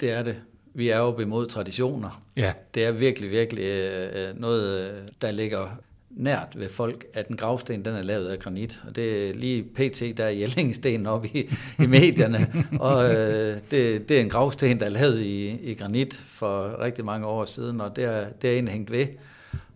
Det 0.00 0.10
er 0.10 0.22
det. 0.22 0.36
Vi 0.74 0.88
er 0.88 0.98
jo 0.98 1.18
imod 1.20 1.46
traditioner. 1.46 2.22
Ja. 2.36 2.52
Det 2.74 2.84
er 2.84 2.92
virkelig, 2.92 3.30
virkelig 3.30 3.64
øh, 3.64 4.40
noget, 4.40 4.90
øh, 4.90 5.08
der 5.22 5.30
ligger 5.30 5.68
nært 6.10 6.48
ved 6.56 6.68
folk, 6.68 7.04
at 7.14 7.28
en 7.28 7.36
gravsten 7.36 7.84
den 7.84 7.94
er 7.94 8.02
lavet 8.02 8.28
af 8.28 8.38
granit. 8.38 8.82
Og 8.86 8.96
det 8.96 9.30
er 9.30 9.34
lige 9.34 9.62
pt. 9.62 10.16
der 10.16 10.24
er 10.24 10.30
Jellingsten 10.30 11.06
op 11.06 11.24
i, 11.24 11.50
i 11.78 11.86
medierne. 11.86 12.52
og 12.80 13.14
øh, 13.14 13.60
det, 13.70 14.08
det 14.08 14.16
er 14.16 14.20
en 14.20 14.30
gravsten, 14.30 14.80
der 14.80 14.86
er 14.86 14.90
lavet 14.90 15.20
i, 15.20 15.50
i 15.70 15.74
granit 15.74 16.14
for 16.14 16.80
rigtig 16.80 17.04
mange 17.04 17.26
år 17.26 17.44
siden, 17.44 17.80
og 17.80 17.96
det 17.96 18.04
er, 18.04 18.28
det 18.42 18.50
er 18.50 18.54
egentlig 18.54 18.72
hængt 18.72 18.90
ved. 18.90 19.06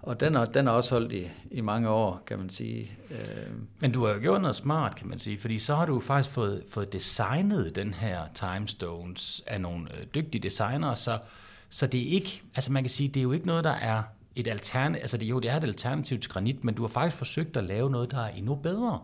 Og 0.03 0.21
den 0.21 0.35
er, 0.35 0.45
den 0.45 0.67
er 0.67 0.71
også 0.71 0.95
holdt 0.95 1.13
i, 1.13 1.31
i 1.51 1.61
mange 1.61 1.89
år, 1.89 2.23
kan 2.27 2.39
man 2.39 2.51
sige. 2.51 2.93
Øh. 3.11 3.53
Men 3.81 3.93
du 3.93 4.07
har 4.07 4.15
jo 4.15 4.21
gjort 4.21 4.41
noget 4.41 4.57
smart, 4.57 4.97
kan 4.97 5.09
man 5.09 5.19
sige, 5.19 5.41
fordi 5.41 5.59
så 5.59 5.75
har 5.75 5.87
du 5.87 6.01
faktisk 6.01 6.35
fået, 6.35 6.65
fået 6.69 6.93
designet 6.93 7.77
den 7.77 7.95
her 7.95 8.21
Timestones 8.35 9.43
af 9.47 9.61
nogle 9.61 9.99
øh, 9.99 10.07
dygtige 10.15 10.43
designere, 10.43 10.97
så, 10.97 11.19
så 11.71 11.87
det 11.87 12.01
er 12.01 12.13
ikke, 12.15 12.43
altså 12.55 12.73
man 12.73 12.83
kan 12.83 12.91
sige, 12.91 13.09
det 13.09 13.17
er 13.21 13.23
jo 13.23 13.33
ikke 13.33 13.47
noget, 13.47 13.65
der 13.65 13.71
er 13.71 14.03
et 14.37 14.49
alternativ, 14.49 15.01
altså 15.01 15.17
det, 15.17 15.27
jo, 15.27 15.41
det 15.41 15.51
er 15.51 15.57
et 15.57 15.65
alternativ 15.65 16.19
til 16.19 16.31
granit, 16.31 16.65
men 16.65 16.75
du 16.75 16.83
har 16.83 16.89
faktisk 16.89 17.17
forsøgt 17.17 17.57
at 17.57 17.65
lave 17.65 17.91
noget, 17.91 18.11
der 18.11 18.21
er 18.21 18.29
endnu 18.29 18.55
bedre. 18.55 19.01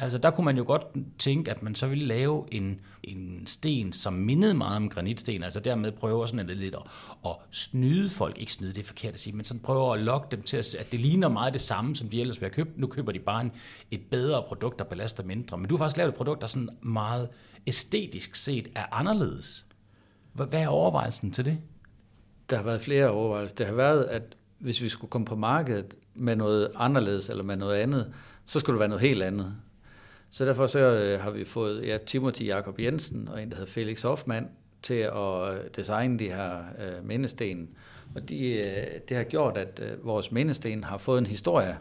Altså 0.00 0.18
der 0.18 0.30
kunne 0.30 0.44
man 0.44 0.56
jo 0.56 0.64
godt 0.66 0.82
tænke, 1.18 1.50
at 1.50 1.62
man 1.62 1.74
så 1.74 1.86
ville 1.86 2.04
lave 2.04 2.44
en, 2.52 2.80
en 3.02 3.46
sten, 3.46 3.92
som 3.92 4.12
mindede 4.12 4.54
meget 4.54 4.76
om 4.76 4.88
granitsten, 4.88 5.42
altså 5.42 5.60
dermed 5.60 5.92
prøver 5.92 6.26
sådan 6.26 6.46
lidt 6.46 6.74
at, 6.74 6.82
at 7.26 7.36
snyde 7.50 8.10
folk, 8.10 8.38
ikke 8.38 8.52
snyde, 8.52 8.72
det 8.72 8.82
er 8.82 8.86
forkert 8.86 9.14
at 9.14 9.20
sige, 9.20 9.36
men 9.36 9.44
sådan 9.44 9.60
prøver 9.60 9.94
at 9.94 10.00
lokke 10.00 10.26
dem 10.30 10.42
til, 10.42 10.56
at, 10.56 10.74
at 10.74 10.92
det 10.92 11.00
ligner 11.00 11.28
meget 11.28 11.52
det 11.52 11.60
samme, 11.60 11.96
som 11.96 12.08
de 12.08 12.20
ellers 12.20 12.40
ville 12.40 12.54
have 12.54 12.64
købt. 12.64 12.78
Nu 12.78 12.86
køber 12.86 13.12
de 13.12 13.18
bare 13.18 13.40
en, 13.40 13.52
et 13.90 14.00
bedre 14.10 14.42
produkt, 14.42 14.78
der 14.78 14.84
belaster 14.84 15.24
mindre. 15.24 15.58
Men 15.58 15.68
du 15.68 15.76
har 15.76 15.78
faktisk 15.78 15.96
lavet 15.96 16.08
et 16.08 16.14
produkt, 16.14 16.40
der 16.40 16.46
sådan 16.46 16.68
meget 16.82 17.28
æstetisk 17.66 18.36
set 18.36 18.68
er 18.74 18.84
anderledes. 18.92 19.66
Hvad 20.32 20.46
er 20.52 20.68
overvejelsen 20.68 21.30
til 21.30 21.44
det? 21.44 21.58
Der 22.50 22.56
har 22.56 22.64
været 22.64 22.80
flere 22.80 23.10
overvejelser. 23.10 23.56
Det 23.56 23.66
har 23.66 23.74
været, 23.74 24.04
at 24.04 24.36
hvis 24.58 24.82
vi 24.82 24.88
skulle 24.88 25.10
komme 25.10 25.24
på 25.24 25.36
markedet 25.36 25.94
med 26.14 26.36
noget 26.36 26.70
anderledes 26.74 27.28
eller 27.28 27.44
med 27.44 27.56
noget 27.56 27.76
andet, 27.76 28.12
så 28.44 28.60
skulle 28.60 28.74
det 28.74 28.80
være 28.80 28.88
noget 28.88 29.02
helt 29.02 29.22
andet. 29.22 29.54
Så 30.30 30.44
derfor 30.44 30.66
så 30.66 30.78
øh, 30.78 31.20
har 31.20 31.30
vi 31.30 31.44
fået 31.44 31.86
ja, 31.86 31.98
Timothy 32.06 32.46
Jakob 32.46 32.80
Jensen 32.80 33.28
og 33.28 33.42
en, 33.42 33.50
der 33.50 33.56
hedder 33.56 33.70
Felix 33.70 34.02
Hoffmann, 34.02 34.48
til 34.82 34.94
at 34.94 35.54
øh, 35.54 35.60
designe 35.76 36.18
de 36.18 36.28
her 36.28 36.58
øh, 36.58 37.04
mindesten. 37.04 37.68
Og 38.14 38.28
de, 38.28 38.52
øh, 38.52 39.00
det 39.08 39.16
har 39.16 39.24
gjort, 39.24 39.56
at 39.56 39.80
øh, 39.82 40.06
vores 40.06 40.32
mindesten 40.32 40.84
har 40.84 40.98
fået 40.98 41.18
en 41.18 41.26
historie. 41.26 41.78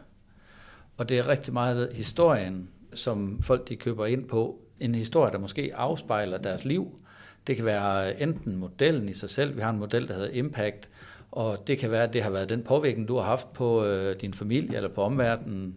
Og 0.98 1.10
det 1.10 1.20
er 1.20 1.28
rigtig 1.28 1.54
meget 1.54 1.90
historien, 1.94 2.70
som 2.94 3.42
folk 3.42 3.70
de 3.70 3.76
køber 3.76 4.06
ind 4.06 4.28
på. 4.28 4.62
En 4.80 4.96
historie, 4.96 5.32
der 5.32 5.38
måske 5.38 5.72
afspejler 5.76 6.38
deres 6.38 6.66
liv. 6.66 7.00
Det 7.48 7.56
kan 7.56 7.66
være 7.66 8.14
øh, 8.14 8.22
enten 8.22 8.56
modellen 8.56 9.10
i 9.10 9.14
sig 9.14 9.30
selv. 9.30 9.56
Vi 9.56 9.62
har 9.62 9.70
en 9.70 9.80
model, 9.80 10.08
der 10.08 10.14
hedder 10.14 10.30
Impact, 10.30 10.90
og 11.32 11.68
det 11.68 11.78
kan 11.78 11.92
være, 11.92 12.04
at 12.04 12.14
det 12.14 12.24
har 12.24 12.30
været 12.30 12.50
den 12.50 12.64
påvirkning, 12.64 13.08
du 13.08 13.16
har 13.16 13.24
haft 13.24 13.54
på 13.54 13.86
øh, 13.86 14.22
din 14.22 14.34
familie 14.34 14.76
eller 14.76 14.90
på 14.90 15.02
omverdenen. 15.02 15.76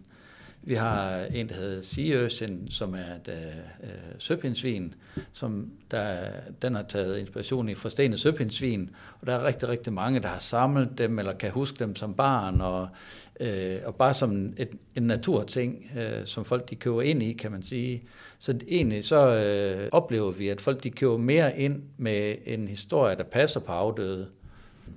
Vi 0.63 0.73
har 0.73 1.19
en, 1.33 1.49
der 1.49 1.55
hedder 1.55 1.81
Seaurchin, 1.81 2.67
som 2.69 2.93
er 2.93 2.97
et 2.97 3.27
øh, 3.27 3.89
øh, 3.89 3.95
søpindsvin, 4.17 4.93
som 5.31 5.71
der, 5.91 6.29
den 6.61 6.75
har 6.75 6.83
taget 6.83 7.19
inspiration 7.19 7.69
i 7.69 7.75
forstenet 7.75 8.19
søpindsvin, 8.19 8.89
og 9.21 9.27
der 9.27 9.33
er 9.33 9.43
rigtig, 9.45 9.69
rigtig 9.69 9.93
mange, 9.93 10.19
der 10.19 10.27
har 10.27 10.39
samlet 10.39 10.97
dem, 10.97 11.19
eller 11.19 11.33
kan 11.33 11.51
huske 11.51 11.79
dem 11.79 11.95
som 11.95 12.13
barn, 12.13 12.61
og, 12.61 12.87
øh, 13.39 13.75
og 13.85 13.95
bare 13.95 14.13
som 14.13 14.53
et, 14.57 14.69
en 14.95 15.03
naturting, 15.03 15.91
øh, 15.97 16.25
som 16.25 16.45
folk 16.45 16.69
de 16.69 16.75
køber 16.75 17.01
ind 17.01 17.23
i, 17.23 17.33
kan 17.33 17.51
man 17.51 17.61
sige. 17.61 18.03
Så 18.39 18.59
egentlig 18.67 19.03
så 19.03 19.35
øh, 19.35 19.89
oplever 19.91 20.31
vi, 20.31 20.49
at 20.49 20.61
folk 20.61 20.83
de 20.83 20.89
køber 20.89 21.17
mere 21.17 21.59
ind 21.59 21.83
med 21.97 22.35
en 22.45 22.67
historie, 22.67 23.15
der 23.15 23.23
passer 23.23 23.59
på 23.59 23.71
afdøde. 23.71 24.27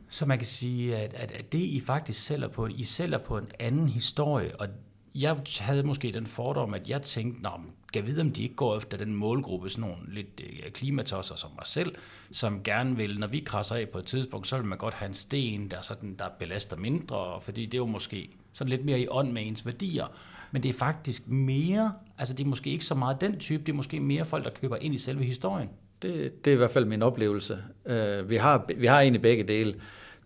Så 0.08 0.26
man 0.26 0.38
kan 0.38 0.46
sige, 0.46 0.96
at, 0.96 1.14
at, 1.14 1.32
at 1.32 1.52
det 1.52 1.58
I 1.58 1.80
faktisk 1.80 2.26
sælger 2.26 2.48
på, 2.48 2.66
I 2.66 2.84
sælger 2.84 3.18
på 3.18 3.38
en 3.38 3.48
anden 3.58 3.88
historie, 3.88 4.56
og 4.56 4.68
jeg 5.14 5.36
havde 5.60 5.82
måske 5.82 6.12
den 6.12 6.26
fordom, 6.26 6.74
at 6.74 6.90
jeg 6.90 7.02
tænkte, 7.02 7.42
Nå, 7.42 7.50
kan 7.92 8.06
vide, 8.06 8.20
om 8.20 8.32
de 8.32 8.42
ikke 8.42 8.54
går 8.54 8.76
efter 8.76 8.98
den 8.98 9.14
målgruppe, 9.14 9.70
sådan 9.70 9.90
nogle 9.90 9.96
lidt 10.08 10.40
øh, 10.44 10.70
klimatosser 10.70 11.36
som 11.36 11.50
mig 11.56 11.66
selv, 11.66 11.94
som 12.32 12.62
gerne 12.62 12.96
vil, 12.96 13.18
når 13.18 13.26
vi 13.26 13.40
krasser 13.40 13.74
af 13.74 13.88
på 13.88 13.98
et 13.98 14.04
tidspunkt, 14.04 14.46
så 14.46 14.56
vil 14.56 14.66
man 14.66 14.78
godt 14.78 14.94
have 14.94 15.08
en 15.08 15.14
sten, 15.14 15.70
der, 15.70 15.80
sådan, 15.80 16.14
der 16.14 16.24
belaster 16.38 16.76
mindre, 16.76 17.40
fordi 17.40 17.66
det 17.66 17.74
er 17.74 17.78
jo 17.78 17.86
måske 17.86 18.30
sådan 18.52 18.68
lidt 18.68 18.84
mere 18.84 19.00
i 19.00 19.06
ånd 19.08 19.32
med 19.32 19.46
ens 19.46 19.66
værdier. 19.66 20.06
Men 20.50 20.62
det 20.62 20.68
er 20.68 20.72
faktisk 20.72 21.28
mere, 21.28 21.92
altså 22.18 22.34
det 22.34 22.44
er 22.44 22.48
måske 22.48 22.70
ikke 22.70 22.84
så 22.84 22.94
meget 22.94 23.20
den 23.20 23.38
type, 23.38 23.62
det 23.66 23.72
er 23.72 23.76
måske 23.76 24.00
mere 24.00 24.24
folk, 24.24 24.44
der 24.44 24.50
køber 24.50 24.76
ind 24.76 24.94
i 24.94 24.98
selve 24.98 25.24
historien. 25.24 25.68
Det, 26.02 26.44
det 26.44 26.50
er 26.50 26.54
i 26.54 26.56
hvert 26.56 26.70
fald 26.70 26.84
min 26.84 27.02
oplevelse. 27.02 27.58
Uh, 27.84 28.30
vi, 28.30 28.36
har, 28.36 28.64
vi 28.76 28.86
har 28.86 29.00
egentlig 29.00 29.22
begge 29.22 29.44
dele 29.44 29.74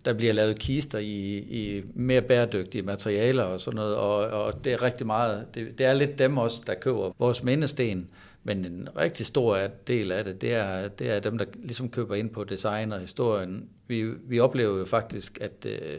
der 0.09 0.15
bliver 0.15 0.33
lavet 0.33 0.59
kister 0.59 0.99
i, 0.99 1.39
i 1.39 1.83
mere 1.95 2.23
bæredygtige 2.23 2.83
materialer 2.83 3.43
og 3.43 3.61
sådan 3.61 3.77
noget, 3.77 3.97
og, 3.97 4.45
og 4.45 4.65
det 4.65 4.73
er 4.73 4.83
rigtig 4.83 5.07
meget, 5.07 5.47
det, 5.55 5.79
det 5.79 5.87
er 5.87 5.93
lidt 5.93 6.19
dem 6.19 6.39
også, 6.39 6.63
der 6.67 6.75
køber 6.75 7.13
vores 7.19 7.45
mindesten, 7.45 8.09
men 8.45 8.65
en 8.65 8.89
rigtig 8.99 9.27
stor 9.27 9.59
del 9.87 10.13
af 10.13 10.25
det, 10.25 10.41
det 10.41 10.55
er, 10.55 10.89
det 10.89 11.11
er 11.11 11.21
dem, 11.21 11.39
der 11.39 11.45
ligesom 11.63 11.89
køber 11.89 12.15
ind 12.15 12.31
på 12.31 12.45
design 12.45 12.93
og 12.93 13.01
historien. 13.01 13.69
Vi, 13.87 14.03
vi 14.03 14.41
oplever 14.41 14.79
jo 14.79 14.85
faktisk, 14.85 15.39
at 15.41 15.67
øh, 15.67 15.99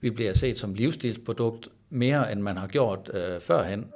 vi 0.00 0.10
bliver 0.10 0.32
set 0.32 0.58
som 0.58 0.74
livsstilsprodukt 0.74 1.68
mere, 1.90 2.32
end 2.32 2.40
man 2.40 2.56
har 2.56 2.66
gjort 2.66 3.10
øh, 3.14 3.40
førhen. 3.40 3.86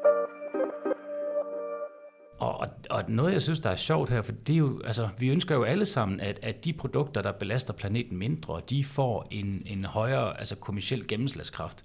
Og, 2.38 2.68
og 2.90 3.05
noget, 3.09 3.33
jeg 3.33 3.42
synes, 3.42 3.61
der 3.61 3.70
er 3.70 3.77
sjovt 3.77 4.11
her, 4.11 4.23
for 4.23 4.33
det 4.33 4.53
er 4.53 4.59
jo, 4.59 4.81
altså, 4.85 5.09
vi 5.18 5.29
ønsker 5.29 5.55
jo 5.55 5.62
alle 5.62 5.87
sammen, 5.87 6.20
at, 6.20 6.38
at 6.42 6.64
de 6.64 6.73
produkter, 6.73 7.23
der 7.23 7.33
belaster 7.33 7.73
planeten 7.73 8.18
mindre, 8.18 8.61
de 8.70 8.85
får 8.85 9.29
en, 9.31 9.62
en 9.66 9.85
højere 9.85 10.38
altså 10.38 10.57
kommersiel 10.57 11.09
gennemslagskraft. 11.09 11.85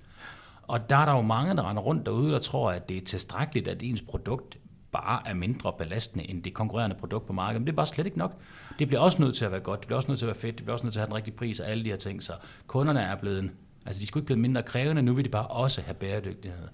Og 0.63 0.89
der 0.89 0.95
er 0.95 1.05
der 1.05 1.15
jo 1.15 1.21
mange, 1.21 1.55
der 1.55 1.69
render 1.69 1.81
rundt 1.81 2.05
derude, 2.05 2.31
der 2.31 2.39
tror, 2.39 2.71
at 2.71 2.89
det 2.89 2.97
er 2.97 3.01
tilstrækkeligt, 3.05 3.67
at 3.67 3.83
ens 3.83 4.01
produkt 4.01 4.57
bare 4.91 5.21
er 5.25 5.33
mindre 5.33 5.73
belastende 5.77 6.29
end 6.29 6.43
det 6.43 6.53
konkurrerende 6.53 6.95
produkt 6.95 7.25
på 7.27 7.33
markedet. 7.33 7.61
Men 7.61 7.67
det 7.67 7.73
er 7.73 7.75
bare 7.75 7.85
slet 7.85 8.05
ikke 8.05 8.17
nok. 8.17 8.37
Det 8.79 8.87
bliver 8.87 9.01
også 9.01 9.21
nødt 9.21 9.35
til 9.35 9.45
at 9.45 9.51
være 9.51 9.59
godt, 9.59 9.79
det 9.79 9.87
bliver 9.87 9.97
også 9.97 10.11
nødt 10.11 10.19
til 10.19 10.25
at 10.25 10.27
være 10.27 10.41
fedt, 10.41 10.57
det 10.57 10.65
bliver 10.65 10.73
også 10.73 10.85
nødt 10.85 10.93
til 10.93 10.99
at 10.99 11.01
have 11.01 11.07
den 11.07 11.15
rigtige 11.15 11.35
pris 11.35 11.59
og 11.59 11.67
alle 11.67 11.83
de 11.83 11.89
her 11.89 11.97
ting. 11.97 12.23
Så 12.23 12.33
kunderne 12.67 13.01
er 13.01 13.15
blevet, 13.15 13.51
altså 13.85 14.01
de 14.01 14.07
skulle 14.07 14.21
ikke 14.21 14.25
blive 14.25 14.39
mindre 14.39 14.63
krævende, 14.63 15.01
nu 15.01 15.13
vil 15.13 15.25
de 15.25 15.29
bare 15.29 15.47
også 15.47 15.81
have 15.81 15.93
bæredygtighed. 15.93 16.67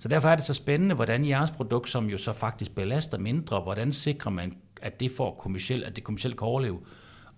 Så 0.00 0.08
derfor 0.08 0.28
er 0.28 0.36
det 0.36 0.44
så 0.44 0.54
spændende, 0.54 0.94
hvordan 0.94 1.26
jeres 1.26 1.50
produkt, 1.50 1.90
som 1.90 2.06
jo 2.06 2.18
så 2.18 2.32
faktisk 2.32 2.74
belaster 2.74 3.18
mindre, 3.18 3.60
hvordan 3.60 3.92
sikrer 3.92 4.30
man, 4.30 4.52
at 4.82 5.00
det 5.00 5.12
får 5.16 5.34
kommersielt, 5.34 5.84
at 5.84 5.96
det 5.96 6.04
kommersielt 6.04 6.36
kan 6.36 6.46
overleve. 6.46 6.80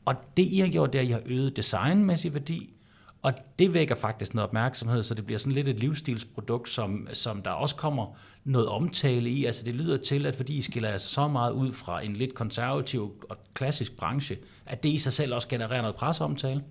Og 0.04 0.14
det 0.36 0.42
I 0.42 0.58
har 0.58 0.68
gjort, 0.68 0.92
det 0.92 0.98
er, 0.98 1.02
at 1.02 1.08
I 1.08 1.12
har 1.12 1.22
øget 1.26 1.56
designmæssig 1.56 2.34
værdi, 2.34 2.74
og 3.22 3.32
det 3.58 3.74
vækker 3.74 3.94
faktisk 3.94 4.34
noget 4.34 4.48
opmærksomhed, 4.48 5.02
så 5.02 5.14
det 5.14 5.26
bliver 5.26 5.38
sådan 5.38 5.52
lidt 5.52 5.68
et 5.68 5.80
livsstilsprodukt, 5.80 6.68
som, 6.68 7.08
som 7.12 7.42
der 7.42 7.50
også 7.50 7.76
kommer 7.76 8.16
noget 8.44 8.68
omtale 8.68 9.30
i. 9.30 9.44
Altså 9.44 9.64
det 9.64 9.74
lyder 9.74 9.96
til, 9.96 10.26
at 10.26 10.34
fordi 10.34 10.56
I 10.56 10.62
skiller 10.62 10.88
altså 10.88 11.08
så 11.08 11.28
meget 11.28 11.52
ud 11.52 11.72
fra 11.72 12.04
en 12.04 12.16
lidt 12.16 12.34
konservativ 12.34 13.24
og 13.30 13.36
klassisk 13.54 13.96
branche, 13.96 14.36
at 14.66 14.82
det 14.82 14.88
i 14.88 14.98
sig 14.98 15.12
selv 15.12 15.34
også 15.34 15.48
genererer 15.48 15.80
noget 15.80 15.96
presseomtale. 15.96 16.62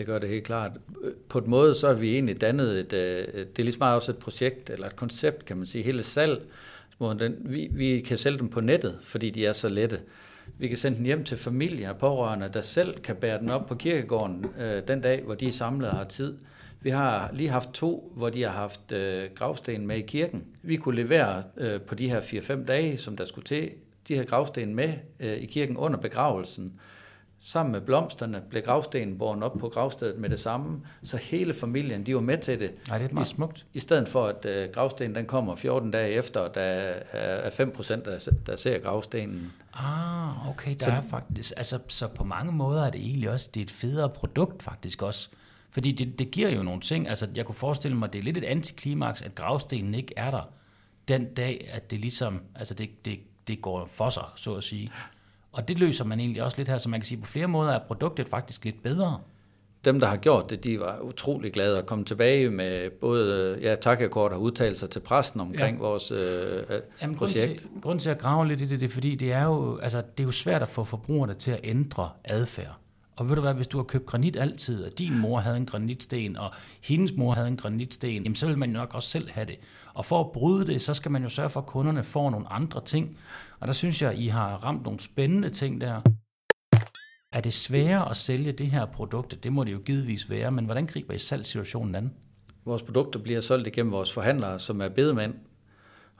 Det 0.00 0.08
gør 0.08 0.18
det 0.18 0.28
helt 0.28 0.44
klart. 0.44 0.70
På 1.28 1.38
en 1.38 1.50
måde 1.50 1.74
så 1.74 1.86
har 1.86 1.94
vi 1.94 2.14
egentlig 2.14 2.40
dannet 2.40 2.80
et, 2.80 2.92
øh, 2.92 3.26
det 3.34 3.58
er 3.58 3.62
lige 3.62 3.76
meget 3.78 3.94
også 3.94 4.12
et 4.12 4.18
projekt, 4.18 4.70
eller 4.70 4.86
et 4.86 4.96
koncept, 4.96 5.44
kan 5.44 5.56
man 5.56 5.66
sige, 5.66 5.84
hele 5.84 6.02
salg. 6.02 6.42
Den, 7.00 7.36
vi, 7.40 7.68
vi 7.72 8.00
kan 8.00 8.18
sælge 8.18 8.38
dem 8.38 8.48
på 8.48 8.60
nettet, 8.60 8.98
fordi 9.02 9.30
de 9.30 9.46
er 9.46 9.52
så 9.52 9.68
lette. 9.68 10.00
Vi 10.58 10.68
kan 10.68 10.76
sende 10.76 10.96
dem 10.96 11.04
hjem 11.04 11.24
til 11.24 11.36
familier 11.36 11.90
og 11.90 11.98
pårørende, 11.98 12.50
der 12.54 12.60
selv 12.60 13.00
kan 13.00 13.16
bære 13.16 13.38
den 13.38 13.50
op 13.50 13.66
på 13.66 13.74
kirkegården 13.74 14.46
øh, 14.60 14.82
den 14.88 15.00
dag, 15.00 15.22
hvor 15.22 15.34
de 15.34 15.46
er 15.46 15.52
samlet 15.52 15.90
og 15.90 15.96
har 15.96 16.04
tid. 16.04 16.36
Vi 16.80 16.90
har 16.90 17.30
lige 17.32 17.48
haft 17.48 17.72
to, 17.72 18.12
hvor 18.16 18.30
de 18.30 18.42
har 18.42 18.52
haft 18.52 18.92
øh, 18.92 19.24
gravsten 19.34 19.86
med 19.86 19.96
i 19.96 20.02
kirken. 20.02 20.44
Vi 20.62 20.76
kunne 20.76 20.96
levere 20.96 21.42
øh, 21.56 21.80
på 21.80 21.94
de 21.94 22.10
her 22.10 22.20
4-5 22.20 22.64
dage, 22.64 22.96
som 22.96 23.16
der 23.16 23.24
skulle 23.24 23.44
til, 23.44 23.70
de 24.08 24.14
her 24.14 24.24
gravsten 24.24 24.74
med 24.74 24.92
øh, 25.20 25.36
i 25.36 25.46
kirken 25.46 25.76
under 25.76 25.98
begravelsen. 25.98 26.80
Sammen 27.42 27.72
med 27.72 27.80
blomsterne 27.80 28.42
blev 28.50 28.62
gravstenen 28.62 29.18
båret 29.18 29.42
op 29.42 29.58
på 29.58 29.68
gravstedet 29.68 30.18
med 30.18 30.28
det 30.30 30.40
samme, 30.40 30.80
så 31.02 31.16
hele 31.16 31.52
familien 31.54 32.06
de 32.06 32.14
var 32.14 32.20
med 32.20 32.38
til 32.38 32.60
det. 32.60 32.70
Nej, 32.88 32.98
det 32.98 33.10
er 33.10 33.14
meget 33.14 33.26
I, 33.26 33.28
smukt. 33.34 33.66
I 33.74 33.78
stedet 33.78 34.08
for, 34.08 34.26
at 34.26 34.44
øh, 34.46 34.68
gravstenen 34.72 35.14
den 35.14 35.26
kommer 35.26 35.54
14 35.56 35.90
dage 35.90 36.10
efter, 36.12 36.40
og 36.40 36.54
der 36.54 36.60
er 37.12 37.50
5 37.50 37.70
procent, 37.72 38.04
der, 38.04 38.28
der 38.46 38.56
ser 38.56 38.78
gravstenen. 38.78 39.52
Ah, 39.74 40.48
okay, 40.48 40.76
der 40.80 40.84
Så- 40.84 40.90
er 40.92 41.00
faktisk, 41.02 41.52
altså, 41.56 41.78
så 41.88 42.08
på 42.08 42.24
mange 42.24 42.52
måder 42.52 42.86
er 42.86 42.90
det 42.90 43.00
egentlig 43.00 43.30
også, 43.30 43.50
det 43.54 43.60
er 43.60 43.64
et 43.64 43.70
federe 43.70 44.08
produkt 44.10 44.62
faktisk 44.62 45.02
også. 45.02 45.28
Fordi 45.70 45.92
det, 45.92 46.18
det 46.18 46.30
giver 46.30 46.48
jo 46.48 46.62
nogle 46.62 46.80
ting, 46.80 47.08
altså 47.08 47.28
jeg 47.34 47.44
kunne 47.46 47.54
forestille 47.54 47.96
mig, 47.96 48.12
det 48.12 48.18
er 48.18 48.22
lidt 48.22 48.36
et 48.38 48.44
antiklimaks, 48.44 49.22
at 49.22 49.34
gravstenen 49.34 49.94
ikke 49.94 50.14
er 50.16 50.30
der 50.30 50.48
den 51.08 51.34
dag, 51.34 51.68
at 51.72 51.90
det 51.90 52.00
ligesom, 52.00 52.40
altså 52.54 52.74
det, 52.74 53.04
det, 53.04 53.18
det 53.48 53.62
går 53.62 53.88
for 53.92 54.10
sig, 54.10 54.24
så 54.36 54.54
at 54.54 54.64
sige. 54.64 54.90
Og 55.52 55.68
det 55.68 55.78
løser 55.78 56.04
man 56.04 56.20
egentlig 56.20 56.42
også 56.42 56.56
lidt 56.56 56.68
her, 56.68 56.78
så 56.78 56.88
man 56.88 57.00
kan 57.00 57.06
sige, 57.06 57.20
på 57.20 57.26
flere 57.26 57.46
måder 57.46 57.72
er 57.72 57.78
produktet 57.86 58.28
faktisk 58.28 58.64
lidt 58.64 58.82
bedre. 58.82 59.20
Dem, 59.84 60.00
der 60.00 60.06
har 60.06 60.16
gjort 60.16 60.50
det, 60.50 60.64
de 60.64 60.80
var 60.80 60.98
utrolig 61.00 61.52
glade 61.52 61.78
at 61.78 61.86
komme 61.86 62.04
tilbage 62.04 62.50
med 62.50 62.90
både 62.90 63.58
ja, 63.62 63.74
takkekort 63.74 64.32
og 64.32 64.42
udtalelser 64.42 64.86
til 64.86 65.00
præsten 65.00 65.40
omkring 65.40 65.76
ja. 65.76 65.82
vores 65.82 66.10
øh, 66.10 66.62
Jamen, 67.02 67.16
projekt. 67.16 67.46
Grund 67.46 67.58
til, 67.58 67.68
grund 67.82 68.00
til 68.00 68.10
at 68.10 68.18
grave 68.18 68.48
lidt 68.48 68.60
i 68.60 68.66
det, 68.66 68.80
det 68.80 68.86
er 68.86 68.90
fordi, 68.90 69.14
det 69.14 69.32
er, 69.32 69.44
jo, 69.44 69.78
altså, 69.78 69.98
det 69.98 70.22
er 70.22 70.24
jo 70.24 70.30
svært 70.30 70.62
at 70.62 70.68
få 70.68 70.84
forbrugerne 70.84 71.34
til 71.34 71.50
at 71.50 71.60
ændre 71.64 72.10
adfærd. 72.24 72.76
Og 73.16 73.28
ved 73.28 73.36
du 73.36 73.42
hvad, 73.42 73.54
hvis 73.54 73.66
du 73.66 73.76
har 73.76 73.84
købt 73.84 74.06
granit 74.06 74.36
altid, 74.36 74.84
og 74.84 74.98
din 74.98 75.18
mor 75.18 75.38
havde 75.38 75.56
en 75.56 75.66
granitsten, 75.66 76.36
og 76.36 76.50
hendes 76.82 77.12
mor 77.16 77.32
havde 77.32 77.48
en 77.48 77.56
granitsten, 77.56 78.10
jamen 78.22 78.34
så 78.34 78.46
vil 78.46 78.58
man 78.58 78.68
nok 78.68 78.94
også 78.94 79.08
selv 79.08 79.30
have 79.30 79.46
det. 79.46 79.58
Og 79.94 80.04
for 80.04 80.20
at 80.20 80.32
bryde 80.32 80.66
det, 80.66 80.82
så 80.82 80.94
skal 80.94 81.10
man 81.10 81.22
jo 81.22 81.28
sørge 81.28 81.50
for, 81.50 81.60
at 81.60 81.66
kunderne 81.66 82.04
får 82.04 82.30
nogle 82.30 82.48
andre 82.48 82.84
ting. 82.84 83.18
Og 83.60 83.66
der 83.66 83.72
synes 83.72 84.02
jeg, 84.02 84.18
I 84.18 84.26
har 84.26 84.56
ramt 84.56 84.82
nogle 84.82 85.00
spændende 85.00 85.50
ting 85.50 85.80
der. 85.80 86.00
Er 87.32 87.40
det 87.40 87.52
sværere 87.52 88.10
at 88.10 88.16
sælge 88.16 88.52
det 88.52 88.66
her 88.66 88.86
produkt? 88.86 89.44
Det 89.44 89.52
må 89.52 89.64
det 89.64 89.72
jo 89.72 89.78
givetvis 89.78 90.30
være, 90.30 90.50
men 90.50 90.64
hvordan 90.64 90.86
griber 90.86 91.14
I 91.14 91.18
salgssituationen 91.18 91.94
an? 91.94 92.12
Vores 92.64 92.82
produkter 92.82 93.20
bliver 93.20 93.40
solgt 93.40 93.66
igennem 93.66 93.92
vores 93.92 94.12
forhandlere, 94.12 94.58
som 94.58 94.80
er 94.80 94.88
bedemænd. 94.88 95.34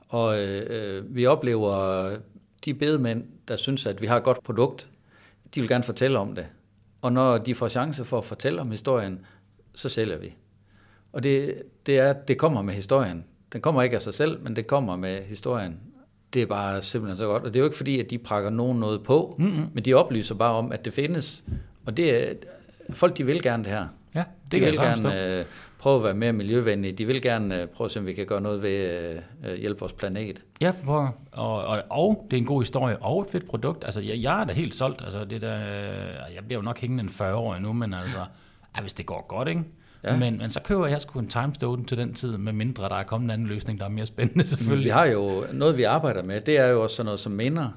Og 0.09 0.41
øh, 0.41 0.67
øh, 0.71 1.15
vi 1.15 1.27
oplever 1.27 2.17
de 2.65 2.75
bedemænd, 2.75 3.25
der 3.49 3.57
synes, 3.57 3.87
at 3.87 4.01
vi 4.01 4.07
har 4.07 4.17
et 4.17 4.23
godt 4.23 4.43
produkt, 4.43 4.89
de 5.55 5.61
vil 5.61 5.69
gerne 5.69 5.85
fortælle 5.85 6.19
om 6.19 6.35
det. 6.35 6.47
Og 7.03 7.13
når 7.13 7.39
de 7.39 7.55
får 7.55 7.69
chance 7.69 8.05
for 8.05 8.19
at 8.19 8.25
fortælle 8.25 8.61
om 8.61 8.71
historien, 8.71 9.27
så 9.75 9.89
sælger 9.89 10.19
vi. 10.19 10.37
Og 11.13 11.23
det, 11.23 11.63
det, 11.87 11.99
er, 11.99 12.13
det 12.13 12.39
kommer 12.39 12.63
med 12.63 12.75
historien. 12.75 13.25
Den 13.53 13.61
kommer 13.61 13.83
ikke 13.83 13.97
af 13.97 14.03
sig 14.03 14.15
selv, 14.15 14.43
men 14.43 14.57
det 14.57 14.67
kommer 14.67 14.97
med 14.97 15.23
historien. 15.23 15.81
Det 16.35 16.43
er 16.43 16.47
bare 16.47 16.83
simpelthen 16.83 17.17
så 17.17 17.27
godt. 17.27 17.43
Og 17.43 17.49
det 17.49 17.57
er 17.57 17.61
jo 17.61 17.65
ikke 17.65 17.77
fordi, 17.77 18.01
at 18.01 18.11
de 18.11 18.19
prakker 18.19 18.51
nogen 18.51 18.81
noget 18.81 19.03
på, 19.03 19.37
mm-hmm. 19.39 19.67
men 19.73 19.85
de 19.85 19.95
oplyser 19.95 20.35
bare 20.35 20.53
om, 20.53 20.73
at 20.73 20.85
det 20.85 20.93
findes. 20.93 21.45
Og 21.87 21.97
det 21.97 22.31
er, 22.31 22.35
folk 22.91 23.17
de 23.17 23.27
vil 23.27 23.43
gerne 23.43 23.65
det 23.65 23.73
her. 23.73 23.87
Ja, 24.15 24.25
De 24.53 24.61
vil 24.61 24.77
gerne 24.77 25.39
øh, 25.39 25.45
prøve 25.79 25.97
at 25.97 26.05
være 26.05 26.15
mere 26.15 26.33
miljøvenlige. 26.33 26.93
De 26.93 27.07
vil 27.07 27.23
gerne 27.23 27.63
øh, 27.63 27.69
prøve 27.69 27.87
at 27.87 27.93
se, 27.93 28.01
om 28.01 28.07
vi 28.07 28.13
kan 28.13 28.27
gøre 28.27 28.41
noget 28.41 28.63
ved 28.63 28.91
øh, 28.91 29.53
øh, 29.53 29.59
hjælpe 29.59 29.81
vores 29.81 29.93
planet. 29.93 30.45
Ja, 30.61 30.73
for, 30.85 31.17
og, 31.33 31.65
og, 31.65 31.83
og 31.91 32.27
det 32.31 32.37
er 32.37 32.41
en 32.41 32.47
god 32.47 32.61
historie, 32.61 32.97
og 33.03 33.23
et 33.23 33.31
fedt 33.31 33.47
produkt. 33.47 33.85
Altså, 33.85 34.01
jeg, 34.01 34.23
jeg 34.23 34.41
er 34.41 34.45
da 34.45 34.53
helt 34.53 34.75
solgt. 34.75 35.03
Altså, 35.05 35.25
det 35.25 35.41
der, 35.41 35.57
jeg 36.35 36.45
bliver 36.47 36.59
jo 36.59 36.65
nok 36.65 36.79
hængende 36.79 37.03
en 37.03 37.09
40 37.09 37.35
år 37.35 37.55
endnu, 37.55 37.73
men 37.73 37.95
altså, 37.95 38.19
ja, 38.77 38.81
hvis 38.81 38.93
det 38.93 39.07
går 39.07 39.27
godt, 39.29 39.49
ikke? 39.49 39.65
Ja. 40.05 40.17
Men, 40.17 40.39
men 40.39 40.51
så 40.51 40.61
køber 40.61 40.87
jeg 40.87 41.01
sgu 41.01 41.19
en 41.19 41.29
timestone 41.29 41.85
til 41.85 41.99
den 41.99 42.15
tid, 42.15 42.39
med 42.39 42.53
mindre 42.53 42.89
der 42.89 42.95
er 42.95 43.03
kommet 43.03 43.27
en 43.27 43.31
anden 43.31 43.49
løsning, 43.49 43.79
der 43.79 43.85
er 43.85 43.89
mere 43.89 44.07
spændende 44.07 44.47
selvfølgelig. 44.57 44.85
Vi 44.85 44.91
har 44.91 45.05
jo 45.05 45.45
noget, 45.53 45.77
vi 45.77 45.83
arbejder 45.83 46.23
med. 46.23 46.41
Det 46.41 46.57
er 46.57 46.67
jo 46.67 46.83
også 46.83 46.97
sådan 46.97 47.05
noget 47.05 47.21
som 47.21 47.33
minder. 47.33 47.69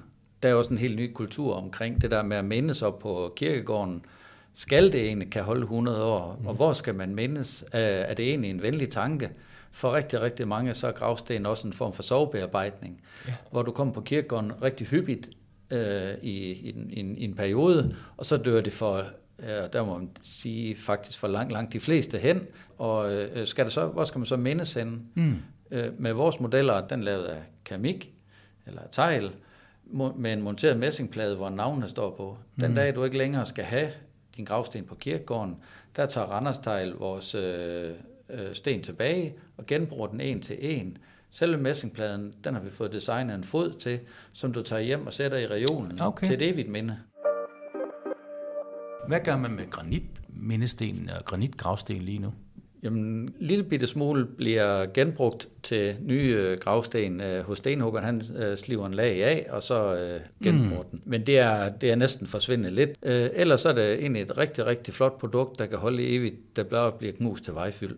Der 0.43 0.49
er 0.49 0.53
også 0.53 0.71
en 0.71 0.77
helt 0.77 0.95
ny 0.95 1.13
kultur 1.13 1.55
omkring 1.55 2.01
det 2.01 2.11
der 2.11 2.23
med 2.23 2.37
at 2.37 2.45
mindes 2.45 2.81
op 2.81 2.99
på 2.99 3.33
kirkegården. 3.35 4.05
Skal 4.53 4.91
det 4.91 5.05
egentlig 5.05 5.29
kan 5.31 5.43
holde 5.43 5.61
100 5.61 6.03
år? 6.03 6.39
Mm. 6.41 6.47
Og 6.47 6.53
hvor 6.53 6.73
skal 6.73 6.95
man 6.95 7.15
mindes? 7.15 7.65
Er 7.71 7.79
er 7.79 8.13
det 8.13 8.29
egentlig 8.29 8.49
en 8.49 8.61
venlig 8.61 8.89
tanke? 8.89 9.29
For 9.71 9.93
rigtig, 9.93 10.21
rigtig 10.21 10.47
mange, 10.47 10.73
så 10.73 10.87
er 10.87 10.91
gravsten 10.91 11.45
også 11.45 11.67
en 11.67 11.73
form 11.73 11.93
for 11.93 12.03
sovebearbejdning, 12.03 13.01
ja. 13.27 13.33
hvor 13.51 13.61
du 13.61 13.71
kommer 13.71 13.93
på 13.93 14.01
kirkegården 14.01 14.51
rigtig 14.63 14.87
hyppigt 14.87 15.29
øh, 15.71 16.13
i, 16.21 16.51
i, 16.51 16.99
en, 16.99 17.17
i 17.17 17.23
en 17.23 17.35
periode, 17.35 17.95
og 18.17 18.25
så 18.25 18.37
dør 18.37 18.61
det 18.61 18.73
for, 18.73 19.05
øh, 19.43 19.73
der 19.73 19.85
må 19.85 19.97
man 19.97 20.09
sige, 20.21 20.75
faktisk 20.75 21.19
for 21.19 21.27
langt, 21.27 21.51
langt 21.51 21.73
de 21.73 21.79
fleste 21.79 22.17
hen. 22.17 22.47
Og 22.77 23.13
øh, 23.13 23.47
skal 23.47 23.65
det 23.65 23.73
så, 23.73 23.87
hvor 23.87 24.03
skal 24.03 24.19
man 24.19 24.25
så 24.25 24.37
mindes 24.37 24.73
henne? 24.73 24.99
Mm. 25.13 25.35
Øh, 25.71 25.99
med 25.99 26.13
vores 26.13 26.39
modeller, 26.39 26.87
den 26.87 27.03
lavet 27.03 27.25
af 27.25 27.41
keramik, 27.65 28.13
eller 28.67 28.81
tegl, 28.91 29.31
med 30.15 30.33
en 30.33 30.41
monteret 30.41 30.79
messingplade, 30.79 31.35
hvor 31.35 31.49
navnene 31.49 31.87
står 31.87 32.15
på. 32.15 32.37
Den 32.59 32.69
mm. 32.69 32.75
dag, 32.75 32.95
du 32.95 33.03
ikke 33.03 33.17
længere 33.17 33.45
skal 33.45 33.63
have 33.63 33.89
din 34.37 34.45
gravsten 34.45 34.83
på 34.83 34.95
kirkegården, 34.95 35.57
der 35.95 36.05
tager 36.05 36.27
Randers 36.27 36.57
Tegl 36.57 36.91
vores 36.91 37.35
øh, 37.35 37.91
øh, 38.29 38.53
sten 38.53 38.81
tilbage 38.81 39.33
og 39.57 39.65
genbruger 39.65 40.07
den 40.07 40.21
en 40.21 40.41
til 40.41 40.57
en. 40.59 40.97
Selve 41.29 41.57
messingpladen, 41.57 42.33
den 42.43 42.53
har 42.53 42.61
vi 42.61 42.69
fået 42.69 42.91
designet 42.91 43.35
en 43.35 43.43
fod 43.43 43.71
til, 43.71 43.99
som 44.33 44.53
du 44.53 44.61
tager 44.61 44.81
hjem 44.81 45.07
og 45.07 45.13
sætter 45.13 45.37
i 45.37 45.47
reolen 45.47 46.01
Okay. 46.01 46.27
til 46.27 46.33
et 46.35 46.49
evigt 46.49 46.69
minde. 46.69 46.97
Hvad 49.07 49.19
gør 49.23 49.37
man 49.37 49.51
med 49.51 49.69
granitmindesten 49.69 51.09
og 51.19 51.25
granitgravsten 51.25 51.97
lige 51.97 52.19
nu? 52.19 52.33
Jamen, 52.83 53.03
en 53.03 53.33
lille 53.39 53.63
bitte 53.63 53.87
smule 53.87 54.25
bliver 54.25 54.85
genbrugt 54.93 55.47
til 55.63 55.95
nye 56.01 56.35
øh, 56.39 56.57
gravsten 56.57 57.21
øh, 57.21 57.43
hos 57.43 57.57
stenhuggeren. 57.57 58.05
Han 58.05 58.21
øh, 58.37 58.57
sliver 58.57 58.85
en 58.85 58.93
lag 58.93 59.23
af, 59.23 59.47
og 59.49 59.63
så 59.63 59.95
øh, 59.95 60.21
genbruger 60.43 60.83
mm. 60.83 60.89
den. 60.89 61.01
Men 61.05 61.25
det 61.25 61.39
er, 61.39 61.69
det 61.69 61.91
er 61.91 61.95
næsten 61.95 62.27
forsvindende 62.27 62.75
lidt. 62.75 62.89
Øh, 63.03 63.29
ellers 63.33 63.61
så 63.61 63.69
er 63.69 63.73
det 63.73 63.93
egentlig 63.93 64.21
et 64.21 64.37
rigtig, 64.37 64.65
rigtig 64.65 64.93
flot 64.93 65.19
produkt, 65.19 65.59
der 65.59 65.65
kan 65.65 65.77
holde 65.77 66.07
evigt. 66.07 66.55
Der 66.55 66.63
bliver, 66.63 66.91
bliver 66.91 67.13
knust 67.13 67.43
til 67.43 67.53
vejfyld. 67.53 67.95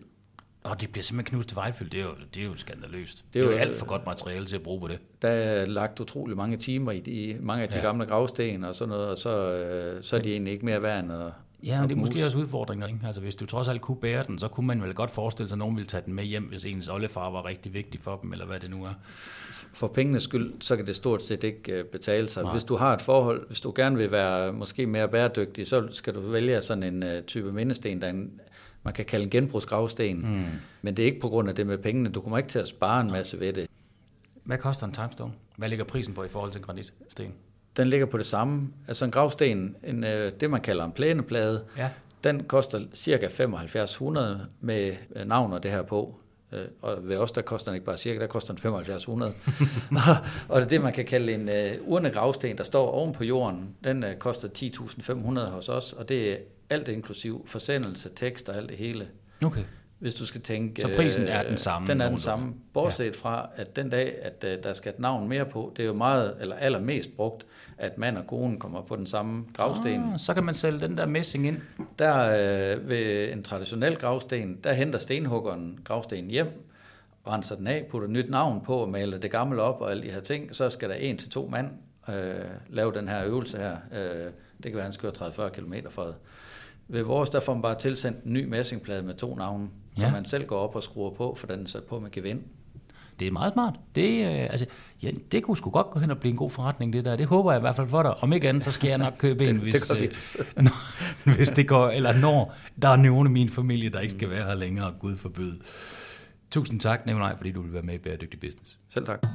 Og 0.66 0.80
det 0.80 0.90
bliver 0.90 1.02
simpelthen 1.02 1.34
knust 1.34 1.48
til 1.48 1.56
vejfyldt. 1.56 1.92
Det 1.92 2.00
er 2.00 2.04
jo, 2.04 2.10
det 2.34 2.42
er 2.42 2.46
jo 2.46 2.56
skandaløst. 2.56 3.16
Det 3.16 3.34
Det 3.34 3.42
er, 3.42 3.46
er 3.46 3.52
jo 3.52 3.58
alt 3.58 3.74
for 3.78 3.86
godt 3.86 4.06
materiale 4.06 4.46
til 4.46 4.56
at 4.56 4.62
bruge 4.62 4.80
på 4.80 4.88
det. 4.88 4.98
Der 5.22 5.28
er 5.28 5.66
lagt 5.66 6.00
utrolig 6.00 6.36
mange 6.36 6.56
timer 6.56 6.92
i 6.92 7.00
de, 7.00 7.36
mange 7.40 7.62
af 7.62 7.68
de 7.68 7.76
Ja. 7.76 7.82
gamle 7.82 8.06
gravsten 8.06 8.64
og 8.64 8.74
sådan 8.74 8.88
noget, 8.90 9.08
og 9.08 9.18
så, 9.18 9.52
øh, 9.52 10.02
så 10.02 10.16
er 10.16 10.20
de 10.20 10.32
egentlig 10.32 10.52
ikke 10.52 10.64
mere 10.64 10.82
værd 10.82 11.04
end 11.04 11.12
at, 11.12 11.32
Ja, 11.64 11.82
og 11.82 11.88
det 11.88 11.94
er 11.94 11.98
måske 12.00 12.24
også 12.24 12.38
udfordringer. 12.38 12.86
Ikke? 12.86 12.98
Altså, 13.06 13.20
hvis 13.20 13.36
du 13.36 13.46
trods 13.46 13.68
alt 13.68 13.80
kunne 13.80 13.96
bære 13.96 14.24
den, 14.26 14.38
så 14.38 14.48
kunne 14.48 14.66
man 14.66 14.82
vel 14.82 14.94
godt 14.94 15.10
forestille 15.10 15.48
sig, 15.48 15.54
at 15.54 15.58
nogen 15.58 15.76
ville 15.76 15.86
tage 15.86 16.02
den 16.06 16.14
med 16.14 16.24
hjem, 16.24 16.42
hvis 16.42 16.64
ens 16.64 16.88
oldefar 16.88 17.30
var 17.30 17.46
rigtig 17.46 17.74
vigtig 17.74 18.00
for 18.00 18.16
dem, 18.22 18.32
eller 18.32 18.46
hvad 18.46 18.60
det 18.60 18.70
nu 18.70 18.84
er. 18.84 18.92
For 19.72 19.88
pengenes 19.88 20.22
skyld, 20.22 20.52
så 20.60 20.76
kan 20.76 20.86
det 20.86 20.96
stort 20.96 21.22
set 21.22 21.44
ikke 21.44 21.72
øh, 21.72 21.84
betale 21.84 22.28
sig. 22.28 22.42
Nej. 22.42 22.52
Hvis 22.52 22.64
du 22.64 22.76
har 22.76 22.94
et 22.94 23.02
forhold, 23.02 23.46
hvis 23.46 23.60
du 23.60 23.72
gerne 23.76 23.96
vil 23.96 24.10
være 24.10 24.52
måske 24.52 24.86
mere 24.86 25.08
bæredygtig, 25.08 25.66
så 25.66 25.88
skal 25.92 26.14
du 26.14 26.20
vælge 26.20 26.60
sådan 26.60 26.82
en 26.82 27.02
uh, 27.02 27.08
type 27.26 27.52
mindesten, 27.52 28.00
der 28.00 28.06
er 28.08 28.12
man 28.86 28.94
kan 28.94 29.04
kalde 29.04 29.24
en 29.24 29.30
genbrugsgravsten. 29.30 30.16
Mm. 30.18 30.44
Men 30.82 30.96
det 30.96 31.02
er 31.02 31.06
ikke 31.06 31.20
på 31.20 31.28
grund 31.28 31.48
af 31.48 31.54
det 31.54 31.66
med 31.66 31.78
pengene. 31.78 32.08
Du 32.10 32.20
kommer 32.20 32.38
ikke 32.38 32.48
til 32.50 32.58
at 32.58 32.68
spare 32.68 33.00
en 33.00 33.10
masse 33.10 33.40
ved 33.40 33.52
det. 33.52 33.66
Hvad 34.44 34.58
koster 34.58 34.86
en 34.86 34.92
timestone? 34.92 35.32
Hvad 35.56 35.68
ligger 35.68 35.84
prisen 35.84 36.14
på 36.14 36.24
i 36.24 36.28
forhold 36.28 36.52
til 36.52 36.58
en 36.58 36.64
granitsten? 36.64 37.34
Den 37.76 37.88
ligger 37.88 38.06
på 38.06 38.18
det 38.18 38.26
samme. 38.26 38.68
Altså 38.88 39.04
en 39.04 39.10
gravsten, 39.10 39.76
en, 39.84 40.04
øh, 40.04 40.32
det 40.40 40.50
man 40.50 40.60
kalder 40.60 40.84
en 40.84 40.92
plæneplade, 40.92 41.64
Ja. 41.76 41.88
den 42.24 42.44
koster 42.44 42.80
cirka 42.94 43.28
7500 43.28 44.46
med 44.60 44.92
øh, 45.16 45.26
navn 45.28 45.52
og 45.52 45.62
det 45.62 45.70
her 45.70 45.82
på. 45.82 46.20
Øh, 46.52 46.64
Og 46.82 47.08
ved 47.08 47.16
os, 47.16 47.32
der 47.32 47.42
koster 47.42 47.70
den 47.70 47.76
ikke 47.76 47.86
bare 47.86 47.96
cirka, 47.96 48.20
der 48.20 48.26
koster 48.26 48.54
den 48.54 48.58
7500. 48.58 49.32
og 50.48 50.60
det 50.60 50.64
er 50.64 50.68
det, 50.68 50.80
man 50.80 50.92
kan 50.92 51.04
kalde 51.04 51.34
en 51.34 51.48
øh, 51.48 51.72
uh, 51.80 51.88
urnegravsten, 51.88 52.58
der 52.58 52.64
står 52.64 52.90
oven 52.90 53.12
på 53.12 53.24
jorden. 53.24 53.76
Den 53.84 54.04
uh, 54.04 54.14
koster 54.18 54.48
10.500 54.48 55.40
hos 55.40 55.68
os, 55.68 55.92
og 55.92 56.08
det 56.08 56.32
er 56.32 56.36
alt 56.70 56.88
inklusiv 56.88 57.44
forsendelse, 57.46 58.10
tekst 58.16 58.48
og 58.48 58.56
alt 58.56 58.68
det 58.68 58.78
hele. 58.78 59.08
Okay. 59.44 59.62
Hvis 59.98 60.14
du 60.14 60.26
skal 60.26 60.40
tænke... 60.40 60.82
Så 60.82 60.88
prisen 60.96 61.28
er 61.28 61.42
øh, 61.42 61.48
den 61.48 61.58
samme 61.58 61.88
Den 61.88 62.00
er 62.00 62.08
den 62.08 62.18
samme. 62.18 62.54
Bortset 62.72 63.04
ja. 63.04 63.10
fra, 63.10 63.48
at 63.56 63.76
den 63.76 63.90
dag, 63.90 64.14
at 64.22 64.44
uh, 64.44 64.62
der 64.64 64.72
skal 64.72 64.92
et 64.92 64.98
navn 64.98 65.28
mere 65.28 65.44
på, 65.44 65.72
det 65.76 65.82
er 65.82 65.86
jo 65.86 65.92
meget, 65.92 66.36
eller 66.40 66.56
allermest 66.56 67.16
brugt, 67.16 67.46
at 67.78 67.98
mand 67.98 68.18
og 68.18 68.26
kone 68.26 68.58
kommer 68.58 68.82
på 68.82 68.96
den 68.96 69.06
samme 69.06 69.44
gravsten. 69.54 70.12
Ah, 70.12 70.18
så 70.18 70.34
kan 70.34 70.44
man 70.44 70.54
sælge 70.54 70.80
den 70.80 70.96
der 70.96 71.06
messing 71.06 71.46
ind. 71.46 71.58
Der 71.98 72.26
øh, 72.74 72.88
ved 72.88 73.32
en 73.32 73.42
traditionel 73.42 73.96
gravsten, 73.96 74.56
der 74.64 74.72
henter 74.72 74.98
stenhuggeren 74.98 75.78
gravstenen 75.84 76.30
hjem, 76.30 76.48
renser 77.26 77.56
den 77.56 77.66
af, 77.66 77.86
putter 77.90 78.08
nyt 78.08 78.30
navn 78.30 78.60
på 78.60 78.76
og 78.76 78.88
maler 78.88 79.18
det 79.18 79.30
gamle 79.30 79.62
op 79.62 79.80
og 79.80 79.90
alle 79.90 80.02
de 80.02 80.10
her 80.10 80.20
ting. 80.20 80.56
Så 80.56 80.70
skal 80.70 80.88
der 80.88 80.94
en 80.94 81.18
til 81.18 81.30
to 81.30 81.48
mand 81.52 81.70
øh, 82.08 82.34
lave 82.68 82.92
den 82.92 83.08
her 83.08 83.24
øvelse 83.24 83.58
her. 83.58 83.76
Øh, 83.92 84.30
det 84.62 84.62
kan 84.62 84.72
være, 84.72 84.80
at 84.80 84.82
han 84.82 84.92
skal 84.92 85.12
køre 85.12 85.48
30-40 85.48 85.48
km 85.48 85.74
for 85.90 86.04
det. 86.04 86.14
Ved 86.88 87.02
vores, 87.02 87.30
der 87.30 87.40
får 87.40 87.52
man 87.54 87.62
bare 87.62 87.78
tilsendt 87.78 88.24
en 88.24 88.32
ny 88.32 88.44
messingplade 88.44 89.02
med 89.02 89.14
to 89.14 89.34
navne, 89.34 89.68
ja. 89.98 90.12
Man 90.12 90.24
selv 90.24 90.46
går 90.46 90.58
op 90.58 90.76
og 90.76 90.82
skruer 90.82 91.10
på, 91.10 91.34
for 91.38 91.46
den 91.46 91.60
er 91.62 91.66
sat 91.68 91.84
på 91.84 92.00
med 92.00 92.10
gevind. 92.10 92.40
Det 93.20 93.28
er 93.28 93.32
meget 93.32 93.52
smart. 93.52 93.74
Det, 93.94 94.20
øh, 94.26 94.40
altså, 94.50 94.66
ja, 95.02 95.10
det 95.32 95.42
kunne 95.42 95.56
sgu 95.56 95.70
godt 95.70 95.90
gå 95.90 95.98
hen 96.00 96.10
og 96.10 96.18
blive 96.18 96.30
en 96.30 96.36
god 96.36 96.50
forretning, 96.50 96.92
det 96.92 97.04
der. 97.04 97.16
Det 97.16 97.26
håber 97.26 97.52
jeg 97.52 97.58
i 97.58 97.60
hvert 97.60 97.76
fald 97.76 97.88
for 97.88 98.02
dig. 98.02 98.14
Om 98.22 98.32
ikke 98.32 98.48
andet, 98.48 98.64
så 98.64 98.70
skal 98.70 98.88
jeg 98.88 98.98
nok 98.98 99.12
købe 99.18 99.44
en, 99.48 99.54
Det- 99.54 99.62
hvis, 99.62 99.82
det 99.82 100.00
vi. 100.00 100.06
øh, 100.56 100.64
når, 100.64 101.34
hvis 101.36 101.48
det 101.50 101.68
går, 101.68 101.88
eller 101.88 102.20
når 102.20 102.54
der 102.82 102.88
er 102.88 102.96
nogen 102.96 103.26
af 103.26 103.30
min 103.30 103.48
familie, 103.48 103.90
der 103.90 104.00
ikke 104.00 104.14
skal 104.14 104.30
være 104.30 104.44
her 104.44 104.54
længere, 104.54 104.92
Gud 105.00 105.16
forbyde. 105.16 105.58
Tusind 106.50 106.80
tak, 106.80 107.06
Nikolaj, 107.06 107.36
fordi 107.36 107.52
du 107.52 107.62
vil 107.62 107.72
være 107.72 107.82
med 107.82 107.94
i 107.94 107.98
Bæredygtig 107.98 108.40
Business. 108.40 108.78
Selv 108.88 109.06
tak. 109.06 109.26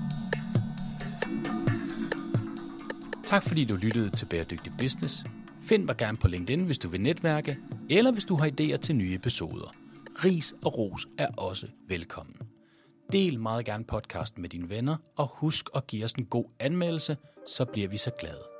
Tak 3.26 3.44
fordi 3.44 3.66
du 3.66 3.76
lyttede 3.76 4.10
til 4.10 4.26
Bæredygtig 4.26 4.74
Business. 4.78 5.24
Find 5.62 5.84
mig 5.86 5.98
gerne 5.98 6.18
på 6.18 6.28
LinkedIn, 6.28 6.64
hvis 6.66 6.78
du 6.78 6.90
vil 6.90 7.02
netværke, 7.02 7.58
eller 7.90 8.12
hvis 8.12 8.26
du 8.26 8.36
har 8.36 8.46
idéer 8.62 8.78
til 8.78 8.96
nye 8.96 9.16
episoder. 9.16 9.74
Ris 10.26 10.54
og 10.66 10.78
ros 10.78 11.08
er 11.18 11.28
også 11.38 11.68
velkommen. 11.88 12.36
Del 13.12 13.40
meget 13.40 13.66
gerne 13.66 13.84
podcasten 13.84 14.42
med 14.42 14.50
dine 14.50 14.70
venner, 14.70 14.98
og 15.18 15.28
husk 15.34 15.70
at 15.76 15.88
give 15.88 16.06
os 16.06 16.14
en 16.14 16.26
god 16.26 16.46
anmeldelse, 16.60 17.18
så 17.48 17.66
bliver 17.66 17.88
vi 17.88 17.98
så 17.98 18.12
glade. 18.20 18.51